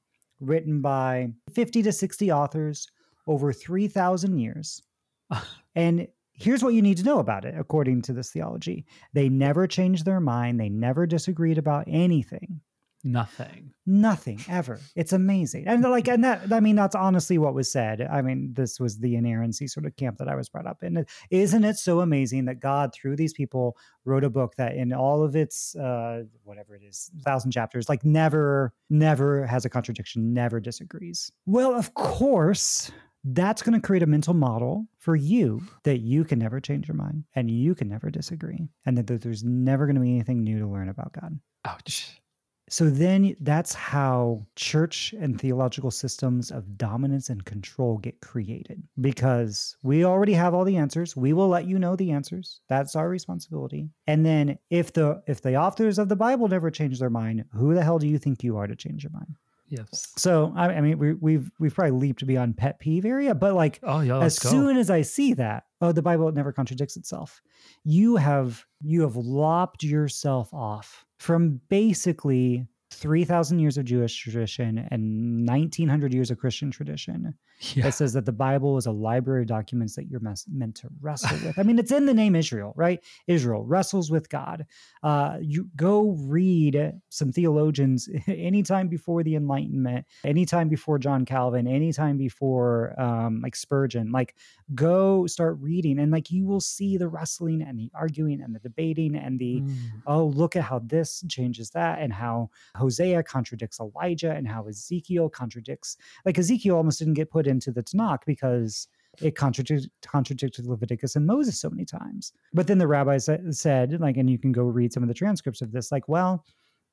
written 0.41 0.81
by 0.81 1.29
50 1.53 1.83
to 1.83 1.93
60 1.93 2.33
authors 2.33 2.89
over 3.27 3.53
3,000 3.53 4.39
years. 4.39 4.83
and 5.75 6.09
here's 6.33 6.63
what 6.63 6.75
you 6.75 6.83
need 6.83 6.99
to 6.99 7.05
know 7.05 7.19
about 7.19 7.45
it, 7.45 7.55
according 7.59 8.03
to 8.03 8.13
this 8.13 8.31
theology. 8.31 8.87
They 9.13 9.29
never 9.29 9.67
changed 9.67 10.05
their 10.05 10.21
mind, 10.21 10.61
they 10.61 10.69
never 10.69 11.07
disagreed 11.07 11.59
about 11.59 11.85
anything. 11.89 12.61
Nothing 13.07 13.73
Nothing 13.89 14.41
ever. 14.49 14.81
It's 14.97 15.13
amazing. 15.13 15.69
And 15.69 15.81
like, 15.85 16.09
and 16.09 16.25
that, 16.25 16.53
I 16.53 16.59
mean, 16.59 16.75
that's 16.75 16.97
honestly 16.97 17.39
what 17.39 17.55
was 17.55 17.71
said. 17.71 18.03
I 18.11 18.21
mean, 18.21 18.53
this 18.53 18.81
was 18.81 18.99
the 18.99 19.15
inerrancy 19.15 19.69
sort 19.69 19.87
of 19.87 19.95
camp 19.95 20.19
that 20.19 20.29
I 20.29 20.35
was 20.35 20.49
brought 20.49 20.67
up 20.67 20.83
in. 20.83 21.07
Isn't 21.31 21.63
it 21.63 21.77
so 21.77 22.01
amazing 22.01 22.47
that 22.47 22.59
God, 22.59 22.93
through 22.93 23.15
these 23.15 23.33
people, 23.33 23.77
wrote 24.05 24.25
a 24.25 24.31
book 24.31 24.57
that 24.57 24.75
in 24.75 24.93
all 24.93 25.23
of 25.23 25.37
its, 25.37 25.77
uh, 25.77 26.25
whatever 26.43 26.75
it 26.75 26.83
is, 26.83 27.13
thousand 27.25 27.53
chapters, 27.53 27.89
like 27.89 28.05
never, 28.05 28.73
never 28.91 29.47
has 29.47 29.65
a 29.65 29.71
contradiction, 29.71 30.35
never 30.35 30.59
disagrees? 30.59 31.31
Well, 31.47 31.73
of 31.73 31.95
course, 31.95 32.91
that's 33.23 33.63
going 33.63 33.81
to 33.81 33.87
create 33.87 34.03
a 34.03 34.07
mental 34.07 34.35
model 34.35 34.89
for 34.99 35.15
you 35.15 35.63
that 35.85 35.99
you 35.99 36.25
can 36.25 36.41
never 36.41 36.59
change 36.59 36.89
your 36.89 36.97
mind 36.97 37.23
and 37.37 37.53
you 37.53 37.77
can 37.77 37.89
never 37.89 38.11
disagree 38.11 38.67
and 38.85 38.99
that 38.99 39.07
there's 39.07 39.45
never 39.45 39.87
going 39.87 39.95
to 39.95 40.01
be 40.01 40.11
anything 40.13 40.43
new 40.43 40.59
to 40.59 40.67
learn 40.67 40.89
about 40.89 41.13
God. 41.13 41.39
ouch 41.65 42.21
So 42.69 42.91
then 42.91 43.37
that's 43.41 43.75
how 43.75 44.45
church 44.57 45.15
and 45.21 45.41
theological 45.41 45.91
systems 45.91 46.51
of 46.51 46.77
dominance 46.77 47.31
and 47.31 47.45
control 47.45 47.99
get 47.99 48.21
created 48.21 48.83
because 49.01 49.77
we 49.83 50.05
already 50.05 50.33
have 50.33 50.53
all 50.53 50.65
the 50.65 50.77
answers. 50.77 51.17
We 51.17 51.33
will 51.33 51.49
let 51.49 51.67
you 51.67 51.79
know 51.79 51.95
the 51.95 52.11
answers. 52.11 52.61
That's 52.69 52.97
our 52.97 53.09
responsibility. 53.09 53.89
And 54.09 54.27
then 54.27 54.59
if 54.71 54.93
the 54.93 55.23
if 55.27 55.43
the 55.43 55.57
authors 55.57 55.99
of 55.99 56.09
the 56.09 56.17
Bible 56.17 56.49
never 56.49 56.71
change 56.71 56.99
their 56.99 57.11
mind, 57.11 57.45
who 57.53 57.75
the 57.75 57.85
hell 57.85 57.99
do 57.99 58.09
you 58.09 58.19
think 58.19 58.43
you 58.43 58.57
are 58.57 58.67
to 58.67 58.77
change 58.77 59.05
your 59.05 59.13
mind? 59.13 59.37
yes 59.69 60.13
So 60.17 60.53
I, 60.57 60.69
I 60.69 60.81
mean 60.81 60.99
we, 60.99 61.15
we've 61.15 61.51
we've 61.59 61.75
probably 61.75 61.99
leaped 61.99 62.27
beyond 62.27 62.57
pet 62.57 62.79
peeve 62.79 63.05
area, 63.05 63.35
but 63.35 63.55
like 63.55 63.81
oh 63.83 64.01
yeah 64.01 64.21
as 64.21 64.39
go 64.39 64.51
soon 64.51 64.77
as 64.77 64.91
I 64.91 65.03
see 65.03 65.35
that, 65.35 65.65
oh, 65.81 65.93
the 65.93 66.03
Bible 66.03 66.31
never 66.33 66.53
contradicts 66.53 66.97
itself. 66.97 67.41
You 67.85 68.17
have 68.17 68.65
you 68.81 69.03
have 69.03 69.17
lopped 69.17 69.83
yourself 69.83 70.53
off 70.53 71.05
from 71.19 71.61
basically 71.69 72.67
3,000 72.93 73.59
years 73.59 73.77
of 73.77 73.85
Jewish 73.85 74.17
tradition 74.17 74.87
and 74.91 75.47
1,900 75.47 76.15
years 76.15 76.31
of 76.31 76.39
Christian 76.39 76.71
tradition 76.71 77.35
yeah 77.61 77.85
that 77.85 77.95
says 77.95 78.13
that 78.13 78.25
the 78.27 78.33
Bible 78.33 78.77
is 78.77 78.87
a 78.87 78.93
library 78.93 79.43
of 79.43 79.49
documents 79.49 79.97
that 79.97 80.07
you're 80.09 80.21
mes- 80.21 80.47
meant 80.53 80.75
to 80.77 80.89
wrestle 81.01 81.37
with. 81.47 81.59
I 81.59 81.63
mean, 81.63 81.79
it's 81.79 81.93
in 81.93 82.07
the 82.07 82.15
name 82.15 82.35
Israel, 82.37 82.73
right? 82.77 83.03
Israel 83.27 83.65
wrestles 83.65 84.11
with 84.11 84.29
God. 84.29 84.67
Uh, 85.03 85.39
you 85.41 85.69
go 85.77 86.11
read 86.19 86.93
some 87.09 87.33
theologians 87.33 88.09
anytime 88.27 88.89
before 88.89 89.23
the 89.23 89.35
Enlightenment, 89.37 90.05
anytime 90.25 90.69
before 90.69 90.99
John 90.99 91.25
Calvin, 91.25 91.67
anytime 91.67 92.17
before 92.19 92.99
um, 93.01 93.41
like 93.43 93.57
Spurgeon. 93.57 94.13
Like, 94.13 94.35
go 94.75 95.27
start 95.27 95.57
reading, 95.61 95.99
and 95.99 96.11
like 96.13 96.31
you 96.31 96.47
will 96.47 96.61
see 96.61 96.97
the 96.97 97.09
wrestling 97.09 97.63
and 97.63 97.79
the 97.79 97.91
arguing 97.95 98.41
and 98.43 98.55
the 98.55 98.59
debating 98.61 99.17
and 99.17 99.39
the 99.39 99.47
Mm. 99.57 99.75
oh, 100.07 100.27
look 100.27 100.55
at 100.57 100.63
how 100.65 100.81
this 100.81 101.25
changes 101.29 101.71
that, 101.71 102.01
and 102.01 102.13
how 102.13 102.51
Hosea 102.77 103.23
contradicts 103.23 103.81
Elijah, 103.81 104.33
and 104.33 104.47
how 104.47 104.67
Ezekiel 104.67 105.29
contradicts. 105.31 105.97
Like 106.25 106.37
Ezekiel 106.39 106.77
almost 106.77 106.99
didn't 106.99 107.15
get 107.15 107.31
put 107.31 107.46
into 107.47 107.71
the 107.71 107.83
Tanakh 107.83 108.21
because 108.27 108.89
it 109.23 109.35
contradicted 109.35 109.91
contradicted 110.03 110.67
Leviticus 110.67 111.17
and 111.17 111.27
Moses 111.27 111.59
so 111.59 111.71
many 111.71 111.85
times. 111.87 112.33
But 112.53 112.67
then 112.67 112.79
the 112.79 112.87
rabbis 112.87 113.29
said, 113.51 114.01
like, 114.01 114.17
and 114.19 114.29
you 114.29 114.39
can 114.39 114.53
go 114.53 114.65
read 114.65 114.93
some 114.93 115.03
of 115.03 115.09
the 115.09 115.15
transcripts 115.15 115.63
of 115.63 115.73
this, 115.73 115.91
like, 115.91 116.07
well, 116.09 116.45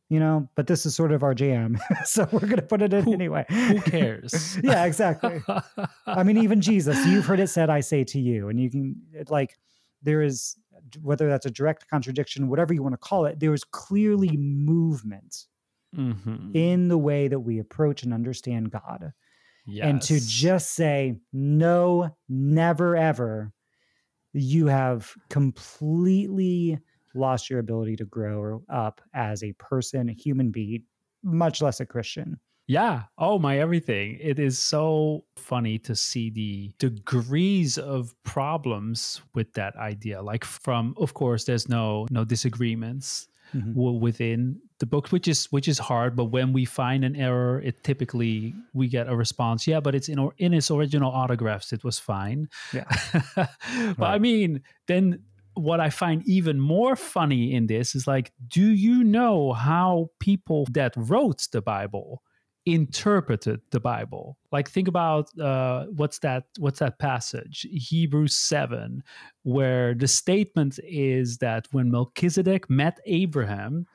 you 0.10 0.20
know, 0.20 0.48
but 0.56 0.68
this 0.68 0.86
is 0.86 0.96
sort 0.96 1.12
of 1.12 1.24
our 1.24 1.34
jam, 1.34 1.78
so 2.06 2.28
we're 2.32 2.40
going 2.40 2.58
to 2.58 2.62
put 2.62 2.82
it 2.82 2.94
in 2.94 3.04
Who- 3.04 3.14
anyway. 3.14 3.46
who 3.50 3.82
cares 3.86 4.58
yeah, 4.64 4.86
exactly. 4.86 5.42
I 6.06 6.24
mean, 6.24 6.38
even 6.38 6.62
Jesus, 6.62 7.04
you've 7.08 7.26
heard 7.26 7.40
it 7.40 7.48
said, 7.48 7.70
I 7.70 7.80
say 7.82 8.04
to 8.06 8.20
you. 8.20 8.50
And 8.50 8.60
you 8.60 8.70
can, 8.70 8.96
it, 9.14 9.30
like, 9.32 9.58
there 10.02 10.22
is, 10.22 10.56
whether 11.02 11.28
that's 11.30 11.46
a 11.46 11.52
direct 11.52 11.90
contradiction, 11.90 12.48
whatever 12.50 12.74
you 12.74 12.84
want 12.84 12.94
to 12.94 12.98
call 12.98 13.26
it, 13.26 13.40
there 13.40 13.54
is 13.54 13.64
clearly 13.64 14.36
movement 14.38 15.46
Mhm. 15.96 16.56
in 16.56 16.88
the 16.88 16.98
way 16.98 17.28
that 17.28 17.40
we 17.40 17.60
approach 17.60 18.02
and 18.04 18.14
understand 18.14 18.72
God. 18.72 19.14
And 19.82 20.02
to 20.04 20.20
just 20.20 20.72
say, 20.72 21.16
no, 21.32 22.16
never, 22.28 22.96
ever, 22.96 23.54
you 24.34 24.68
have 24.68 25.14
completely 25.30 26.80
lost 27.16 27.50
your 27.50 27.60
ability 27.60 27.96
to 27.98 28.06
grow 28.06 28.64
up 28.70 29.02
as 29.14 29.44
a 29.44 29.54
person, 29.54 30.10
a 30.10 30.14
human 30.14 30.52
being, 30.52 30.84
much 31.24 31.62
less 31.62 31.80
a 31.80 31.86
Christian. 31.86 32.40
Yeah. 32.68 33.04
Oh, 33.18 33.40
my 33.40 33.60
everything. 33.60 34.18
It 34.22 34.40
is 34.40 34.58
so 34.58 35.26
funny 35.36 35.78
to 35.80 35.96
see 35.96 36.30
the 36.30 36.72
degrees 36.80 37.78
of 37.78 38.16
problems 38.24 39.22
with 39.36 39.54
that 39.54 39.76
idea. 39.76 40.22
Like 40.22 40.46
from 40.46 40.94
of 40.98 41.14
course 41.14 41.44
there's 41.44 41.68
no 41.68 42.08
no 42.10 42.24
disagreements 42.24 43.28
Mhm. 43.54 43.74
w- 43.76 44.00
within 44.00 44.60
the 44.80 44.86
book 44.86 45.12
which 45.12 45.28
is 45.28 45.46
which 45.52 45.68
is 45.68 45.80
hard, 45.80 46.16
but 46.16 46.26
when 46.26 46.54
we 46.54 46.66
find 46.66 47.04
an 47.06 47.16
error, 47.16 47.62
it 47.62 47.84
typically 47.84 48.54
we 48.74 48.88
get 48.88 49.08
a 49.08 49.16
response. 49.16 49.68
Yeah, 49.68 49.80
but 49.80 49.96
it's 49.96 50.10
in 50.10 50.20
or 50.20 50.34
in 50.38 50.54
its 50.54 50.70
original 50.72 51.12
autographs 51.12 51.72
it 51.74 51.84
was 51.84 52.00
fine. 52.00 52.48
Yeah. 52.74 52.86
but 53.98 54.08
I 54.08 54.20
mean, 54.20 54.62
then 54.88 55.20
what 55.56 55.80
I 55.80 55.90
find 55.92 56.24
even 56.28 56.60
more 56.60 56.96
funny 56.96 57.54
in 57.54 57.68
this 57.68 57.94
is 57.96 58.08
like, 58.08 58.32
do 58.48 58.66
you 58.66 59.04
know 59.04 59.54
how 59.54 60.10
people 60.20 60.66
that 60.72 60.94
wrote 60.98 61.48
the 61.52 61.62
Bible 61.62 62.24
interpreted 62.66 63.62
the 63.72 63.80
Bible. 63.80 64.38
Like 64.52 64.70
think 64.70 64.88
about 64.88 65.38
uh, 65.40 65.86
what's 65.96 66.20
that 66.20 66.46
what's 66.60 66.80
that 66.80 66.98
passage 67.00 67.68
Hebrews 67.72 68.36
7 68.36 69.04
where 69.44 69.94
the 69.94 70.08
statement 70.08 70.80
is 70.84 71.38
that 71.40 71.68
when 71.72 71.92
Melchizedek 71.92 72.70
met 72.70 73.00
Abraham 73.06 73.86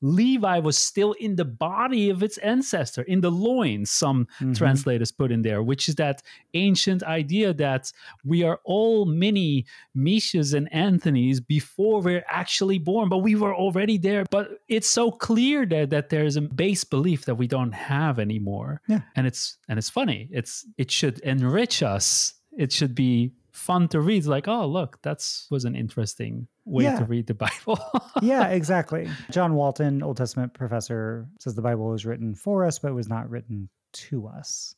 Levi 0.00 0.58
was 0.58 0.78
still 0.78 1.12
in 1.12 1.36
the 1.36 1.44
body 1.44 2.10
of 2.10 2.22
its 2.22 2.38
ancestor, 2.38 3.02
in 3.02 3.20
the 3.20 3.30
loins, 3.30 3.90
some 3.90 4.26
mm-hmm. 4.40 4.52
translators 4.52 5.12
put 5.12 5.32
in 5.32 5.42
there, 5.42 5.62
which 5.62 5.88
is 5.88 5.96
that 5.96 6.22
ancient 6.54 7.02
idea 7.02 7.52
that 7.54 7.92
we 8.24 8.42
are 8.42 8.60
all 8.64 9.04
mini 9.06 9.66
Mishas 9.96 10.54
and 10.54 10.72
Anthony's 10.72 11.40
before 11.40 12.00
we're 12.00 12.24
actually 12.28 12.78
born, 12.78 13.08
but 13.08 13.18
we 13.18 13.34
were 13.34 13.54
already 13.54 13.98
there. 13.98 14.24
But 14.30 14.50
it's 14.68 14.88
so 14.88 15.10
clear 15.10 15.66
that, 15.66 15.90
that 15.90 16.10
there's 16.10 16.36
a 16.36 16.42
base 16.42 16.84
belief 16.84 17.24
that 17.24 17.34
we 17.34 17.46
don't 17.46 17.72
have 17.72 18.18
anymore. 18.18 18.80
Yeah. 18.86 19.00
And 19.16 19.26
it's 19.26 19.58
and 19.68 19.78
it's 19.78 19.90
funny. 19.90 20.28
It's 20.30 20.66
it 20.76 20.90
should 20.90 21.18
enrich 21.20 21.82
us. 21.82 22.34
It 22.56 22.72
should 22.72 22.94
be 22.94 23.32
fun 23.58 23.88
to 23.88 24.00
read. 24.00 24.18
It's 24.18 24.26
like, 24.26 24.48
oh 24.48 24.66
look, 24.66 24.98
that's 25.02 25.46
was 25.50 25.64
an 25.64 25.74
interesting 25.74 26.48
way 26.64 26.84
yeah. 26.84 26.98
to 26.98 27.04
read 27.04 27.26
the 27.26 27.34
Bible. 27.66 27.78
yeah, 28.22 28.48
exactly. 28.48 29.08
John 29.30 29.54
Walton, 29.54 30.02
Old 30.02 30.16
Testament 30.16 30.54
professor, 30.54 31.28
says 31.40 31.54
the 31.54 31.62
Bible 31.62 31.88
was 31.88 32.06
written 32.06 32.34
for 32.34 32.64
us, 32.64 32.78
but 32.78 32.88
it 32.88 32.94
was 32.94 33.08
not 33.08 33.28
written 33.28 33.68
to 33.92 34.26
us. 34.26 34.74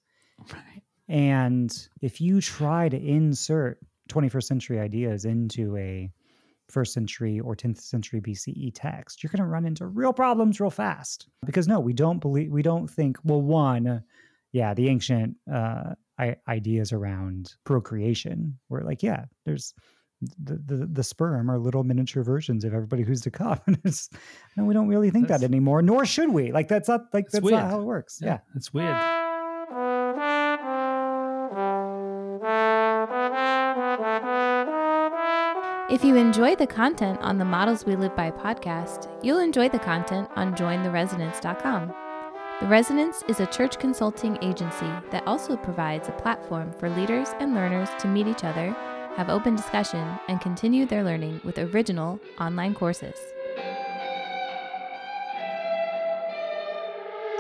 Right. 0.53 0.83
And 1.09 1.77
if 2.01 2.21
you 2.21 2.41
try 2.41 2.89
to 2.89 2.97
insert 2.97 3.79
21st 4.09 4.45
century 4.45 4.79
ideas 4.79 5.25
into 5.25 5.77
a 5.77 6.11
first 6.71 6.93
century 6.93 7.41
or 7.41 7.57
10th 7.57 7.81
century 7.81 8.21
BCE 8.21 8.71
text, 8.75 9.23
you're 9.23 9.31
going 9.31 9.43
to 9.43 9.47
run 9.47 9.65
into 9.65 9.87
real 9.87 10.13
problems 10.13 10.61
real 10.61 10.71
fast. 10.71 11.27
Because 11.45 11.67
no, 11.67 11.81
we 11.81 11.93
don't 11.93 12.21
believe, 12.21 12.51
we 12.51 12.63
don't 12.63 12.89
think, 12.89 13.19
well, 13.25 13.43
one, 13.43 14.05
yeah, 14.53 14.73
the 14.75 14.89
ancient 14.89 15.37
uh, 15.53 15.95
ideas 16.49 16.93
around 16.93 17.55
procreation 17.65 18.59
were 18.69 18.83
like, 18.83 19.03
yeah, 19.03 19.25
there's 19.45 19.75
the, 20.43 20.57
the, 20.57 20.87
the 20.87 21.03
sperm 21.03 21.51
are 21.51 21.59
little 21.59 21.83
miniature 21.85 22.23
versions 22.23 22.65
of 22.65 22.75
everybody 22.75 23.03
who's 23.03 23.23
to 23.23 23.31
come. 23.31 23.61
and 23.67 24.09
no, 24.57 24.65
we 24.65 24.75
don't 24.75 24.89
really 24.89 25.11
think 25.11 25.29
that's, 25.29 25.41
that 25.41 25.47
anymore, 25.47 25.83
nor 25.83 26.05
should 26.05 26.31
we. 26.31 26.53
Like 26.53 26.69
that's 26.69 26.89
not 26.89 27.07
like 27.13 27.31
that's 27.31 27.43
weird. 27.43 27.61
not 27.61 27.71
how 27.71 27.81
it 27.81 27.85
works. 27.85 28.19
Yeah, 28.23 28.29
yeah. 28.29 28.39
it's 28.55 28.73
weird. 28.73 28.97
If 35.91 36.05
you 36.05 36.15
enjoy 36.15 36.55
the 36.55 36.69
content 36.69 37.19
on 37.21 37.39
the 37.39 37.45
Models 37.45 37.85
We 37.85 37.97
Live 37.97 38.15
By 38.15 38.31
podcast, 38.31 39.09
you'll 39.25 39.41
enjoy 39.41 39.69
the 39.69 39.81
content 39.81 40.29
on 40.37 40.55
jointheresonance.com. 40.55 42.10
The 42.61 42.67
Resonance 42.67 43.23
is 43.27 43.41
a 43.41 43.47
church 43.47 43.79
consulting 43.79 44.37
agency 44.43 44.91
that 45.11 45.27
also 45.27 45.57
provides 45.57 46.09
a 46.09 46.13
platform 46.13 46.73
for 46.73 46.91
leaders 46.91 47.29
and 47.41 47.55
learners 47.55 47.89
to 48.01 48.07
meet 48.07 48.27
each 48.27 48.45
other 48.45 48.77
have 49.17 49.29
open 49.29 49.57
discussion, 49.57 50.19
and 50.29 50.41
continue 50.41 50.87
their 50.87 51.05
learning 51.05 51.41
with 51.45 51.59
original 51.59 52.21
online 52.39 52.75
courses. 52.75 53.17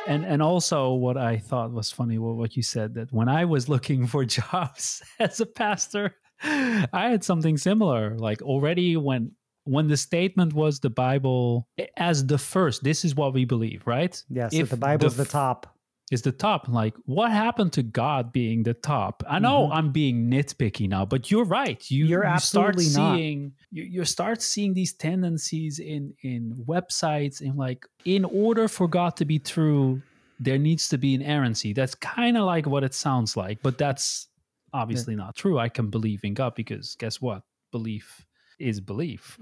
And 0.06 0.24
and 0.24 0.42
also 0.42 0.92
what 0.94 1.16
I 1.16 1.38
thought 1.38 1.72
was 1.72 1.92
funny 1.92 2.18
what 2.18 2.56
you 2.56 2.62
said 2.62 2.94
that 2.94 3.12
when 3.12 3.28
I 3.28 3.44
was 3.44 3.68
looking 3.68 4.06
for 4.06 4.24
jobs 4.40 5.02
as 5.18 5.40
a 5.40 5.46
pastor, 5.46 6.16
I 6.42 7.10
had 7.10 7.22
something 7.22 7.56
similar. 7.56 8.16
Like 8.18 8.42
already 8.42 8.96
when 8.96 9.32
when 9.64 9.88
the 9.88 9.96
statement 9.96 10.52
was 10.52 10.80
the 10.80 10.90
Bible 10.90 11.68
as 11.96 12.26
the 12.26 12.38
first, 12.38 12.82
this 12.82 13.04
is 13.04 13.14
what 13.14 13.34
we 13.34 13.44
believe, 13.44 13.86
right? 13.86 14.22
Yes, 14.28 14.52
if 14.54 14.70
the 14.70 14.76
Bible 14.76 15.06
is 15.06 15.16
the, 15.16 15.24
the 15.24 15.30
top 15.30 15.66
is 16.10 16.22
the 16.22 16.32
top. 16.32 16.68
Like, 16.68 16.94
what 17.04 17.30
happened 17.30 17.72
to 17.74 17.82
God 17.82 18.32
being 18.32 18.64
the 18.64 18.74
top? 18.74 19.22
I 19.28 19.38
know 19.38 19.64
mm-hmm. 19.64 19.72
I'm 19.72 19.92
being 19.92 20.28
nitpicky 20.28 20.88
now, 20.88 21.04
but 21.04 21.30
you're 21.30 21.44
right. 21.44 21.88
You, 21.90 22.04
you're 22.06 22.26
you 22.26 22.38
start 22.40 22.78
seeing 22.80 23.42
not. 23.44 23.52
you, 23.70 23.82
you 23.84 24.04
start 24.04 24.42
seeing 24.42 24.74
these 24.74 24.92
tendencies 24.92 25.78
in 25.78 26.14
in 26.22 26.64
websites 26.66 27.40
and 27.40 27.56
like 27.56 27.86
in 28.04 28.24
order 28.24 28.68
for 28.68 28.88
God 28.88 29.16
to 29.16 29.24
be 29.24 29.38
true, 29.38 30.02
there 30.40 30.58
needs 30.58 30.88
to 30.88 30.98
be 30.98 31.14
inerrancy. 31.14 31.72
That's 31.72 31.94
kind 31.94 32.36
of 32.36 32.44
like 32.44 32.66
what 32.66 32.82
it 32.82 32.94
sounds 32.94 33.36
like, 33.36 33.62
but 33.62 33.78
that's 33.78 34.28
obviously 34.72 35.14
yeah. 35.14 35.24
not 35.24 35.36
true. 35.36 35.58
I 35.58 35.68
can 35.68 35.90
believe 35.90 36.24
in 36.24 36.34
God 36.34 36.54
because 36.54 36.96
guess 36.96 37.20
what? 37.20 37.42
Belief 37.70 38.26
is 38.60 38.80
belief. 38.80 39.38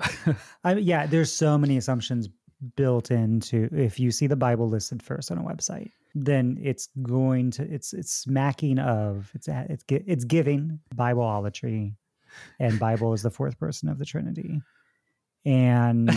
I, 0.64 0.76
yeah, 0.76 1.06
there's 1.06 1.32
so 1.32 1.58
many 1.58 1.76
assumptions 1.76 2.28
built 2.76 3.10
into 3.10 3.68
if 3.72 4.00
you 4.00 4.10
see 4.10 4.26
the 4.26 4.36
Bible 4.36 4.68
listed 4.68 5.02
first 5.02 5.30
on 5.30 5.38
a 5.38 5.42
website 5.42 5.90
then 6.14 6.58
it's 6.60 6.88
going 7.02 7.50
to 7.52 7.62
it's 7.62 7.92
it's 7.92 8.12
smacking 8.12 8.78
of 8.78 9.30
it's 9.34 9.48
it's 9.48 9.84
it's 9.88 10.24
giving 10.24 10.78
Bibleolatry, 10.94 11.94
and 12.58 12.78
Bible 12.78 13.12
is 13.12 13.22
the 13.22 13.30
fourth 13.30 13.58
person 13.58 13.88
of 13.88 13.98
the 13.98 14.04
Trinity, 14.04 14.60
and. 15.44 16.10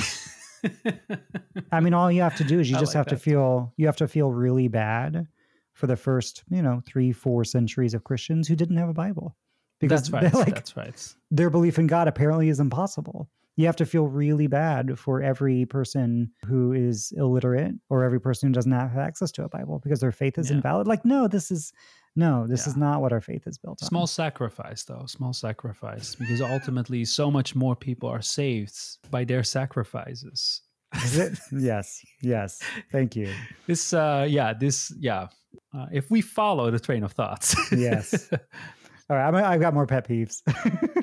I 1.71 1.79
mean, 1.79 1.95
all 1.95 2.11
you 2.11 2.21
have 2.21 2.37
to 2.37 2.43
do 2.43 2.59
is 2.59 2.69
you 2.69 2.77
just 2.79 2.93
like 2.93 2.99
have 2.99 3.07
to 3.07 3.17
feel 3.17 3.73
you 3.77 3.87
have 3.87 3.95
to 3.95 4.07
feel 4.07 4.31
really 4.31 4.67
bad 4.67 5.27
for 5.73 5.87
the 5.87 5.95
first, 5.95 6.43
you 6.51 6.61
know, 6.61 6.83
three, 6.85 7.11
four 7.11 7.43
centuries 7.43 7.95
of 7.95 8.03
Christians 8.03 8.47
who 8.47 8.55
didn't 8.55 8.77
have 8.77 8.87
a 8.87 8.93
Bible. 8.93 9.35
Because 9.81 10.09
that's 10.09 10.11
right. 10.11 10.33
Like, 10.33 10.55
that's 10.55 10.77
right. 10.77 11.15
Their 11.31 11.49
belief 11.49 11.77
in 11.77 11.87
God 11.87 12.07
apparently 12.07 12.49
is 12.49 12.59
impossible 12.59 13.29
you 13.57 13.65
have 13.65 13.75
to 13.75 13.85
feel 13.85 14.07
really 14.07 14.47
bad 14.47 14.97
for 14.97 15.21
every 15.21 15.65
person 15.65 16.31
who 16.45 16.71
is 16.71 17.13
illiterate 17.17 17.73
or 17.89 18.03
every 18.03 18.19
person 18.19 18.49
who 18.49 18.53
doesn't 18.53 18.71
have 18.71 18.97
access 18.97 19.31
to 19.33 19.43
a 19.43 19.49
Bible 19.49 19.79
because 19.83 19.99
their 19.99 20.11
faith 20.11 20.37
is 20.37 20.49
yeah. 20.49 20.57
invalid. 20.57 20.87
Like, 20.87 21.03
no, 21.05 21.27
this 21.27 21.51
is 21.51 21.73
no, 22.15 22.45
this 22.47 22.65
yeah. 22.65 22.71
is 22.71 22.77
not 22.77 23.01
what 23.01 23.13
our 23.13 23.21
faith 23.21 23.47
is 23.47 23.57
built 23.57 23.81
on. 23.81 23.87
Small 23.87 24.07
sacrifice, 24.07 24.83
though, 24.83 25.05
small 25.05 25.31
sacrifice, 25.31 26.15
because 26.15 26.41
ultimately, 26.41 27.05
so 27.05 27.31
much 27.31 27.55
more 27.55 27.75
people 27.75 28.09
are 28.09 28.21
saved 28.21 28.75
by 29.09 29.23
their 29.23 29.43
sacrifices. 29.43 30.61
Is 31.05 31.17
it? 31.17 31.39
yes, 31.57 32.03
yes. 32.21 32.61
Thank 32.91 33.15
you. 33.15 33.31
This, 33.65 33.93
uh, 33.93 34.25
yeah, 34.29 34.53
this, 34.53 34.93
yeah. 34.99 35.27
Uh, 35.73 35.85
if 35.93 36.11
we 36.11 36.19
follow 36.19 36.69
the 36.69 36.79
train 36.79 37.03
of 37.03 37.13
thoughts, 37.13 37.55
yes. 37.71 38.29
All 39.11 39.17
right, 39.17 39.43
i 39.43 39.51
have 39.51 39.59
got 39.59 39.73
more 39.73 39.85
pet 39.85 40.07
peeves. 40.07 40.41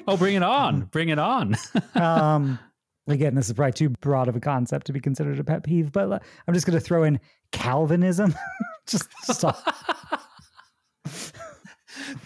oh, 0.08 0.16
bring 0.16 0.34
it 0.34 0.42
on! 0.42 0.80
Bring 0.92 1.10
it 1.10 1.18
on. 1.18 1.54
um, 1.94 2.58
again, 3.06 3.34
this 3.34 3.48
is 3.48 3.52
probably 3.52 3.72
too 3.72 3.90
broad 3.90 4.28
of 4.28 4.36
a 4.36 4.40
concept 4.40 4.86
to 4.86 4.94
be 4.94 5.00
considered 5.00 5.38
a 5.38 5.44
pet 5.44 5.62
peeve, 5.62 5.92
but 5.92 6.10
I'm 6.46 6.54
just 6.54 6.64
going 6.64 6.78
to 6.78 6.80
throw 6.82 7.02
in 7.02 7.20
Calvinism. 7.52 8.34
just 8.86 9.10
stop. 9.24 9.62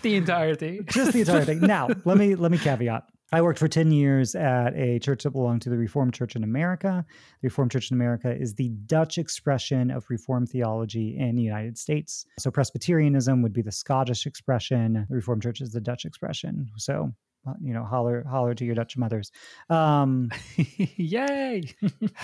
the 0.02 0.14
entirety. 0.14 0.82
Just 0.86 1.14
the 1.14 1.20
entire 1.22 1.44
thing. 1.44 1.58
Now, 1.58 1.88
let 2.04 2.16
me 2.16 2.36
let 2.36 2.52
me 2.52 2.58
caveat. 2.58 3.02
I 3.32 3.40
worked 3.40 3.58
for 3.58 3.68
10 3.68 3.92
years 3.92 4.34
at 4.34 4.76
a 4.76 4.98
church 4.98 5.22
that 5.22 5.30
belonged 5.30 5.62
to 5.62 5.70
the 5.70 5.78
Reformed 5.78 6.12
Church 6.12 6.36
in 6.36 6.44
America. 6.44 7.04
The 7.40 7.46
Reformed 7.46 7.70
Church 7.70 7.90
in 7.90 7.96
America 7.96 8.30
is 8.30 8.54
the 8.54 8.68
Dutch 8.84 9.16
expression 9.16 9.90
of 9.90 10.04
Reformed 10.10 10.50
theology 10.50 11.16
in 11.18 11.34
the 11.36 11.42
United 11.42 11.78
States. 11.78 12.26
So 12.38 12.50
Presbyterianism 12.50 13.40
would 13.40 13.54
be 13.54 13.62
the 13.62 13.72
Scottish 13.72 14.26
expression. 14.26 15.06
The 15.08 15.16
Reformed 15.16 15.42
Church 15.42 15.62
is 15.62 15.72
the 15.72 15.80
Dutch 15.80 16.04
expression. 16.04 16.68
So 16.76 17.10
uh, 17.44 17.54
you 17.60 17.72
know, 17.74 17.84
holler, 17.84 18.24
holler 18.30 18.54
to 18.54 18.64
your 18.64 18.74
Dutch 18.74 18.96
mothers. 18.96 19.32
Um, 19.68 20.30
Yay! 20.96 21.64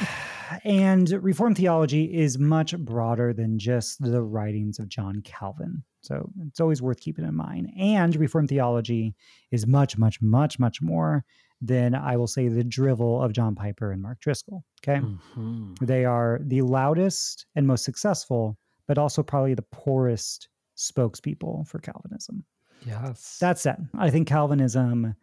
and 0.65 1.11
Reformed 1.11 1.57
theology 1.57 2.05
is 2.05 2.39
much 2.39 2.77
broader 2.79 3.33
than 3.33 3.59
just 3.59 4.01
the 4.01 4.23
writings 4.23 4.79
of 4.79 4.89
John 4.89 5.23
Calvin. 5.23 5.83
So 6.09 6.31
it's 6.47 6.59
always 6.59 6.81
worth 6.81 7.01
keeping 7.01 7.27
in 7.27 7.35
mind. 7.35 7.71
And 7.79 8.17
Reformed 8.17 8.49
theology 8.49 9.15
is 9.51 9.67
much, 9.67 9.99
much, 9.99 10.23
much, 10.23 10.59
much 10.59 10.81
more 10.81 11.23
than 11.61 11.95
I 11.95 12.17
will 12.17 12.27
say 12.27 12.49
the 12.49 12.65
drivel 12.65 13.23
of 13.23 13.35
John 13.35 13.55
Piper 13.55 13.93
and 13.93 14.01
Mark 14.01 14.21
Driscoll. 14.21 14.65
Okay. 14.83 15.01
Mm-hmm. 15.01 15.75
They 15.85 16.07
are 16.07 16.41
the 16.43 16.63
loudest 16.63 17.45
and 17.55 17.67
most 17.67 17.85
successful, 17.85 18.57
but 18.87 18.97
also 18.97 19.23
probably 19.23 19.53
the 19.53 19.67
poorest 19.71 20.49
spokespeople 20.79 21.69
for 21.69 21.79
Calvinism. 21.79 22.45
Yes. 22.87 23.37
That 23.41 23.59
said, 23.59 23.87
I 23.99 24.09
think 24.09 24.29
Calvinism 24.29 25.15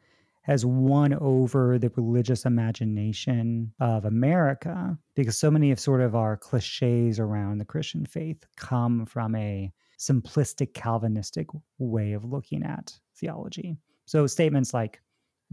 has 0.43 0.63
won 0.65 1.15
over 1.15 1.79
the 1.79 1.89
religious 1.95 2.45
imagination 2.45 3.73
of 3.79 4.05
America 4.05 4.95
because 5.15 5.35
so 5.35 5.49
many 5.49 5.71
of 5.71 5.79
sort 5.79 6.01
of 6.01 6.15
our 6.15 6.37
cliches 6.37 7.19
around 7.19 7.57
the 7.57 7.65
Christian 7.65 8.05
faith 8.05 8.45
come 8.55 9.07
from 9.07 9.33
a 9.33 9.71
simplistic 9.99 10.73
Calvinistic 10.73 11.47
way 11.77 12.13
of 12.13 12.25
looking 12.25 12.63
at 12.63 12.93
theology. 13.15 13.77
So 14.05 14.27
statements 14.27 14.73
like 14.73 15.01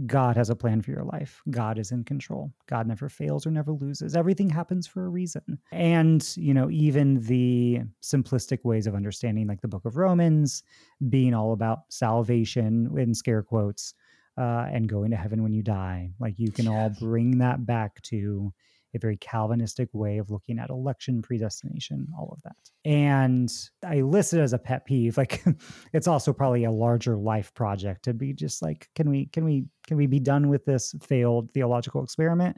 God 0.07 0.37
has 0.37 0.49
a 0.49 0.57
plan 0.57 0.81
for 0.81 0.91
your 0.91 1.05
life. 1.05 1.43
God 1.51 1.79
is 1.79 1.93
in 1.93 2.05
control. 2.05 2.53
God 2.67 2.87
never 2.87 3.09
fails 3.09 3.47
or 3.47 3.51
never 3.51 3.73
loses. 3.73 4.17
Everything 4.17 4.49
happens 4.49 4.87
for 4.87 5.05
a 5.05 5.09
reason. 5.09 5.59
And, 5.71 6.27
you 6.37 6.55
know, 6.55 6.71
even 6.71 7.21
the 7.21 7.81
simplistic 8.03 8.65
ways 8.65 8.87
of 8.87 8.95
understanding, 8.95 9.47
like 9.47 9.61
the 9.61 9.69
book 9.69 9.85
of 9.85 9.97
Romans, 9.97 10.63
being 11.11 11.35
all 11.35 11.53
about 11.53 11.81
salvation 11.91 12.91
in 12.97 13.15
scare 13.15 13.43
quotes 13.43 13.95
uh, 14.39 14.67
and 14.73 14.89
going 14.89 15.11
to 15.11 15.17
heaven 15.17 15.43
when 15.43 15.53
you 15.53 15.63
die. 15.63 16.11
Like 16.19 16.39
you 16.39 16.51
can 16.51 16.69
all 16.69 16.91
bring 16.99 17.39
that 17.39 17.67
back 17.67 18.01
to 18.05 18.53
a 18.95 18.99
very 18.99 19.17
Calvinistic 19.17 19.89
way 19.93 20.19
of 20.19 20.31
looking 20.31 20.59
at 20.59 20.71
election 20.71 21.23
predestination, 21.23 22.07
all 22.19 22.31
of 22.33 22.43
that. 22.43 22.57
And 22.85 23.51
I 23.87 24.01
list 24.03 24.35
it 24.35 24.41
as 24.41 24.53
a 24.53 24.59
pet 24.59 24.85
peeve. 24.85 25.17
Like 25.17 25.43
it's 25.93 26.07
also 26.07 26.33
probably 26.33 26.65
a 26.65 26.71
larger 26.71 27.17
life 27.17 27.53
project 27.55 28.05
to 28.05 28.15
be 28.15 28.33
just 28.33 28.63
like, 28.63 28.89
can 28.95 29.09
we, 29.09 29.27
can 29.27 29.45
we, 29.45 29.67
can 29.87 29.97
we 29.97 30.07
be 30.07 30.21
done 30.21 30.49
with 30.49 30.65
this 30.65 30.95
failed 31.03 31.51
theological 31.53 32.03
experiment? 32.03 32.57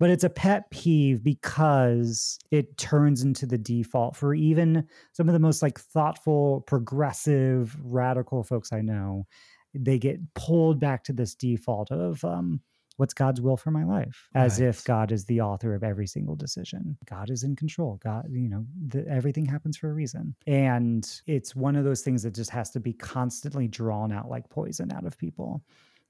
But 0.00 0.08
it's 0.08 0.24
a 0.24 0.30
pet 0.30 0.70
peeve 0.70 1.22
because 1.22 2.38
it 2.50 2.78
turns 2.78 3.22
into 3.22 3.44
the 3.44 3.58
default 3.58 4.16
for 4.16 4.34
even 4.34 4.88
some 5.12 5.28
of 5.28 5.34
the 5.34 5.38
most 5.38 5.60
like 5.60 5.78
thoughtful, 5.78 6.62
progressive, 6.62 7.76
radical 7.82 8.42
folks 8.42 8.72
I 8.72 8.80
know. 8.80 9.26
They 9.74 9.98
get 9.98 10.18
pulled 10.34 10.80
back 10.80 11.04
to 11.04 11.12
this 11.12 11.34
default 11.34 11.92
of 11.92 12.24
um, 12.24 12.62
what's 13.00 13.14
God's 13.14 13.40
will 13.40 13.56
for 13.56 13.70
my 13.70 13.82
life, 13.84 14.28
as 14.34 14.60
Right. 14.60 14.68
if 14.68 14.84
God 14.84 15.10
is 15.10 15.24
the 15.24 15.40
author 15.40 15.74
of 15.74 15.82
every 15.82 16.06
single 16.06 16.36
decision. 16.36 16.96
God 17.08 17.30
is 17.30 17.42
in 17.42 17.56
control. 17.56 17.98
God, 18.04 18.26
you 18.30 18.48
know, 18.48 18.66
the, 18.88 19.06
everything 19.08 19.46
happens 19.46 19.76
for 19.78 19.88
a 19.90 19.94
reason. 19.94 20.34
And 20.46 21.08
it's 21.26 21.56
one 21.56 21.76
of 21.76 21.84
those 21.84 22.02
things 22.02 22.22
that 22.24 22.34
just 22.34 22.50
has 22.50 22.70
to 22.72 22.80
be 22.80 22.92
constantly 22.92 23.68
drawn 23.68 24.12
out 24.12 24.28
like 24.28 24.48
poison 24.50 24.92
out 24.92 25.06
of 25.06 25.16
people 25.16 25.62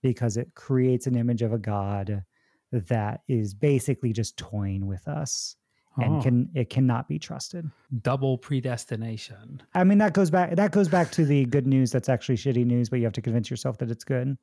because 0.02 0.36
it 0.36 0.54
creates 0.54 1.06
an 1.06 1.16
image 1.16 1.42
of 1.42 1.52
a 1.52 1.58
God 1.58 2.24
that 2.72 3.20
is 3.28 3.54
basically 3.54 4.12
just 4.12 4.36
toying 4.36 4.86
with 4.86 5.06
us 5.08 5.56
and 5.98 6.16
Oh, 6.16 6.22
can 6.22 6.48
it 6.54 6.70
cannot 6.70 7.08
be 7.08 7.18
trusted. 7.18 7.68
double 8.02 8.38
predestination. 8.38 9.62
I 9.74 9.84
mean 9.84 9.98
that 9.98 10.12
goes 10.12 10.30
back 10.30 10.54
that 10.56 10.70
goes 10.72 10.88
back 10.88 11.10
to 11.12 11.24
the 11.24 11.44
good 11.46 11.66
news 11.66 11.90
that's 11.92 12.08
actually 12.08 12.36
shitty 12.36 12.64
news, 12.64 12.88
but 12.88 12.98
you 12.98 13.04
have 13.04 13.12
to 13.14 13.22
convince 13.22 13.50
yourself 13.50 13.78
that 13.78 13.90
it's 13.90 14.04
good. 14.04 14.36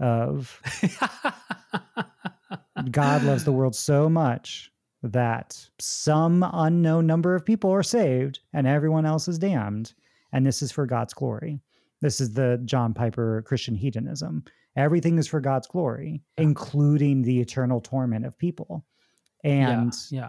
Of 0.00 0.60
God 2.90 3.24
loves 3.24 3.44
the 3.44 3.52
world 3.52 3.74
so 3.74 4.08
much 4.08 4.70
that 5.02 5.68
some 5.78 6.44
unknown 6.52 7.06
number 7.06 7.34
of 7.34 7.44
people 7.44 7.70
are 7.70 7.82
saved 7.82 8.40
and 8.52 8.66
everyone 8.66 9.06
else 9.06 9.28
is 9.28 9.38
damned. 9.38 9.92
And 10.32 10.44
this 10.44 10.62
is 10.62 10.72
for 10.72 10.86
God's 10.86 11.14
glory. 11.14 11.60
This 12.00 12.20
is 12.20 12.32
the 12.32 12.60
John 12.64 12.94
Piper 12.94 13.42
Christian 13.46 13.74
hedonism. 13.74 14.44
Everything 14.76 15.18
is 15.18 15.26
for 15.26 15.40
God's 15.40 15.66
glory, 15.66 16.22
including 16.36 17.22
the 17.22 17.40
eternal 17.40 17.80
torment 17.80 18.24
of 18.24 18.38
people. 18.38 18.84
And 19.42 19.92
yeah, 20.10 20.22
yeah. 20.22 20.28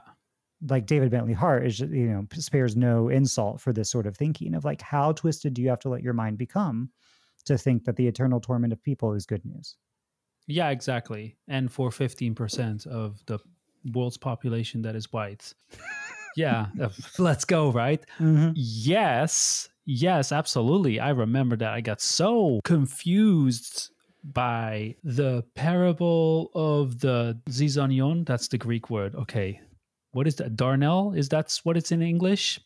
like 0.68 0.88
David 0.88 1.12
Bentley 1.12 1.34
Hart 1.34 1.66
is, 1.66 1.80
you 1.80 2.08
know, 2.08 2.26
spares 2.34 2.76
no 2.76 3.10
insult 3.10 3.62
for 3.62 3.74
this 3.74 3.92
sort 3.92 4.08
of 4.08 4.18
thinking 4.18 4.56
of 4.56 4.66
like, 4.66 4.82
how 4.82 5.12
twisted 5.12 5.54
do 5.54 5.62
you 5.62 5.70
have 5.70 5.80
to 5.80 5.90
let 5.90 6.02
your 6.02 6.14
mind 6.14 6.38
become 6.38 6.90
to 7.50 7.58
think 7.58 7.84
that 7.86 7.96
the 7.98 8.08
eternal 8.08 8.40
torment 8.40 8.74
of 8.74 8.82
people 8.82 9.14
is 9.14 9.26
good 9.26 9.46
news? 9.46 9.76
Yeah, 10.48 10.70
exactly. 10.70 11.36
And 11.48 11.72
for 11.72 11.90
15% 11.92 12.88
of 12.88 13.24
the 13.28 13.38
world's 13.94 14.18
population 14.18 14.82
that 14.82 14.96
is 14.96 15.12
white. 15.14 15.54
yeah, 16.36 16.68
uh, 16.82 16.90
let's 17.20 17.46
go, 17.46 17.72
right? 17.72 18.04
Mhm. 18.20 18.54
Yes, 18.56 19.70
yes, 19.86 20.32
absolutely. 20.32 21.00
I 21.00 21.10
remember 21.10 21.56
that 21.58 21.74
I 21.74 21.82
got 21.82 22.02
so 22.02 22.60
confused 22.64 23.92
by 24.24 24.96
the 25.04 25.44
parable 25.56 26.52
of 26.54 27.00
the 27.00 27.40
zizanion. 27.50 28.26
That's 28.26 28.48
the 28.48 28.58
Greek 28.58 28.90
word. 28.90 29.16
Okay. 29.16 29.62
What 30.12 30.28
is 30.28 30.36
that? 30.38 30.56
Darnel? 30.56 31.16
Is 31.16 31.30
that's 31.30 31.64
what 31.64 31.78
it's 31.78 31.92
in 31.92 32.02
English? 32.02 32.60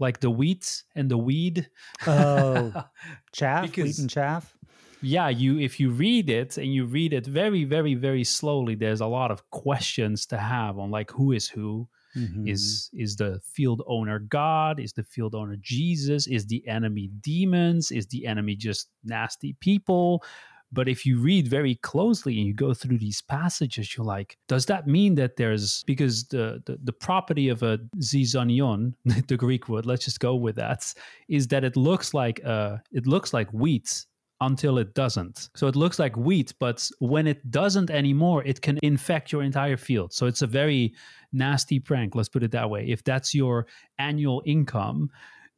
Like 0.00 0.18
the 0.20 0.30
wheat 0.30 0.82
and 0.96 1.10
the 1.10 1.18
weed? 1.18 1.68
Oh, 2.06 2.72
chaff, 3.32 3.64
wheat 3.76 3.98
and 3.98 4.10
chaff. 4.10 4.56
yeah 5.02 5.28
you 5.28 5.58
if 5.58 5.78
you 5.80 5.90
read 5.90 6.28
it 6.28 6.58
and 6.58 6.74
you 6.74 6.84
read 6.84 7.12
it 7.12 7.26
very 7.26 7.64
very 7.64 7.94
very 7.94 8.24
slowly 8.24 8.74
there's 8.74 9.00
a 9.00 9.06
lot 9.06 9.30
of 9.30 9.48
questions 9.50 10.26
to 10.26 10.36
have 10.36 10.78
on 10.78 10.90
like 10.90 11.10
who 11.12 11.32
is 11.32 11.48
who 11.48 11.88
Mhm. 12.16 12.48
is 12.52 12.90
is 12.92 13.14
the 13.16 13.38
field 13.54 13.82
owner 13.86 14.18
god 14.18 14.80
is 14.80 14.92
the 14.92 15.04
field 15.04 15.32
owner 15.34 15.56
jesus 15.60 16.26
is 16.26 16.44
the 16.46 16.66
enemy 16.66 17.08
demons 17.20 17.92
is 17.92 18.06
the 18.08 18.26
enemy 18.26 18.56
just 18.56 18.88
nasty 19.04 19.52
people 19.60 20.24
but 20.72 20.88
if 20.88 21.04
you 21.04 21.18
read 21.18 21.48
very 21.48 21.74
closely 21.76 22.38
and 22.38 22.46
you 22.46 22.54
go 22.54 22.72
through 22.74 22.98
these 22.98 23.22
passages 23.22 23.96
you're 23.96 24.06
like 24.06 24.36
does 24.48 24.66
that 24.66 24.86
mean 24.86 25.14
that 25.14 25.36
there's 25.36 25.82
because 25.84 26.24
the 26.28 26.62
the, 26.66 26.78
the 26.84 26.92
property 26.92 27.48
of 27.48 27.62
a 27.62 27.78
zizanion 27.98 28.92
the 29.28 29.36
greek 29.36 29.68
word 29.68 29.86
let's 29.86 30.04
just 30.04 30.20
go 30.20 30.34
with 30.34 30.56
that 30.56 30.92
is 31.28 31.48
that 31.48 31.64
it 31.64 31.76
looks 31.76 32.14
like 32.14 32.40
uh 32.44 32.76
it 32.92 33.06
looks 33.06 33.32
like 33.32 33.50
wheat 33.52 34.06
until 34.40 34.78
it 34.78 34.94
doesn't. 34.94 35.50
So 35.54 35.66
it 35.66 35.76
looks 35.76 35.98
like 35.98 36.16
wheat, 36.16 36.54
but 36.58 36.88
when 36.98 37.26
it 37.26 37.50
doesn't 37.50 37.90
anymore, 37.90 38.42
it 38.44 38.60
can 38.62 38.78
infect 38.82 39.32
your 39.32 39.42
entire 39.42 39.76
field. 39.76 40.12
So 40.12 40.26
it's 40.26 40.42
a 40.42 40.46
very 40.46 40.94
nasty 41.32 41.78
prank, 41.78 42.14
let's 42.14 42.28
put 42.28 42.42
it 42.42 42.50
that 42.52 42.68
way. 42.68 42.86
If 42.88 43.04
that's 43.04 43.34
your 43.34 43.66
annual 43.98 44.42
income 44.46 45.10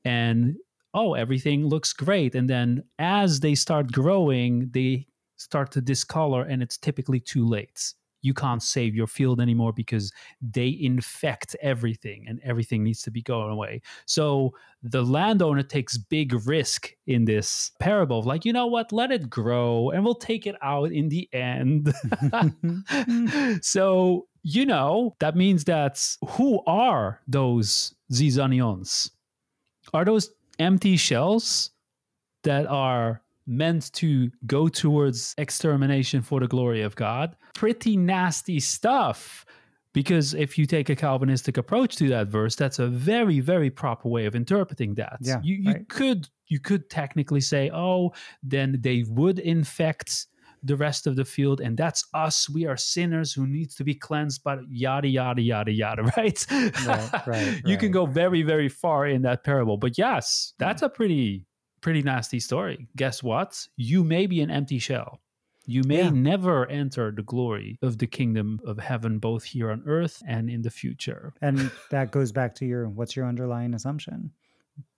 and 0.04 0.56
oh, 0.94 1.14
everything 1.14 1.66
looks 1.66 1.92
great. 1.92 2.34
And 2.34 2.48
then 2.48 2.84
as 2.98 3.40
they 3.40 3.54
start 3.54 3.92
growing, 3.92 4.70
they 4.72 5.06
start 5.36 5.72
to 5.72 5.80
discolor 5.80 6.42
and 6.42 6.62
it's 6.62 6.76
typically 6.76 7.20
too 7.20 7.46
late. 7.46 7.94
You 8.24 8.34
can't 8.34 8.62
save 8.62 8.94
your 8.94 9.08
field 9.08 9.40
anymore 9.40 9.72
because 9.72 10.12
they 10.40 10.78
infect 10.80 11.56
everything 11.60 12.24
and 12.28 12.40
everything 12.44 12.84
needs 12.84 13.02
to 13.02 13.10
be 13.10 13.20
going 13.20 13.50
away. 13.50 13.82
So 14.06 14.54
the 14.84 15.02
landowner 15.02 15.64
takes 15.64 15.96
big 15.98 16.32
risk 16.46 16.94
in 17.08 17.24
this 17.24 17.72
parable 17.80 18.20
of 18.20 18.26
like, 18.26 18.44
you 18.44 18.52
know 18.52 18.68
what, 18.68 18.92
let 18.92 19.10
it 19.10 19.28
grow 19.28 19.90
and 19.90 20.04
we'll 20.04 20.14
take 20.14 20.46
it 20.46 20.54
out 20.62 20.92
in 20.92 21.08
the 21.08 21.28
end. 21.32 21.92
so, 23.64 24.28
you 24.44 24.66
know, 24.66 25.16
that 25.18 25.34
means 25.34 25.64
that 25.64 26.16
who 26.28 26.62
are 26.64 27.20
those 27.26 27.92
Zizanions? 28.12 29.10
Are 29.92 30.04
those 30.04 30.30
empty 30.58 30.96
shells 30.96 31.70
that 32.44 32.66
are 32.66 33.22
meant 33.46 33.92
to 33.94 34.30
go 34.46 34.68
towards 34.68 35.34
extermination 35.38 36.22
for 36.22 36.40
the 36.40 36.48
glory 36.48 36.82
of 36.82 36.94
God? 36.94 37.36
Pretty 37.54 37.96
nasty 37.96 38.60
stuff. 38.60 39.44
Because 39.92 40.32
if 40.32 40.56
you 40.56 40.64
take 40.64 40.88
a 40.88 40.96
Calvinistic 40.96 41.58
approach 41.58 41.96
to 41.96 42.08
that 42.08 42.28
verse, 42.28 42.56
that's 42.56 42.78
a 42.78 42.86
very, 42.86 43.40
very 43.40 43.68
proper 43.68 44.08
way 44.08 44.24
of 44.24 44.34
interpreting 44.34 44.94
that. 44.94 45.18
Yeah, 45.20 45.40
you 45.42 45.56
you 45.56 45.72
right. 45.72 45.88
could 45.88 46.28
you 46.46 46.60
could 46.60 46.88
technically 46.88 47.42
say, 47.42 47.70
oh, 47.74 48.12
then 48.42 48.78
they 48.80 49.04
would 49.06 49.38
infect 49.38 50.28
the 50.62 50.76
rest 50.76 51.06
of 51.06 51.16
the 51.16 51.24
field, 51.24 51.60
and 51.60 51.76
that's 51.76 52.06
us. 52.14 52.48
We 52.48 52.66
are 52.66 52.76
sinners 52.76 53.32
who 53.32 53.46
need 53.46 53.70
to 53.70 53.84
be 53.84 53.94
cleansed, 53.94 54.42
but 54.44 54.60
yada 54.68 55.08
yada 55.08 55.42
yada 55.42 55.72
yada, 55.72 56.02
right? 56.16 56.46
Right, 56.50 57.26
right, 57.26 57.62
you 57.64 57.76
can 57.76 57.90
go 57.90 58.06
very, 58.06 58.42
very 58.42 58.68
far 58.68 59.06
in 59.06 59.22
that 59.22 59.44
parable. 59.44 59.76
But 59.76 59.98
yes, 59.98 60.54
that's 60.58 60.80
hmm. 60.80 60.86
a 60.86 60.90
pretty 60.90 61.46
pretty 61.80 62.02
nasty 62.02 62.40
story. 62.40 62.88
Guess 62.96 63.22
what? 63.22 63.66
You 63.76 64.04
may 64.04 64.26
be 64.26 64.40
an 64.40 64.50
empty 64.50 64.78
shell. 64.78 65.20
You 65.66 65.82
may 65.84 66.02
Yeah. 66.02 66.10
never 66.10 66.66
enter 66.66 67.12
the 67.12 67.22
glory 67.22 67.78
of 67.82 67.98
the 67.98 68.06
kingdom 68.06 68.60
of 68.64 68.78
heaven, 68.78 69.18
both 69.18 69.44
here 69.44 69.70
on 69.70 69.82
earth 69.86 70.22
and 70.26 70.48
in 70.50 70.62
the 70.62 70.70
future. 70.70 71.32
and 71.40 71.70
that 71.90 72.10
goes 72.10 72.32
back 72.32 72.54
to 72.56 72.66
your 72.66 72.88
what's 72.88 73.14
your 73.16 73.26
underlying 73.26 73.74
assumption? 73.74 74.32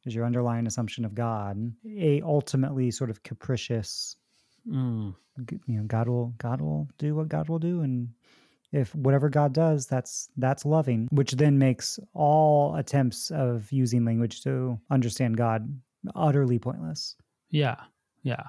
Is 0.06 0.14
your 0.14 0.24
underlying 0.24 0.66
assumption 0.66 1.04
of 1.04 1.14
God 1.14 1.72
a 1.86 2.20
ultimately 2.22 2.90
sort 2.90 3.10
of 3.10 3.22
capricious 3.22 4.16
Mm. 4.68 5.14
you 5.66 5.76
know 5.78 5.84
god 5.84 6.08
will 6.08 6.32
god 6.38 6.60
will 6.60 6.88
do 6.98 7.14
what 7.14 7.28
god 7.28 7.48
will 7.48 7.58
do 7.58 7.80
and 7.82 8.08
if 8.72 8.94
whatever 8.94 9.28
god 9.28 9.52
does 9.52 9.86
that's 9.86 10.28
that's 10.36 10.64
loving 10.64 11.08
which 11.12 11.32
then 11.32 11.58
makes 11.58 11.98
all 12.14 12.74
attempts 12.76 13.30
of 13.30 13.70
using 13.70 14.04
language 14.04 14.42
to 14.42 14.78
understand 14.90 15.36
god 15.36 15.68
utterly 16.14 16.58
pointless 16.58 17.16
Yeah, 17.50 17.76
yeah. 18.22 18.44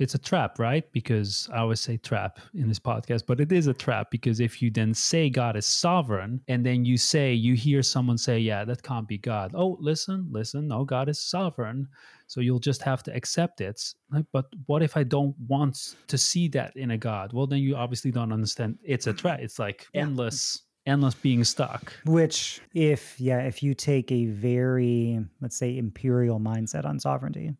It's 0.00 0.14
a 0.14 0.18
trap, 0.18 0.58
right? 0.58 0.90
Because 0.92 1.48
I 1.52 1.58
always 1.58 1.78
say 1.80 1.98
trap 1.98 2.38
in 2.54 2.68
this 2.68 2.78
podcast, 2.80 3.24
but 3.26 3.38
it 3.38 3.52
is 3.52 3.66
a 3.66 3.74
trap 3.74 4.10
because 4.10 4.40
if 4.40 4.62
you 4.62 4.70
then 4.70 4.94
say 4.94 5.28
God 5.28 5.56
is 5.56 5.66
sovereign 5.66 6.40
and 6.48 6.64
then 6.64 6.84
you 6.86 6.96
say, 6.96 7.32
you 7.34 7.54
hear 7.54 7.82
someone 7.82 8.16
say, 8.18 8.38
yeah, 8.38 8.64
that 8.64 8.82
can't 8.82 9.06
be 9.06 9.18
God. 9.18 9.52
Oh, 9.54 9.76
listen, 9.78 10.26
listen, 10.30 10.66
no, 10.66 10.84
God 10.84 11.08
is 11.10 11.20
sovereign. 11.22 11.86
So 12.28 12.40
you'll 12.40 12.60
just 12.60 12.80
have 12.82 13.02
to 13.04 13.14
accept 13.14 13.60
it. 13.60 13.82
Like, 14.10 14.24
but 14.32 14.46
what 14.66 14.82
if 14.82 14.96
I 14.96 15.02
don't 15.02 15.34
want 15.46 15.96
to 16.08 16.16
see 16.16 16.48
that 16.48 16.74
in 16.76 16.92
a 16.92 16.96
God? 16.98 17.32
Well, 17.34 17.46
then 17.46 17.58
you 17.58 17.76
obviously 17.76 18.10
don't 18.10 18.32
understand. 18.32 18.78
It's 18.82 19.06
a 19.06 19.12
trap. 19.12 19.40
It's 19.40 19.58
like 19.58 19.86
Yeah. 19.92 20.02
endless, 20.02 20.62
endless 20.86 21.14
being 21.14 21.44
stuck. 21.44 21.92
which 22.06 22.62
if 22.72 23.20
yeah 23.20 23.40
if 23.40 23.62
you 23.62 23.74
take 23.74 24.10
a 24.10 24.24
very 24.26 25.22
let's 25.42 25.56
say 25.58 25.76
imperial 25.76 26.40
mindset 26.40 26.86
on 26.86 26.98
sovereignty 26.98 27.52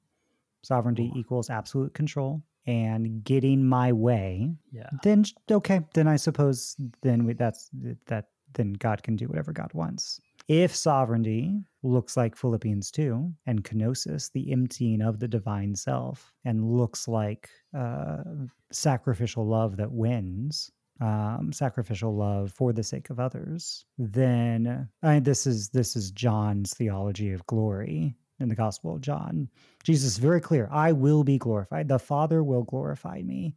sovereignty 0.62 1.11
equals 1.16 1.50
absolute 1.50 1.94
control 1.94 2.42
and 2.66 3.24
getting 3.24 3.64
my 3.64 3.92
way 3.92 4.54
Yeah. 4.72 4.90
then 5.02 5.24
okay 5.50 5.80
then 5.94 6.06
i 6.06 6.16
suppose 6.16 6.76
then 7.02 7.24
we, 7.24 7.32
that's 7.34 7.70
that 8.06 8.26
then 8.54 8.74
god 8.74 9.02
can 9.02 9.16
do 9.16 9.26
whatever 9.28 9.52
god 9.52 9.72
wants. 9.74 10.20
If 10.48 10.74
sovereignty 10.74 11.62
looks 11.84 12.16
like 12.16 12.34
philippians 12.36 12.90
2 12.90 13.32
and 13.46 13.62
kenosis 13.62 14.32
the 14.32 14.50
emptying 14.52 15.00
of 15.00 15.20
the 15.20 15.28
divine 15.28 15.76
self 15.76 16.32
and 16.44 16.64
looks 16.76 17.06
like 17.06 17.48
uh, 17.76 18.24
sacrificial 18.72 19.46
love 19.46 19.76
that 19.76 19.92
wins 19.92 20.70
um, 21.00 21.50
sacrificial 21.52 22.14
love 22.16 22.52
for 22.52 22.72
the 22.72 22.82
sake 22.82 23.08
of 23.11 23.18
others, 23.18 23.86
then 23.96 24.88
I, 25.02 25.18
this 25.20 25.46
is 25.46 25.70
this 25.70 25.96
is 25.96 26.11
John's 26.11 26.74
theology 26.74 27.32
of 27.32 27.46
glory 27.46 28.16
in 28.41 28.49
the 28.49 28.55
Gospel 28.55 28.95
of 28.95 29.01
John. 29.01 29.49
Jesus 29.84 30.12
is 30.12 30.18
very 30.18 30.41
clear: 30.41 30.68
"I 30.70 30.93
will 30.93 31.24
be 31.24 31.38
glorified. 31.38 31.88
The 31.88 31.99
Father 31.99 32.43
will 32.43 32.64
glorify 32.64 33.22
me." 33.22 33.55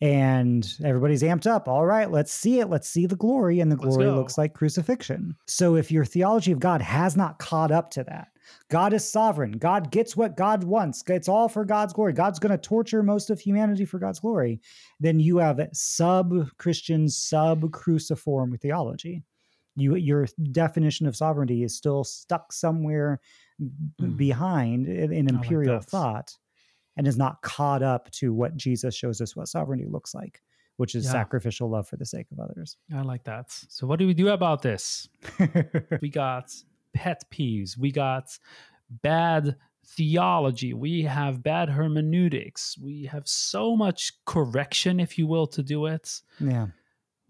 And 0.00 0.68
everybody's 0.84 1.22
amped 1.22 1.46
up. 1.46 1.68
All 1.68 1.86
right, 1.86 2.10
let's 2.10 2.32
see 2.32 2.58
it. 2.58 2.68
Let's 2.68 2.88
see 2.88 3.06
the 3.06 3.16
glory. 3.16 3.60
And 3.60 3.70
the 3.70 3.76
glory 3.76 4.06
looks 4.06 4.36
like 4.36 4.52
crucifixion. 4.52 5.34
So 5.46 5.76
if 5.76 5.90
your 5.90 6.04
theology 6.04 6.52
of 6.52 6.58
God 6.58 6.82
has 6.82 7.16
not 7.16 7.38
caught 7.38 7.70
up 7.70 7.90
to 7.92 8.04
that, 8.04 8.28
God 8.68 8.92
is 8.92 9.08
sovereign. 9.08 9.52
God 9.52 9.90
gets 9.90 10.16
what 10.16 10.36
God 10.36 10.64
wants. 10.64 11.02
It's 11.08 11.28
all 11.28 11.48
for 11.48 11.64
God's 11.64 11.94
glory. 11.94 12.12
God's 12.12 12.38
going 12.38 12.52
to 12.52 12.58
torture 12.58 13.02
most 13.02 13.30
of 13.30 13.40
humanity 13.40 13.86
for 13.86 13.98
God's 13.98 14.20
glory. 14.20 14.60
Then 15.00 15.20
you 15.20 15.38
have 15.38 15.60
sub 15.72 16.48
Christian, 16.58 17.08
sub 17.08 17.70
cruciform 17.72 18.58
theology. 18.58 19.22
You, 19.76 19.94
your 19.94 20.26
definition 20.52 21.06
of 21.06 21.16
sovereignty 21.16 21.62
is 21.62 21.76
still 21.76 22.04
stuck 22.04 22.52
somewhere 22.52 23.20
Mm. 23.62 24.16
behind 24.16 24.88
in, 24.88 25.12
in 25.12 25.28
I 25.28 25.32
like 25.32 25.44
imperial 25.44 25.80
thought 25.80 26.36
and 26.96 27.06
is 27.06 27.16
not 27.16 27.40
caught 27.42 27.82
up 27.82 28.10
to 28.12 28.32
what 28.32 28.56
Jesus 28.56 28.94
shows 28.96 29.20
us 29.20 29.36
what 29.36 29.48
sovereignty 29.48 29.86
looks 29.88 30.14
like, 30.14 30.42
which 30.76 30.94
is 30.94 31.04
Yeah. 31.04 31.12
sacrificial 31.12 31.70
love 31.70 31.86
for 31.86 31.96
the 31.96 32.06
sake 32.06 32.26
of 32.32 32.40
others. 32.40 32.76
I 32.92 33.02
like 33.02 33.24
that. 33.24 33.46
So, 33.68 33.86
what 33.86 33.98
do 34.00 34.06
we 34.06 34.14
do 34.14 34.28
about 34.28 34.62
this? 34.62 35.08
we 36.02 36.08
got 36.10 36.52
pet 36.94 37.22
peeves, 37.32 37.78
we 37.78 37.92
got 37.92 38.36
bad 38.90 39.56
theology, 39.86 40.72
we 40.74 41.02
have 41.02 41.42
bad 41.42 41.68
hermeneutics, 41.68 42.76
we 42.78 43.04
have 43.06 43.26
so 43.28 43.76
much 43.76 44.12
correction, 44.24 44.98
if 45.00 45.16
you 45.18 45.26
will, 45.26 45.46
to 45.48 45.62
do 45.62 45.86
it. 45.86 46.20
yeah. 46.40 46.66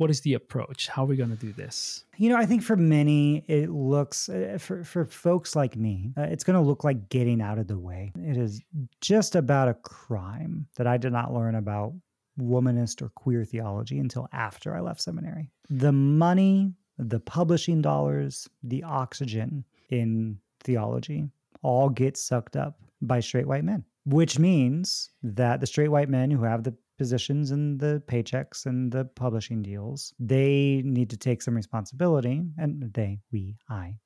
What 0.05 0.11
is 0.11 0.21
the 0.21 0.35
approach? 0.35 0.89
How 0.89 1.05
are 1.05 1.07
we 1.07 1.17
going 1.17 1.35
to 1.35 1.47
do 1.47 1.51
this? 1.51 2.05
You 2.19 2.29
know, 2.29 2.37
I 2.37 2.45
think 2.45 2.63
for 2.63 2.77
many, 2.77 3.43
it 3.49 3.71
looks, 3.71 4.29
uh, 4.29 4.59
for, 4.61 4.85
for 4.85 5.07
folks 5.07 5.57
like 5.57 5.77
me, 5.77 6.13
uh, 6.19 6.25
it's 6.25 6.45
going 6.45 6.61
to 6.61 6.61
look 6.61 6.85
like 6.85 7.09
getting 7.09 7.41
out 7.41 7.59
of 7.59 7.69
the 7.69 7.79
way. 7.79 8.13
It 8.19 8.37
is 8.37 8.61
just 9.01 9.35
about 9.35 9.69
a 9.69 9.73
crime 9.73 10.67
that 10.77 10.87
I 10.87 10.99
did 10.99 11.13
not 11.13 11.33
learn 11.33 11.55
about 11.55 11.95
womanist 12.39 13.01
or 13.01 13.09
queer 13.15 13.47
theology 13.47 13.99
until 13.99 14.29
after 14.31 14.77
I 14.77 14.81
left 14.81 15.01
seminary. 15.01 15.49
The 15.71 15.93
money, 15.93 16.75
the 16.99 17.21
publishing 17.21 17.81
dollars, 17.81 18.47
the 18.63 18.83
oxygen 18.83 19.65
in 19.89 20.39
theology 20.65 21.31
all 21.63 21.89
get 21.89 22.19
sucked 22.19 22.57
up 22.57 22.79
by 23.01 23.21
straight 23.21 23.49
white 23.49 23.65
men, 23.65 23.83
which 24.05 24.39
means 24.39 25.09
that 25.23 25.61
the 25.61 25.67
straight 25.67 25.89
white 25.89 26.11
men 26.11 26.31
who 26.31 26.43
have 26.43 26.63
the 26.63 26.75
positions 26.97 27.51
and 27.51 27.79
the 27.81 28.03
paychecks 28.07 28.67
and 28.67 28.93
the 28.93 29.05
publishing 29.05 29.63
deals, 29.63 30.15
they 30.19 30.83
need 30.85 31.11
to 31.11 31.17
take 31.17 31.43
some 31.43 31.55
responsibility, 31.55 32.43
and 32.59 32.93
they, 32.93 33.21
we, 33.33 33.57
I, 33.69 33.97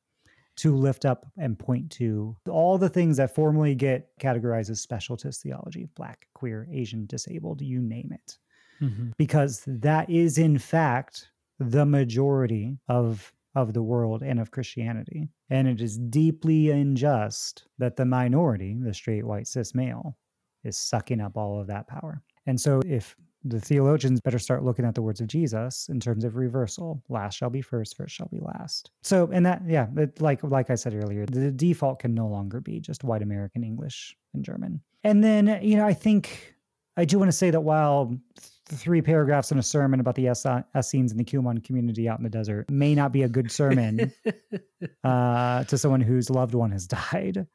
to 0.56 0.74
lift 0.74 1.04
up 1.04 1.26
and 1.36 1.58
point 1.58 1.90
to 1.92 2.36
all 2.48 2.78
the 2.78 2.88
things 2.88 3.16
that 3.18 3.34
formally 3.34 3.74
get 3.74 4.10
categorized 4.20 4.70
as 4.70 4.80
specialist 4.80 5.42
theology 5.42 5.88
black, 5.94 6.26
queer, 6.34 6.68
Asian, 6.72 7.06
disabled, 7.06 7.60
you 7.60 7.80
name 7.80 8.10
it. 8.12 8.38
Mhm. 8.80 9.12
Because 9.16 9.62
that 9.66 10.08
is, 10.08 10.38
in 10.38 10.58
fact, 10.58 11.30
the 11.58 11.86
majority 11.86 12.78
of 12.88 13.32
of 13.54 13.72
the 13.72 13.82
world 13.82 14.22
and 14.22 14.38
of 14.38 14.52
Christianity. 14.52 15.28
And 15.50 15.66
it 15.66 15.80
is 15.80 15.98
deeply 15.98 16.70
unjust 16.70 17.66
that 17.78 17.96
the 17.96 18.04
minority, 18.04 18.76
the 18.80 18.94
straight 18.94 19.24
white 19.24 19.48
cis 19.48 19.74
male, 19.74 20.16
is 20.62 20.76
sucking 20.76 21.20
up 21.20 21.36
all 21.36 21.60
of 21.60 21.66
that 21.66 21.88
power. 21.88 22.22
And 22.48 22.60
so 22.60 22.80
if 22.86 23.14
the 23.44 23.60
theologians 23.60 24.20
better 24.20 24.38
start 24.38 24.64
looking 24.64 24.84
at 24.84 24.94
the 24.94 25.02
words 25.02 25.20
of 25.20 25.26
Jesus 25.28 25.88
in 25.88 26.00
terms 26.00 26.24
of 26.24 26.36
reversal. 26.36 27.02
Last 27.08 27.36
shall 27.36 27.50
be 27.50 27.62
first, 27.62 27.96
first 27.96 28.14
shall 28.14 28.28
be 28.28 28.40
last. 28.40 28.90
So, 29.02 29.30
and 29.32 29.46
that, 29.46 29.62
yeah, 29.66 29.86
it, 29.96 30.20
like 30.20 30.42
like 30.42 30.70
I 30.70 30.74
said 30.74 30.94
earlier, 30.94 31.24
the 31.26 31.50
default 31.50 32.00
can 32.00 32.14
no 32.14 32.26
longer 32.26 32.60
be 32.60 32.80
just 32.80 33.04
white 33.04 33.22
American 33.22 33.62
English 33.62 34.16
and 34.34 34.44
German. 34.44 34.80
And 35.04 35.22
then, 35.22 35.60
you 35.62 35.76
know, 35.76 35.86
I 35.86 35.94
think 35.94 36.56
I 36.96 37.04
do 37.04 37.18
want 37.18 37.28
to 37.28 37.36
say 37.36 37.50
that 37.50 37.60
while 37.60 38.06
th- 38.08 38.80
three 38.80 39.00
paragraphs 39.00 39.52
in 39.52 39.58
a 39.58 39.62
sermon 39.62 40.00
about 40.00 40.16
the 40.16 40.26
Es- 40.26 40.44
Essenes 40.76 41.12
and 41.12 41.20
the 41.20 41.24
Qumran 41.24 41.62
community 41.62 42.08
out 42.08 42.18
in 42.18 42.24
the 42.24 42.30
desert 42.30 42.68
may 42.70 42.94
not 42.94 43.12
be 43.12 43.22
a 43.22 43.28
good 43.28 43.52
sermon 43.52 44.12
uh, 45.04 45.64
to 45.64 45.78
someone 45.78 46.00
whose 46.00 46.28
loved 46.28 46.54
one 46.54 46.72
has 46.72 46.86
died, 47.12 47.46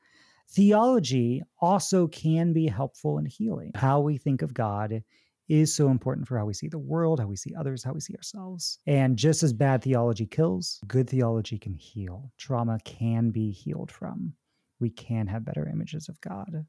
theology 0.53 1.41
also 1.59 2.07
can 2.07 2.53
be 2.53 2.67
helpful 2.67 3.17
in 3.17 3.25
healing. 3.25 3.71
How 3.75 3.99
we 3.99 4.17
think 4.17 4.41
of 4.41 4.53
God 4.53 5.03
is 5.49 5.75
so 5.75 5.89
important 5.89 6.27
for 6.27 6.37
how 6.37 6.45
we 6.45 6.53
see 6.53 6.67
the 6.67 6.79
world, 6.79 7.19
how 7.19 7.27
we 7.27 7.35
see 7.35 7.53
others, 7.57 7.83
how 7.83 7.91
we 7.91 7.99
see 7.99 8.15
ourselves. 8.15 8.79
And 8.87 9.17
just 9.17 9.43
as 9.43 9.51
bad 9.51 9.83
theology 9.83 10.25
kills, 10.25 10.79
good 10.87 11.09
theology 11.09 11.57
can 11.57 11.73
heal. 11.73 12.31
Trauma 12.37 12.79
can 12.85 13.29
be 13.31 13.51
healed 13.51 13.91
from. 13.91 14.33
We 14.79 14.89
can 14.89 15.27
have 15.27 15.45
better 15.45 15.67
images 15.67 16.07
of 16.09 16.19
God 16.21 16.65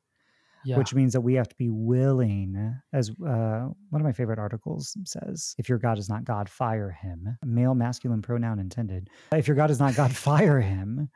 Yeah. 0.65 0.79
which 0.79 0.95
means 0.95 1.13
that 1.13 1.21
we 1.21 1.35
have 1.35 1.49
to 1.49 1.57
be 1.57 1.69
willing, 1.71 2.75
as 2.93 3.11
uh, 3.11 3.69
one 3.91 4.01
of 4.01 4.03
my 4.03 4.13
favorite 4.13 4.39
articles 4.39 4.97
says, 5.05 5.55
if 5.59 5.69
your 5.69 5.79
God 5.79 5.99
is 5.99 6.09
not 6.09 6.25
God, 6.25 6.49
fire 6.49 6.91
him. 6.91 7.37
Male, 7.45 7.75
masculine 7.75 8.23
pronoun 8.23 8.59
intended. 8.59 9.09
If 9.33 9.47
your 9.47 9.57
God 9.57 9.71
is 9.71 9.79
not 9.79 9.95
God, 9.95 10.15
fire 10.17 10.61
him, 10.61 11.09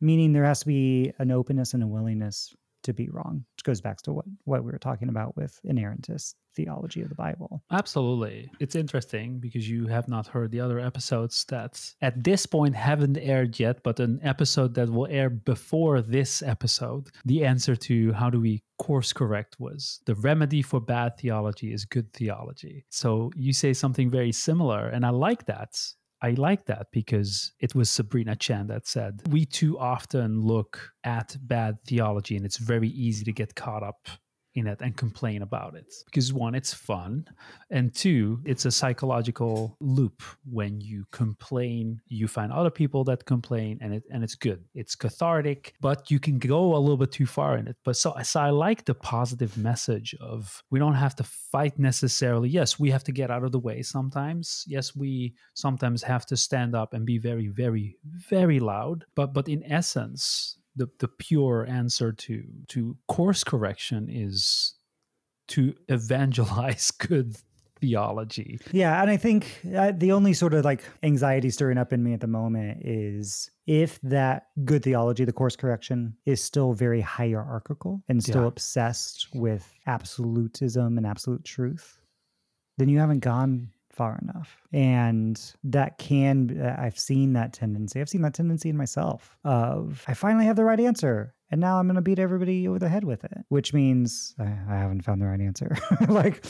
meaning 0.00 0.32
there 0.32 0.44
has 0.44 0.60
to 0.60 0.66
be 0.66 1.12
an 1.18 1.30
openness 1.30 1.74
and 1.74 1.82
a 1.82 1.86
willingness 1.86 2.54
to 2.82 2.92
be 2.92 3.08
wrong, 3.10 3.44
which 3.56 3.64
goes 3.64 3.80
back 3.80 4.00
to 4.02 4.12
what, 4.12 4.24
what 4.44 4.64
we 4.64 4.70
were 4.70 4.78
talking 4.78 5.08
about 5.08 5.36
with 5.36 5.58
inerrantist 5.66 6.34
theology 6.54 7.02
of 7.02 7.08
the 7.08 7.14
Bible. 7.14 7.62
Absolutely. 7.70 8.50
It's 8.60 8.74
interesting 8.74 9.38
because 9.38 9.68
you 9.68 9.86
have 9.86 10.08
not 10.08 10.26
heard 10.26 10.50
the 10.50 10.60
other 10.60 10.80
episodes 10.80 11.44
that 11.48 11.92
at 12.02 12.22
this 12.22 12.46
point 12.46 12.74
haven't 12.74 13.18
aired 13.18 13.58
yet, 13.58 13.82
but 13.82 14.00
an 14.00 14.20
episode 14.22 14.74
that 14.74 14.90
will 14.90 15.06
air 15.08 15.30
before 15.30 16.02
this 16.02 16.42
episode. 16.42 17.08
The 17.24 17.44
answer 17.44 17.76
to 17.76 18.12
how 18.12 18.30
do 18.30 18.40
we 18.40 18.62
course 18.78 19.12
correct 19.12 19.60
was 19.60 20.00
the 20.06 20.14
remedy 20.14 20.62
for 20.62 20.80
bad 20.80 21.18
theology 21.18 21.72
is 21.72 21.84
good 21.84 22.10
theology. 22.14 22.84
So 22.88 23.30
you 23.36 23.52
say 23.52 23.74
something 23.74 24.08
very 24.08 24.32
similar, 24.32 24.88
and 24.88 25.04
I 25.04 25.10
like 25.10 25.44
that. 25.46 25.78
I 26.22 26.32
like 26.32 26.66
that 26.66 26.88
because 26.92 27.52
it 27.60 27.74
was 27.74 27.88
Sabrina 27.88 28.36
Chan 28.36 28.66
that 28.66 28.86
said, 28.86 29.22
We 29.30 29.46
too 29.46 29.78
often 29.78 30.40
look 30.40 30.92
at 31.02 31.36
bad 31.40 31.78
theology 31.86 32.36
and 32.36 32.44
it's 32.44 32.58
very 32.58 32.88
easy 32.88 33.24
to 33.24 33.32
get 33.32 33.54
caught 33.54 33.82
up 33.82 34.08
in 34.54 34.66
it 34.66 34.80
and 34.80 34.96
complain 34.96 35.42
about 35.42 35.74
it. 35.74 35.92
Because 36.06 36.32
one, 36.32 36.54
it's 36.54 36.74
fun. 36.74 37.24
And 37.70 37.94
two, 37.94 38.40
it's 38.44 38.64
a 38.64 38.70
psychological 38.70 39.76
loop. 39.80 40.22
When 40.44 40.80
you 40.80 41.04
complain, 41.12 42.00
you 42.06 42.26
find 42.28 42.52
other 42.52 42.70
people 42.70 43.04
that 43.04 43.24
complain 43.24 43.78
and 43.80 43.94
it 43.94 44.04
and 44.10 44.24
it's 44.24 44.34
good. 44.34 44.64
It's 44.74 44.94
cathartic, 44.94 45.74
but 45.80 46.10
you 46.10 46.18
can 46.18 46.38
go 46.38 46.74
a 46.74 46.78
little 46.78 46.96
bit 46.96 47.12
too 47.12 47.26
far 47.26 47.56
in 47.56 47.68
it. 47.68 47.76
But 47.84 47.96
so, 47.96 48.14
so 48.22 48.40
I 48.40 48.50
like 48.50 48.84
the 48.84 48.94
positive 48.94 49.56
message 49.56 50.14
of 50.20 50.62
we 50.70 50.78
don't 50.78 50.94
have 50.94 51.14
to 51.16 51.24
fight 51.24 51.78
necessarily. 51.78 52.48
Yes, 52.48 52.78
we 52.78 52.90
have 52.90 53.04
to 53.04 53.12
get 53.12 53.30
out 53.30 53.44
of 53.44 53.52
the 53.52 53.58
way 53.58 53.82
sometimes. 53.82 54.64
Yes, 54.66 54.96
we 54.96 55.34
sometimes 55.54 56.02
have 56.02 56.26
to 56.26 56.36
stand 56.36 56.74
up 56.74 56.94
and 56.94 57.06
be 57.06 57.18
very, 57.18 57.48
very, 57.48 57.96
very 58.04 58.58
loud. 58.60 59.04
But 59.14 59.32
but 59.32 59.48
in 59.48 59.62
essence, 59.64 60.56
the, 60.76 60.88
the 60.98 61.08
pure 61.08 61.66
answer 61.68 62.12
to 62.12 62.44
to 62.68 62.96
course 63.08 63.44
correction 63.44 64.08
is 64.10 64.74
to 65.48 65.74
evangelize 65.88 66.90
good 66.90 67.36
theology. 67.80 68.60
Yeah, 68.72 69.00
and 69.00 69.10
I 69.10 69.16
think 69.16 69.60
uh, 69.74 69.92
the 69.96 70.12
only 70.12 70.34
sort 70.34 70.52
of 70.54 70.64
like 70.66 70.82
anxiety 71.02 71.48
stirring 71.50 71.78
up 71.78 71.92
in 71.94 72.02
me 72.02 72.12
at 72.12 72.20
the 72.20 72.26
moment 72.26 72.82
is 72.84 73.50
if 73.66 73.98
that 74.02 74.48
good 74.64 74.82
theology, 74.82 75.24
the 75.24 75.32
course 75.32 75.56
correction, 75.56 76.14
is 76.26 76.42
still 76.42 76.74
very 76.74 77.00
hierarchical 77.00 78.02
and 78.08 78.22
still 78.22 78.42
Yeah. 78.42 78.48
obsessed 78.48 79.28
with 79.34 79.72
absolutism 79.86 80.98
and 80.98 81.06
absolute 81.06 81.42
truth, 81.44 82.00
then 82.76 82.88
you 82.90 82.98
haven't 82.98 83.20
gone 83.20 83.70
far 84.00 84.18
enough. 84.22 84.56
And 84.72 85.38
that 85.62 85.98
can, 85.98 86.58
uh, 86.58 86.74
I've 86.78 86.98
seen 86.98 87.34
that 87.34 87.52
tendency. 87.52 88.00
I've 88.00 88.08
seen 88.08 88.22
that 88.22 88.32
tendency 88.32 88.70
in 88.70 88.76
myself 88.78 89.36
of 89.44 90.02
I 90.08 90.14
finally 90.14 90.46
have 90.46 90.56
the 90.56 90.64
right 90.64 90.80
answer. 90.80 91.34
And 91.50 91.60
now 91.60 91.78
I'm 91.78 91.86
going 91.86 91.96
to 91.96 92.00
beat 92.02 92.18
everybody 92.18 92.68
over 92.68 92.78
the 92.78 92.88
head 92.88 93.04
with 93.04 93.24
it, 93.24 93.38
which 93.48 93.74
means 93.74 94.34
I, 94.38 94.44
I 94.68 94.76
haven't 94.76 95.02
found 95.02 95.20
the 95.20 95.26
right 95.26 95.40
answer. 95.40 95.76
like, 96.08 96.44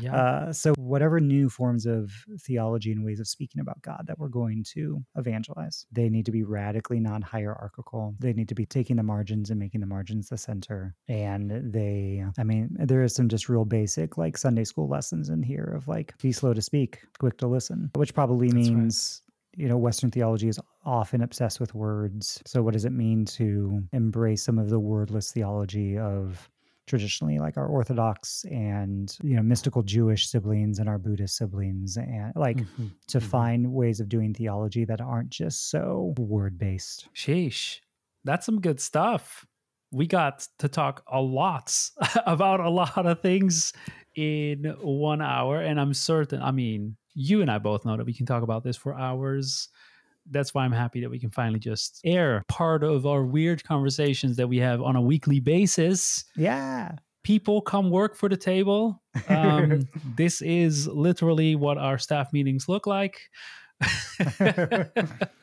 Yeah. 0.00 0.16
uh, 0.16 0.52
so 0.52 0.74
whatever 0.76 1.20
new 1.20 1.48
forms 1.48 1.86
of 1.86 2.10
theology 2.40 2.90
and 2.92 3.04
ways 3.04 3.20
of 3.20 3.28
speaking 3.28 3.60
about 3.60 3.80
God 3.82 4.04
that 4.08 4.18
we're 4.18 4.28
going 4.28 4.64
to 4.74 5.04
evangelize, 5.16 5.86
they 5.92 6.08
need 6.08 6.26
to 6.26 6.32
be 6.32 6.42
radically 6.42 6.98
non-hierarchical. 7.00 8.16
They 8.18 8.32
need 8.32 8.48
to 8.48 8.54
be 8.54 8.66
taking 8.66 8.96
the 8.96 9.02
margins 9.02 9.50
and 9.50 9.58
making 9.60 9.80
the 9.80 9.86
margins 9.86 10.28
the 10.28 10.38
center. 10.38 10.94
And 11.08 11.72
they, 11.72 12.24
I 12.38 12.42
mean, 12.44 12.70
there 12.78 13.02
is 13.02 13.14
some 13.14 13.28
just 13.28 13.48
real 13.48 13.64
basic 13.64 14.18
like 14.18 14.36
Sunday 14.36 14.64
school 14.64 14.88
lessons 14.88 15.28
in 15.28 15.42
here 15.42 15.72
of 15.76 15.86
like 15.88 16.16
be 16.18 16.32
slow 16.32 16.54
to 16.54 16.62
speak, 16.62 17.00
quick 17.18 17.38
to 17.38 17.46
listen, 17.46 17.90
which 17.94 18.14
probably 18.14 18.48
That's 18.48 18.68
means 18.68 19.22
you 19.56 19.68
know, 19.68 19.76
Western 19.76 20.10
theology 20.10 20.48
is 20.48 20.60
often 20.84 21.22
obsessed 21.22 21.60
with 21.60 21.74
words. 21.74 22.42
So, 22.46 22.62
what 22.62 22.72
does 22.72 22.84
it 22.84 22.92
mean 22.92 23.24
to 23.26 23.82
embrace 23.92 24.42
some 24.44 24.58
of 24.58 24.70
the 24.70 24.78
wordless 24.80 25.32
theology 25.32 25.98
of 25.98 26.48
traditionally 26.86 27.38
like 27.38 27.56
our 27.56 27.66
orthodox 27.66 28.44
and 28.50 29.16
you 29.22 29.36
know 29.36 29.42
mystical 29.42 29.80
jewish 29.82 30.26
siblings 30.26 30.80
and 30.80 30.88
our 30.88 30.98
buddhist 30.98 31.36
siblings 31.36 31.96
and 31.96 32.32
like 32.34 32.62
Mhm, 32.62 32.90
to 33.06 33.18
mhm. 33.18 33.22
find 33.22 33.72
ways 33.72 34.00
of 34.00 34.08
doing 34.08 34.34
theology 34.34 34.84
that 34.84 35.00
aren't 35.00 35.30
just 35.30 35.70
so 35.70 36.14
word 36.18 36.58
based 36.58 37.08
Sheesh. 37.14 37.80
That's 38.24 38.44
some 38.44 38.60
good 38.60 38.80
stuff. 38.80 39.46
We 39.92 40.06
got 40.06 40.46
to 40.58 40.68
talk 40.68 41.02
a 41.06 41.20
lot 41.20 41.90
about 42.26 42.60
a 42.60 42.70
lot 42.70 43.06
of 43.06 43.20
things 43.22 43.72
in 44.14 44.64
one 44.80 45.20
hour. 45.22 45.60
And 45.60 45.80
I'm 45.80 45.94
certain, 45.94 46.42
I 46.42 46.50
mean, 46.50 46.96
you 47.14 47.42
and 47.42 47.50
I 47.50 47.58
both 47.58 47.84
know 47.84 47.96
that 47.96 48.06
we 48.06 48.14
can 48.14 48.26
talk 48.26 48.42
about 48.42 48.64
this 48.64 48.76
for 48.76 48.94
hours. 48.94 49.68
That's 50.30 50.54
why 50.54 50.64
I'm 50.64 50.72
happy 50.72 51.00
that 51.00 51.10
we 51.10 51.18
can 51.18 51.30
finally 51.30 51.58
just 51.58 52.00
air 52.04 52.44
part 52.48 52.84
of 52.84 53.06
our 53.06 53.24
weird 53.24 53.64
conversations 53.64 54.36
that 54.36 54.48
we 54.48 54.58
have 54.58 54.80
on 54.82 54.96
a 54.96 55.00
weekly 55.00 55.40
basis. 55.40 56.24
yeah 56.36 56.92
People 57.22 57.60
come 57.60 57.90
work 57.90 58.16
for 58.16 58.30
the 58.30 58.36
table. 58.36 59.02
Um, 59.28 59.86
this 60.16 60.40
is 60.40 60.86
literally 60.88 61.54
what 61.54 61.76
our 61.76 61.98
staff 61.98 62.32
meetings 62.32 62.66
look 62.68 62.86
like. 62.86 63.20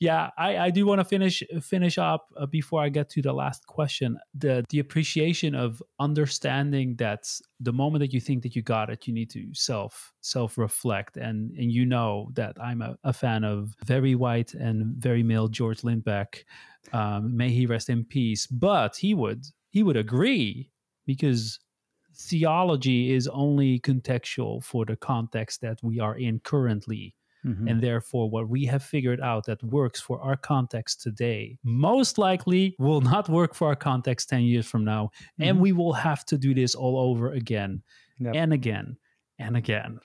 yeah, 0.00 0.30
I, 0.36 0.58
I 0.58 0.70
do 0.70 0.86
want 0.86 1.00
to 1.00 1.04
finish 1.04 1.42
finish 1.60 1.98
up 1.98 2.28
uh, 2.36 2.46
before 2.46 2.82
I 2.82 2.88
get 2.88 3.08
to 3.10 3.22
the 3.22 3.32
last 3.32 3.66
question. 3.66 4.18
The 4.34 4.64
the 4.70 4.78
appreciation 4.78 5.54
of 5.54 5.82
understanding 5.98 6.96
that 6.96 7.30
the 7.60 7.72
moment 7.72 8.00
that 8.00 8.12
you 8.12 8.20
think 8.20 8.42
that 8.42 8.54
you 8.54 8.62
got 8.62 8.90
it, 8.90 9.06
you 9.06 9.14
need 9.14 9.30
to 9.30 9.48
self 9.52 10.12
self 10.20 10.58
reflect, 10.58 11.16
and 11.16 11.52
and 11.56 11.72
you 11.72 11.86
know 11.86 12.30
that 12.34 12.56
I'm 12.60 12.82
a, 12.82 12.96
a 13.04 13.12
fan 13.12 13.44
of 13.44 13.74
very 13.84 14.14
white 14.14 14.54
and 14.54 14.96
very 14.96 15.22
male 15.22 15.48
George 15.48 15.82
Lindbeck. 15.82 16.44
Um, 16.92 17.36
may 17.36 17.50
he 17.50 17.66
rest 17.66 17.88
in 17.90 18.04
peace. 18.04 18.46
But 18.46 18.96
he 18.96 19.14
would 19.14 19.46
he 19.70 19.82
would 19.82 19.96
agree 19.96 20.70
because 21.06 21.58
theology 22.14 23.12
is 23.12 23.28
only 23.28 23.78
contextual 23.80 24.64
for 24.64 24.84
the 24.84 24.96
context 24.96 25.60
that 25.60 25.78
we 25.82 26.00
are 26.00 26.16
in 26.16 26.40
currently 26.40 27.14
Mhm. 27.46 27.70
and 27.70 27.80
therefore 27.80 28.28
what 28.28 28.48
we 28.48 28.66
have 28.66 28.82
figured 28.82 29.20
out 29.20 29.46
that 29.46 29.62
works 29.62 30.00
for 30.00 30.20
our 30.20 30.36
context 30.36 31.00
today 31.02 31.58
most 31.62 32.18
likely 32.18 32.74
will 32.78 33.00
not 33.00 33.28
work 33.28 33.54
for 33.54 33.68
our 33.68 33.76
context 33.76 34.28
10 34.28 34.42
years 34.42 34.66
from 34.66 34.84
now 34.84 35.10
and 35.38 35.56
Mhm. 35.58 35.60
we 35.60 35.72
will 35.72 35.92
have 35.92 36.24
to 36.26 36.36
do 36.38 36.52
this 36.54 36.74
all 36.74 36.98
over 36.98 37.32
again 37.32 37.82
Yep. 38.18 38.34
and 38.34 38.52
again 38.52 38.96
and 39.38 39.56
again 39.56 39.98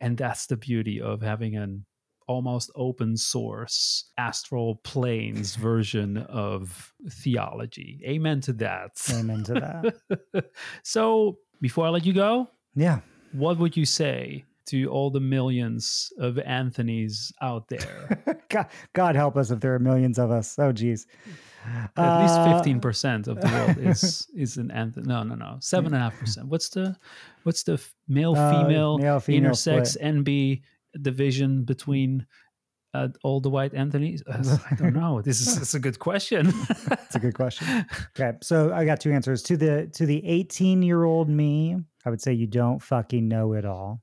and 0.00 0.16
that's 0.18 0.46
the 0.46 0.56
beauty 0.56 1.00
of 1.00 1.22
having 1.22 1.56
an 1.56 1.84
almost 2.26 2.70
open 2.74 3.16
source 3.16 4.10
astral 4.18 4.76
planes 4.84 5.56
version 5.70 6.16
of 6.18 6.94
theology 7.10 8.00
amen 8.06 8.40
to 8.40 8.52
that 8.52 8.90
amen 9.12 9.42
to 9.44 9.54
that 9.54 10.44
so 10.82 11.38
before 11.60 11.86
i 11.86 11.90
let 11.90 12.04
you 12.06 12.12
go 12.12 12.48
yeah 12.74 13.00
what 13.32 13.58
would 13.58 13.76
you 13.76 13.84
say 13.84 14.44
to 14.66 14.86
all 14.86 15.10
the 15.10 15.20
millions 15.20 16.12
of 16.18 16.38
Anthony's 16.38 17.32
out 17.40 17.68
there? 17.68 18.22
god, 18.48 18.66
god 18.92 19.16
help 19.16 19.36
us 19.36 19.50
if 19.50 19.60
there 19.60 19.74
are 19.74 19.78
millions 19.78 20.18
of 20.18 20.30
us 20.30 20.58
oh 20.58 20.72
geez 20.72 21.06
At 21.96 22.20
least 22.22 22.34
Uh, 22.34 22.56
fifteen 22.56 22.80
percent 22.80 23.26
of 23.28 23.40
the 23.40 23.48
world 23.48 23.78
is 23.78 24.26
is 24.36 24.56
an 24.58 24.70
Anthony. 24.70 25.06
No, 25.06 25.22
no, 25.22 25.34
no, 25.34 25.56
seven 25.60 25.86
and 25.94 25.96
a 25.96 25.98
half 25.98 26.18
percent. 26.18 26.48
What's 26.48 26.68
the 26.68 26.96
what's 27.44 27.62
the 27.62 27.80
male 28.06 28.34
Uh, 28.36 28.50
female 28.64 28.98
male-female 28.98 29.52
intersex 29.52 29.86
split. 29.88 30.14
NB 30.14 30.62
division 31.00 31.64
between 31.64 32.26
uh, 32.92 33.08
all 33.24 33.40
the 33.40 33.50
white 33.50 33.74
Anthony's? 33.74 34.22
Uh, 34.26 34.58
I 34.70 34.74
don't 34.76 34.92
know. 34.92 35.20
This 35.22 35.40
is 35.40 35.58
is 35.58 35.74
a 35.74 35.80
good 35.80 35.98
question. 35.98 36.52
It's 37.06 37.16
a 37.16 37.18
good 37.18 37.34
question. 37.34 37.66
Okay, 38.18 38.36
so 38.42 38.72
I 38.72 38.84
got 38.84 39.00
two 39.00 39.10
answers. 39.12 39.42
To 39.44 39.56
the 39.56 39.88
to 39.94 40.04
the 40.06 40.24
18 40.26 40.82
year 40.82 41.02
old 41.04 41.28
me, 41.28 41.76
I 42.04 42.10
would 42.10 42.20
say 42.20 42.32
you 42.34 42.46
don't 42.46 42.80
fucking 42.82 43.26
know 43.26 43.54
it 43.54 43.64
all. 43.64 44.02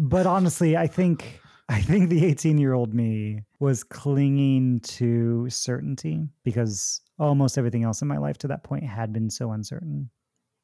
But 0.00 0.26
honestly, 0.26 0.78
I 0.78 0.86
think 0.86 1.40
I 1.68 1.82
think 1.82 2.08
the 2.08 2.24
18 2.24 2.56
year 2.56 2.72
old 2.72 2.94
me 2.94 3.44
was 3.58 3.84
clinging 3.84 4.80
to 4.80 5.48
certainty 5.50 6.26
because 6.42 7.02
almost 7.18 7.58
everything 7.58 7.84
else 7.84 8.00
in 8.00 8.08
my 8.08 8.16
life 8.16 8.38
to 8.38 8.48
that 8.48 8.64
point 8.64 8.82
had 8.82 9.12
been 9.12 9.28
so 9.28 9.52
uncertain. 9.52 10.10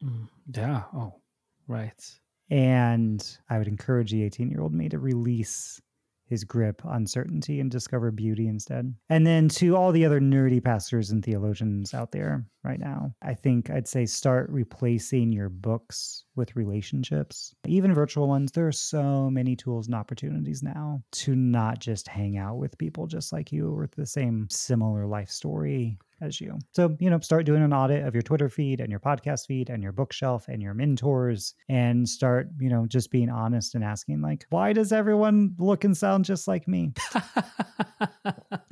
Mm, 0.03 0.29
yeah. 0.55 0.85
Oh, 0.95 1.21
right. 1.69 2.03
And 2.51 3.25
I 3.51 3.59
would 3.59 3.69
encourage 3.69 4.11
the 4.11 4.25
18 4.25 4.51
year 4.51 4.63
old 4.63 4.73
me 4.73 4.89
to 4.89 4.99
release 4.99 5.81
his 6.27 6.45
grip 6.45 6.85
on 6.85 7.07
certainty 7.07 7.61
and 7.61 7.71
discover 7.71 8.11
beauty 8.11 8.49
instead. 8.49 8.95
And 9.09 9.27
then 9.27 9.49
to 9.51 9.77
all 9.77 9.93
the 9.93 10.05
other 10.05 10.21
nerdy 10.21 10.63
pastors 10.63 11.11
and 11.11 11.25
theologians 11.25 11.95
out 11.95 12.13
there 12.13 12.45
right 12.65 12.81
now, 12.81 13.15
I 13.23 13.35
think 13.35 13.71
I'd 13.71 13.89
say 13.89 14.07
start 14.07 14.51
replacing 14.51 15.33
your 15.33 15.49
books 15.49 16.25
with 16.35 16.57
relationships, 16.57 17.55
even 17.67 17.95
virtual 17.95 18.29
ones. 18.29 18.53
There 18.53 18.67
are 18.67 18.73
so 18.73 19.31
many 19.31 19.57
tools 19.57 19.87
and 19.87 19.95
opportunities 19.95 20.63
now 20.63 21.03
to 21.13 21.37
not 21.37 21.79
just 21.79 22.09
hang 22.09 22.37
out 22.37 22.57
with 22.57 22.79
people 22.79 23.07
just 23.07 23.33
like 23.33 23.53
you 23.53 23.71
or 23.71 23.83
with 23.83 23.95
the 23.95 24.07
same 24.07 24.49
similar 24.51 25.07
life 25.07 25.31
story 25.31 25.99
as 26.21 26.41
you. 26.41 26.59
So, 26.73 26.97
you 27.01 27.11
know, 27.11 27.21
start 27.21 27.47
doing 27.47 27.63
an 27.63 27.73
audit 27.73 28.07
of 28.07 28.15
your 28.15 28.23
Twitter 28.23 28.49
feed 28.49 28.81
and 28.81 28.91
your 28.91 29.01
podcast 29.01 29.47
feed 29.47 29.71
and 29.71 29.83
your 29.83 29.93
bookshelf 29.93 30.47
and 30.49 30.63
your 30.63 30.75
mentors 30.75 31.55
and 31.69 32.09
start, 32.09 32.49
you 32.59 32.71
know, 32.71 32.87
just 32.87 33.11
being 33.11 33.31
honest 33.31 33.75
and 33.75 33.85
asking, 33.85 34.23
like, 34.23 34.47
why 34.51 34.73
does 34.73 34.93
everyone 34.93 35.55
look 35.59 35.85
and 35.85 35.97
sound 35.97 36.25
just 36.25 36.49
like 36.49 36.67
me? 36.67 36.93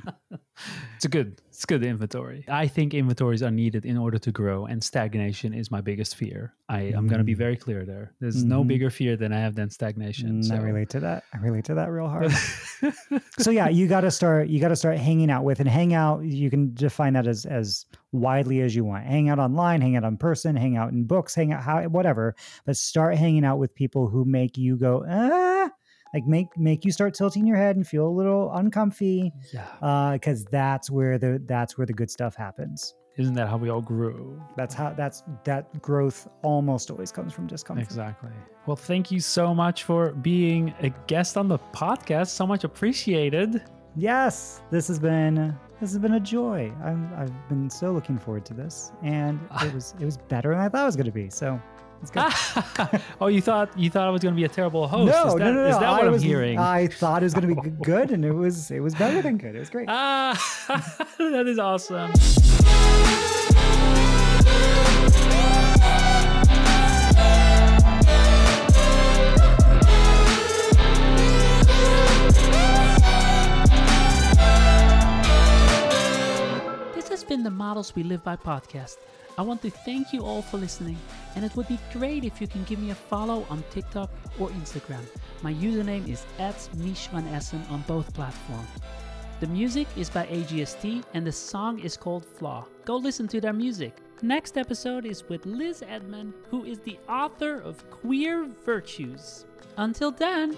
it's 0.95 1.05
a 1.05 1.09
good 1.09 1.41
it's 1.49 1.65
good 1.65 1.83
inventory 1.83 2.43
i 2.47 2.67
think 2.67 2.93
inventories 2.93 3.41
are 3.43 3.51
needed 3.51 3.85
in 3.85 3.97
order 3.97 4.17
to 4.17 4.31
grow 4.31 4.65
and 4.65 4.83
stagnation 4.83 5.53
is 5.53 5.69
my 5.71 5.81
biggest 5.81 6.15
fear 6.15 6.53
i 6.69 6.79
i'm 6.95 7.07
going 7.07 7.19
to 7.19 7.23
be 7.23 7.33
Mm. 7.35 7.37
very 7.45 7.57
clear 7.57 7.85
there 7.85 8.13
there's 8.19 8.43
no 8.43 8.63
Mhm. 8.63 8.67
bigger 8.67 8.89
fear 8.89 9.15
than 9.17 9.31
i 9.33 9.39
have 9.39 9.55
than 9.55 9.69
stagnation 9.69 10.41
Mm, 10.41 10.51
I 10.51 10.57
relate 10.61 10.89
to 10.89 10.99
that. 11.01 11.23
I 11.33 11.37
relate 11.37 11.65
to 11.65 11.75
that 11.75 11.89
real 11.91 12.07
hard. 12.07 12.31
so 13.39 13.51
yeah, 13.51 13.67
you 13.69 13.87
got 13.87 14.01
to 14.01 14.11
start. 14.11 14.47
You 14.47 14.59
got 14.59 14.69
to 14.69 14.75
start 14.75 14.97
hanging 14.97 15.29
out 15.29 15.43
with 15.43 15.59
and 15.59 15.69
hang 15.69 15.93
out. 15.93 16.23
You 16.23 16.49
can 16.49 16.73
define 16.73 17.13
that 17.13 17.27
as 17.27 17.45
as 17.45 17.85
widely 18.11 18.61
as 18.61 18.75
you 18.75 18.83
want. 18.85 19.05
Hang 19.05 19.29
out 19.29 19.39
online, 19.39 19.81
hang 19.81 19.95
out 19.95 20.03
in 20.03 20.17
person, 20.17 20.55
hang 20.55 20.77
out 20.77 20.91
in 20.91 21.03
books, 21.05 21.35
hang 21.35 21.53
out 21.53 21.61
how 21.63 21.83
whatever. 21.83 22.35
But 22.65 22.77
start 22.77 23.15
hanging 23.15 23.45
out 23.45 23.57
with 23.59 23.73
people 23.75 24.07
who 24.07 24.25
make 24.25 24.57
you 24.57 24.77
go 24.77 25.05
ah, 25.07 25.69
like 26.15 26.25
make 26.25 26.47
make 26.57 26.83
you 26.85 26.91
start 26.91 27.13
tilting 27.13 27.45
your 27.45 27.57
head 27.57 27.75
and 27.75 27.85
feel 27.85 28.07
a 28.07 28.15
little 28.21 28.51
uncomfy. 28.53 29.31
yeah 29.53 29.65
uh, 29.81 30.13
because 30.13 30.45
that's 30.45 30.89
where 30.89 31.17
the 31.19 31.39
that's 31.45 31.77
where 31.77 31.85
the 31.85 31.93
good 31.93 32.09
stuff 32.09 32.35
happens. 32.35 32.95
isn't 33.17 33.33
that 33.35 33.47
how 33.47 33.57
we 33.57 33.69
all 33.69 33.81
grew 33.81 34.41
That's 34.57 34.73
how 34.73 34.89
that's 35.01 35.23
that 35.43 35.63
growth 35.81 36.27
almost 36.41 36.89
always 36.91 37.11
comes 37.11 37.31
from 37.33 37.45
discomfort. 37.47 37.83
exactly 37.85 38.31
well 38.65 38.75
thank 38.77 39.11
you 39.11 39.19
so 39.19 39.53
much 39.53 39.83
for 39.83 40.11
being 40.13 40.73
a 40.81 40.89
guest 41.07 41.37
on 41.37 41.47
the 41.47 41.59
podcast 41.73 42.29
so 42.29 42.47
much 42.47 42.63
appreciated 42.63 43.61
Yes, 43.97 44.61
this 44.71 44.89
has 44.89 44.99
been 44.99 45.35
this 45.79 45.91
has 45.93 45.99
been 45.99 46.15
a 46.15 46.19
joy. 46.19 46.69
I'm, 46.83 47.09
I've 47.17 47.33
been 47.47 47.69
so 47.69 47.93
looking 47.93 48.17
forward 48.19 48.43
to 48.47 48.53
this, 48.53 48.91
and 49.03 49.39
it 49.63 49.73
was 49.73 49.95
it 50.01 50.03
was 50.03 50.17
better 50.17 50.49
than 50.51 50.59
I 50.59 50.67
thought 50.67 50.81
it 50.83 50.85
was 50.85 50.97
going 50.97 51.05
to 51.05 51.13
be. 51.13 51.29
So. 51.29 51.61
oh 53.21 53.27
you 53.27 53.41
thought 53.41 53.77
you 53.77 53.89
thought 53.89 54.07
i 54.07 54.09
was 54.09 54.21
going 54.21 54.33
to 54.33 54.37
be 54.37 54.43
a 54.43 54.49
terrible 54.49 54.87
host 54.87 55.11
no, 55.11 55.27
is 55.27 55.33
that, 55.33 55.39
no, 55.39 55.53
no, 55.53 55.63
no. 55.63 55.69
is 55.69 55.79
that 55.79 55.89
I 55.89 56.03
what 56.03 56.11
was, 56.11 56.21
i'm 56.21 56.27
hearing 56.27 56.59
I 56.59 56.87
thought 56.87 57.23
it 57.23 57.25
was 57.25 57.33
going 57.33 57.55
to 57.55 57.61
be 57.61 57.69
good, 57.83 58.11
and 58.11 58.23
it 58.23 58.31
was 58.33 58.69
it 58.69 58.79
was 58.79 58.95
better 58.95 59.21
than 59.21 59.37
good. 59.37 59.55
It 59.55 59.59
was 59.59 59.69
great. 59.69 59.87
ah 59.89 60.35
that 61.17 61.47
is 61.47 61.59
awesome 61.59 62.11
This 76.93 77.09
has 77.09 77.23
been 77.23 77.43
the 77.43 77.51
Models 77.51 77.95
We 77.95 78.03
Live 78.03 78.23
By 78.23 78.35
podcast. 78.35 78.97
I 79.37 79.41
want 79.41 79.61
to 79.63 79.69
thank 79.69 80.13
you 80.13 80.21
all 80.21 80.41
for 80.41 80.57
listening, 80.57 80.97
and 81.35 81.43
it 81.43 81.55
would 81.57 81.67
be 81.67 81.77
great 81.91 82.23
if 82.23 82.39
you 82.39 82.47
can 82.47 82.63
give 82.63 82.79
me 82.79 82.91
a 82.91 82.95
follow 82.95 83.45
on 83.49 83.63
TikTok 83.69 84.09
or 84.39 84.47
Instagram. 84.49 85.03
My 85.41 85.53
username 85.53 86.07
is 86.07 86.25
at 86.39 86.55
Essen 87.33 87.63
on 87.69 87.83
both 87.85 88.13
platforms. 88.13 88.69
The 89.41 89.47
music 89.47 89.87
is 89.97 90.09
by 90.09 90.25
AGST, 90.27 91.03
and 91.13 91.27
the 91.27 91.31
song 91.33 91.79
is 91.79 91.97
called 91.97 92.25
Flaw. 92.25 92.65
Go 92.85 92.95
listen 92.95 93.27
to 93.27 93.41
their 93.41 93.51
music. 93.51 93.97
Next 94.21 94.57
episode 94.57 95.05
is 95.05 95.27
with 95.27 95.45
Liz 95.45 95.81
Edman, 95.81 96.31
who 96.49 96.63
is 96.63 96.79
the 96.79 96.97
author 97.09 97.59
of 97.59 97.89
Queer 97.91 98.45
Virtues. 98.63 99.45
Until 99.75 100.11
then, 100.11 100.55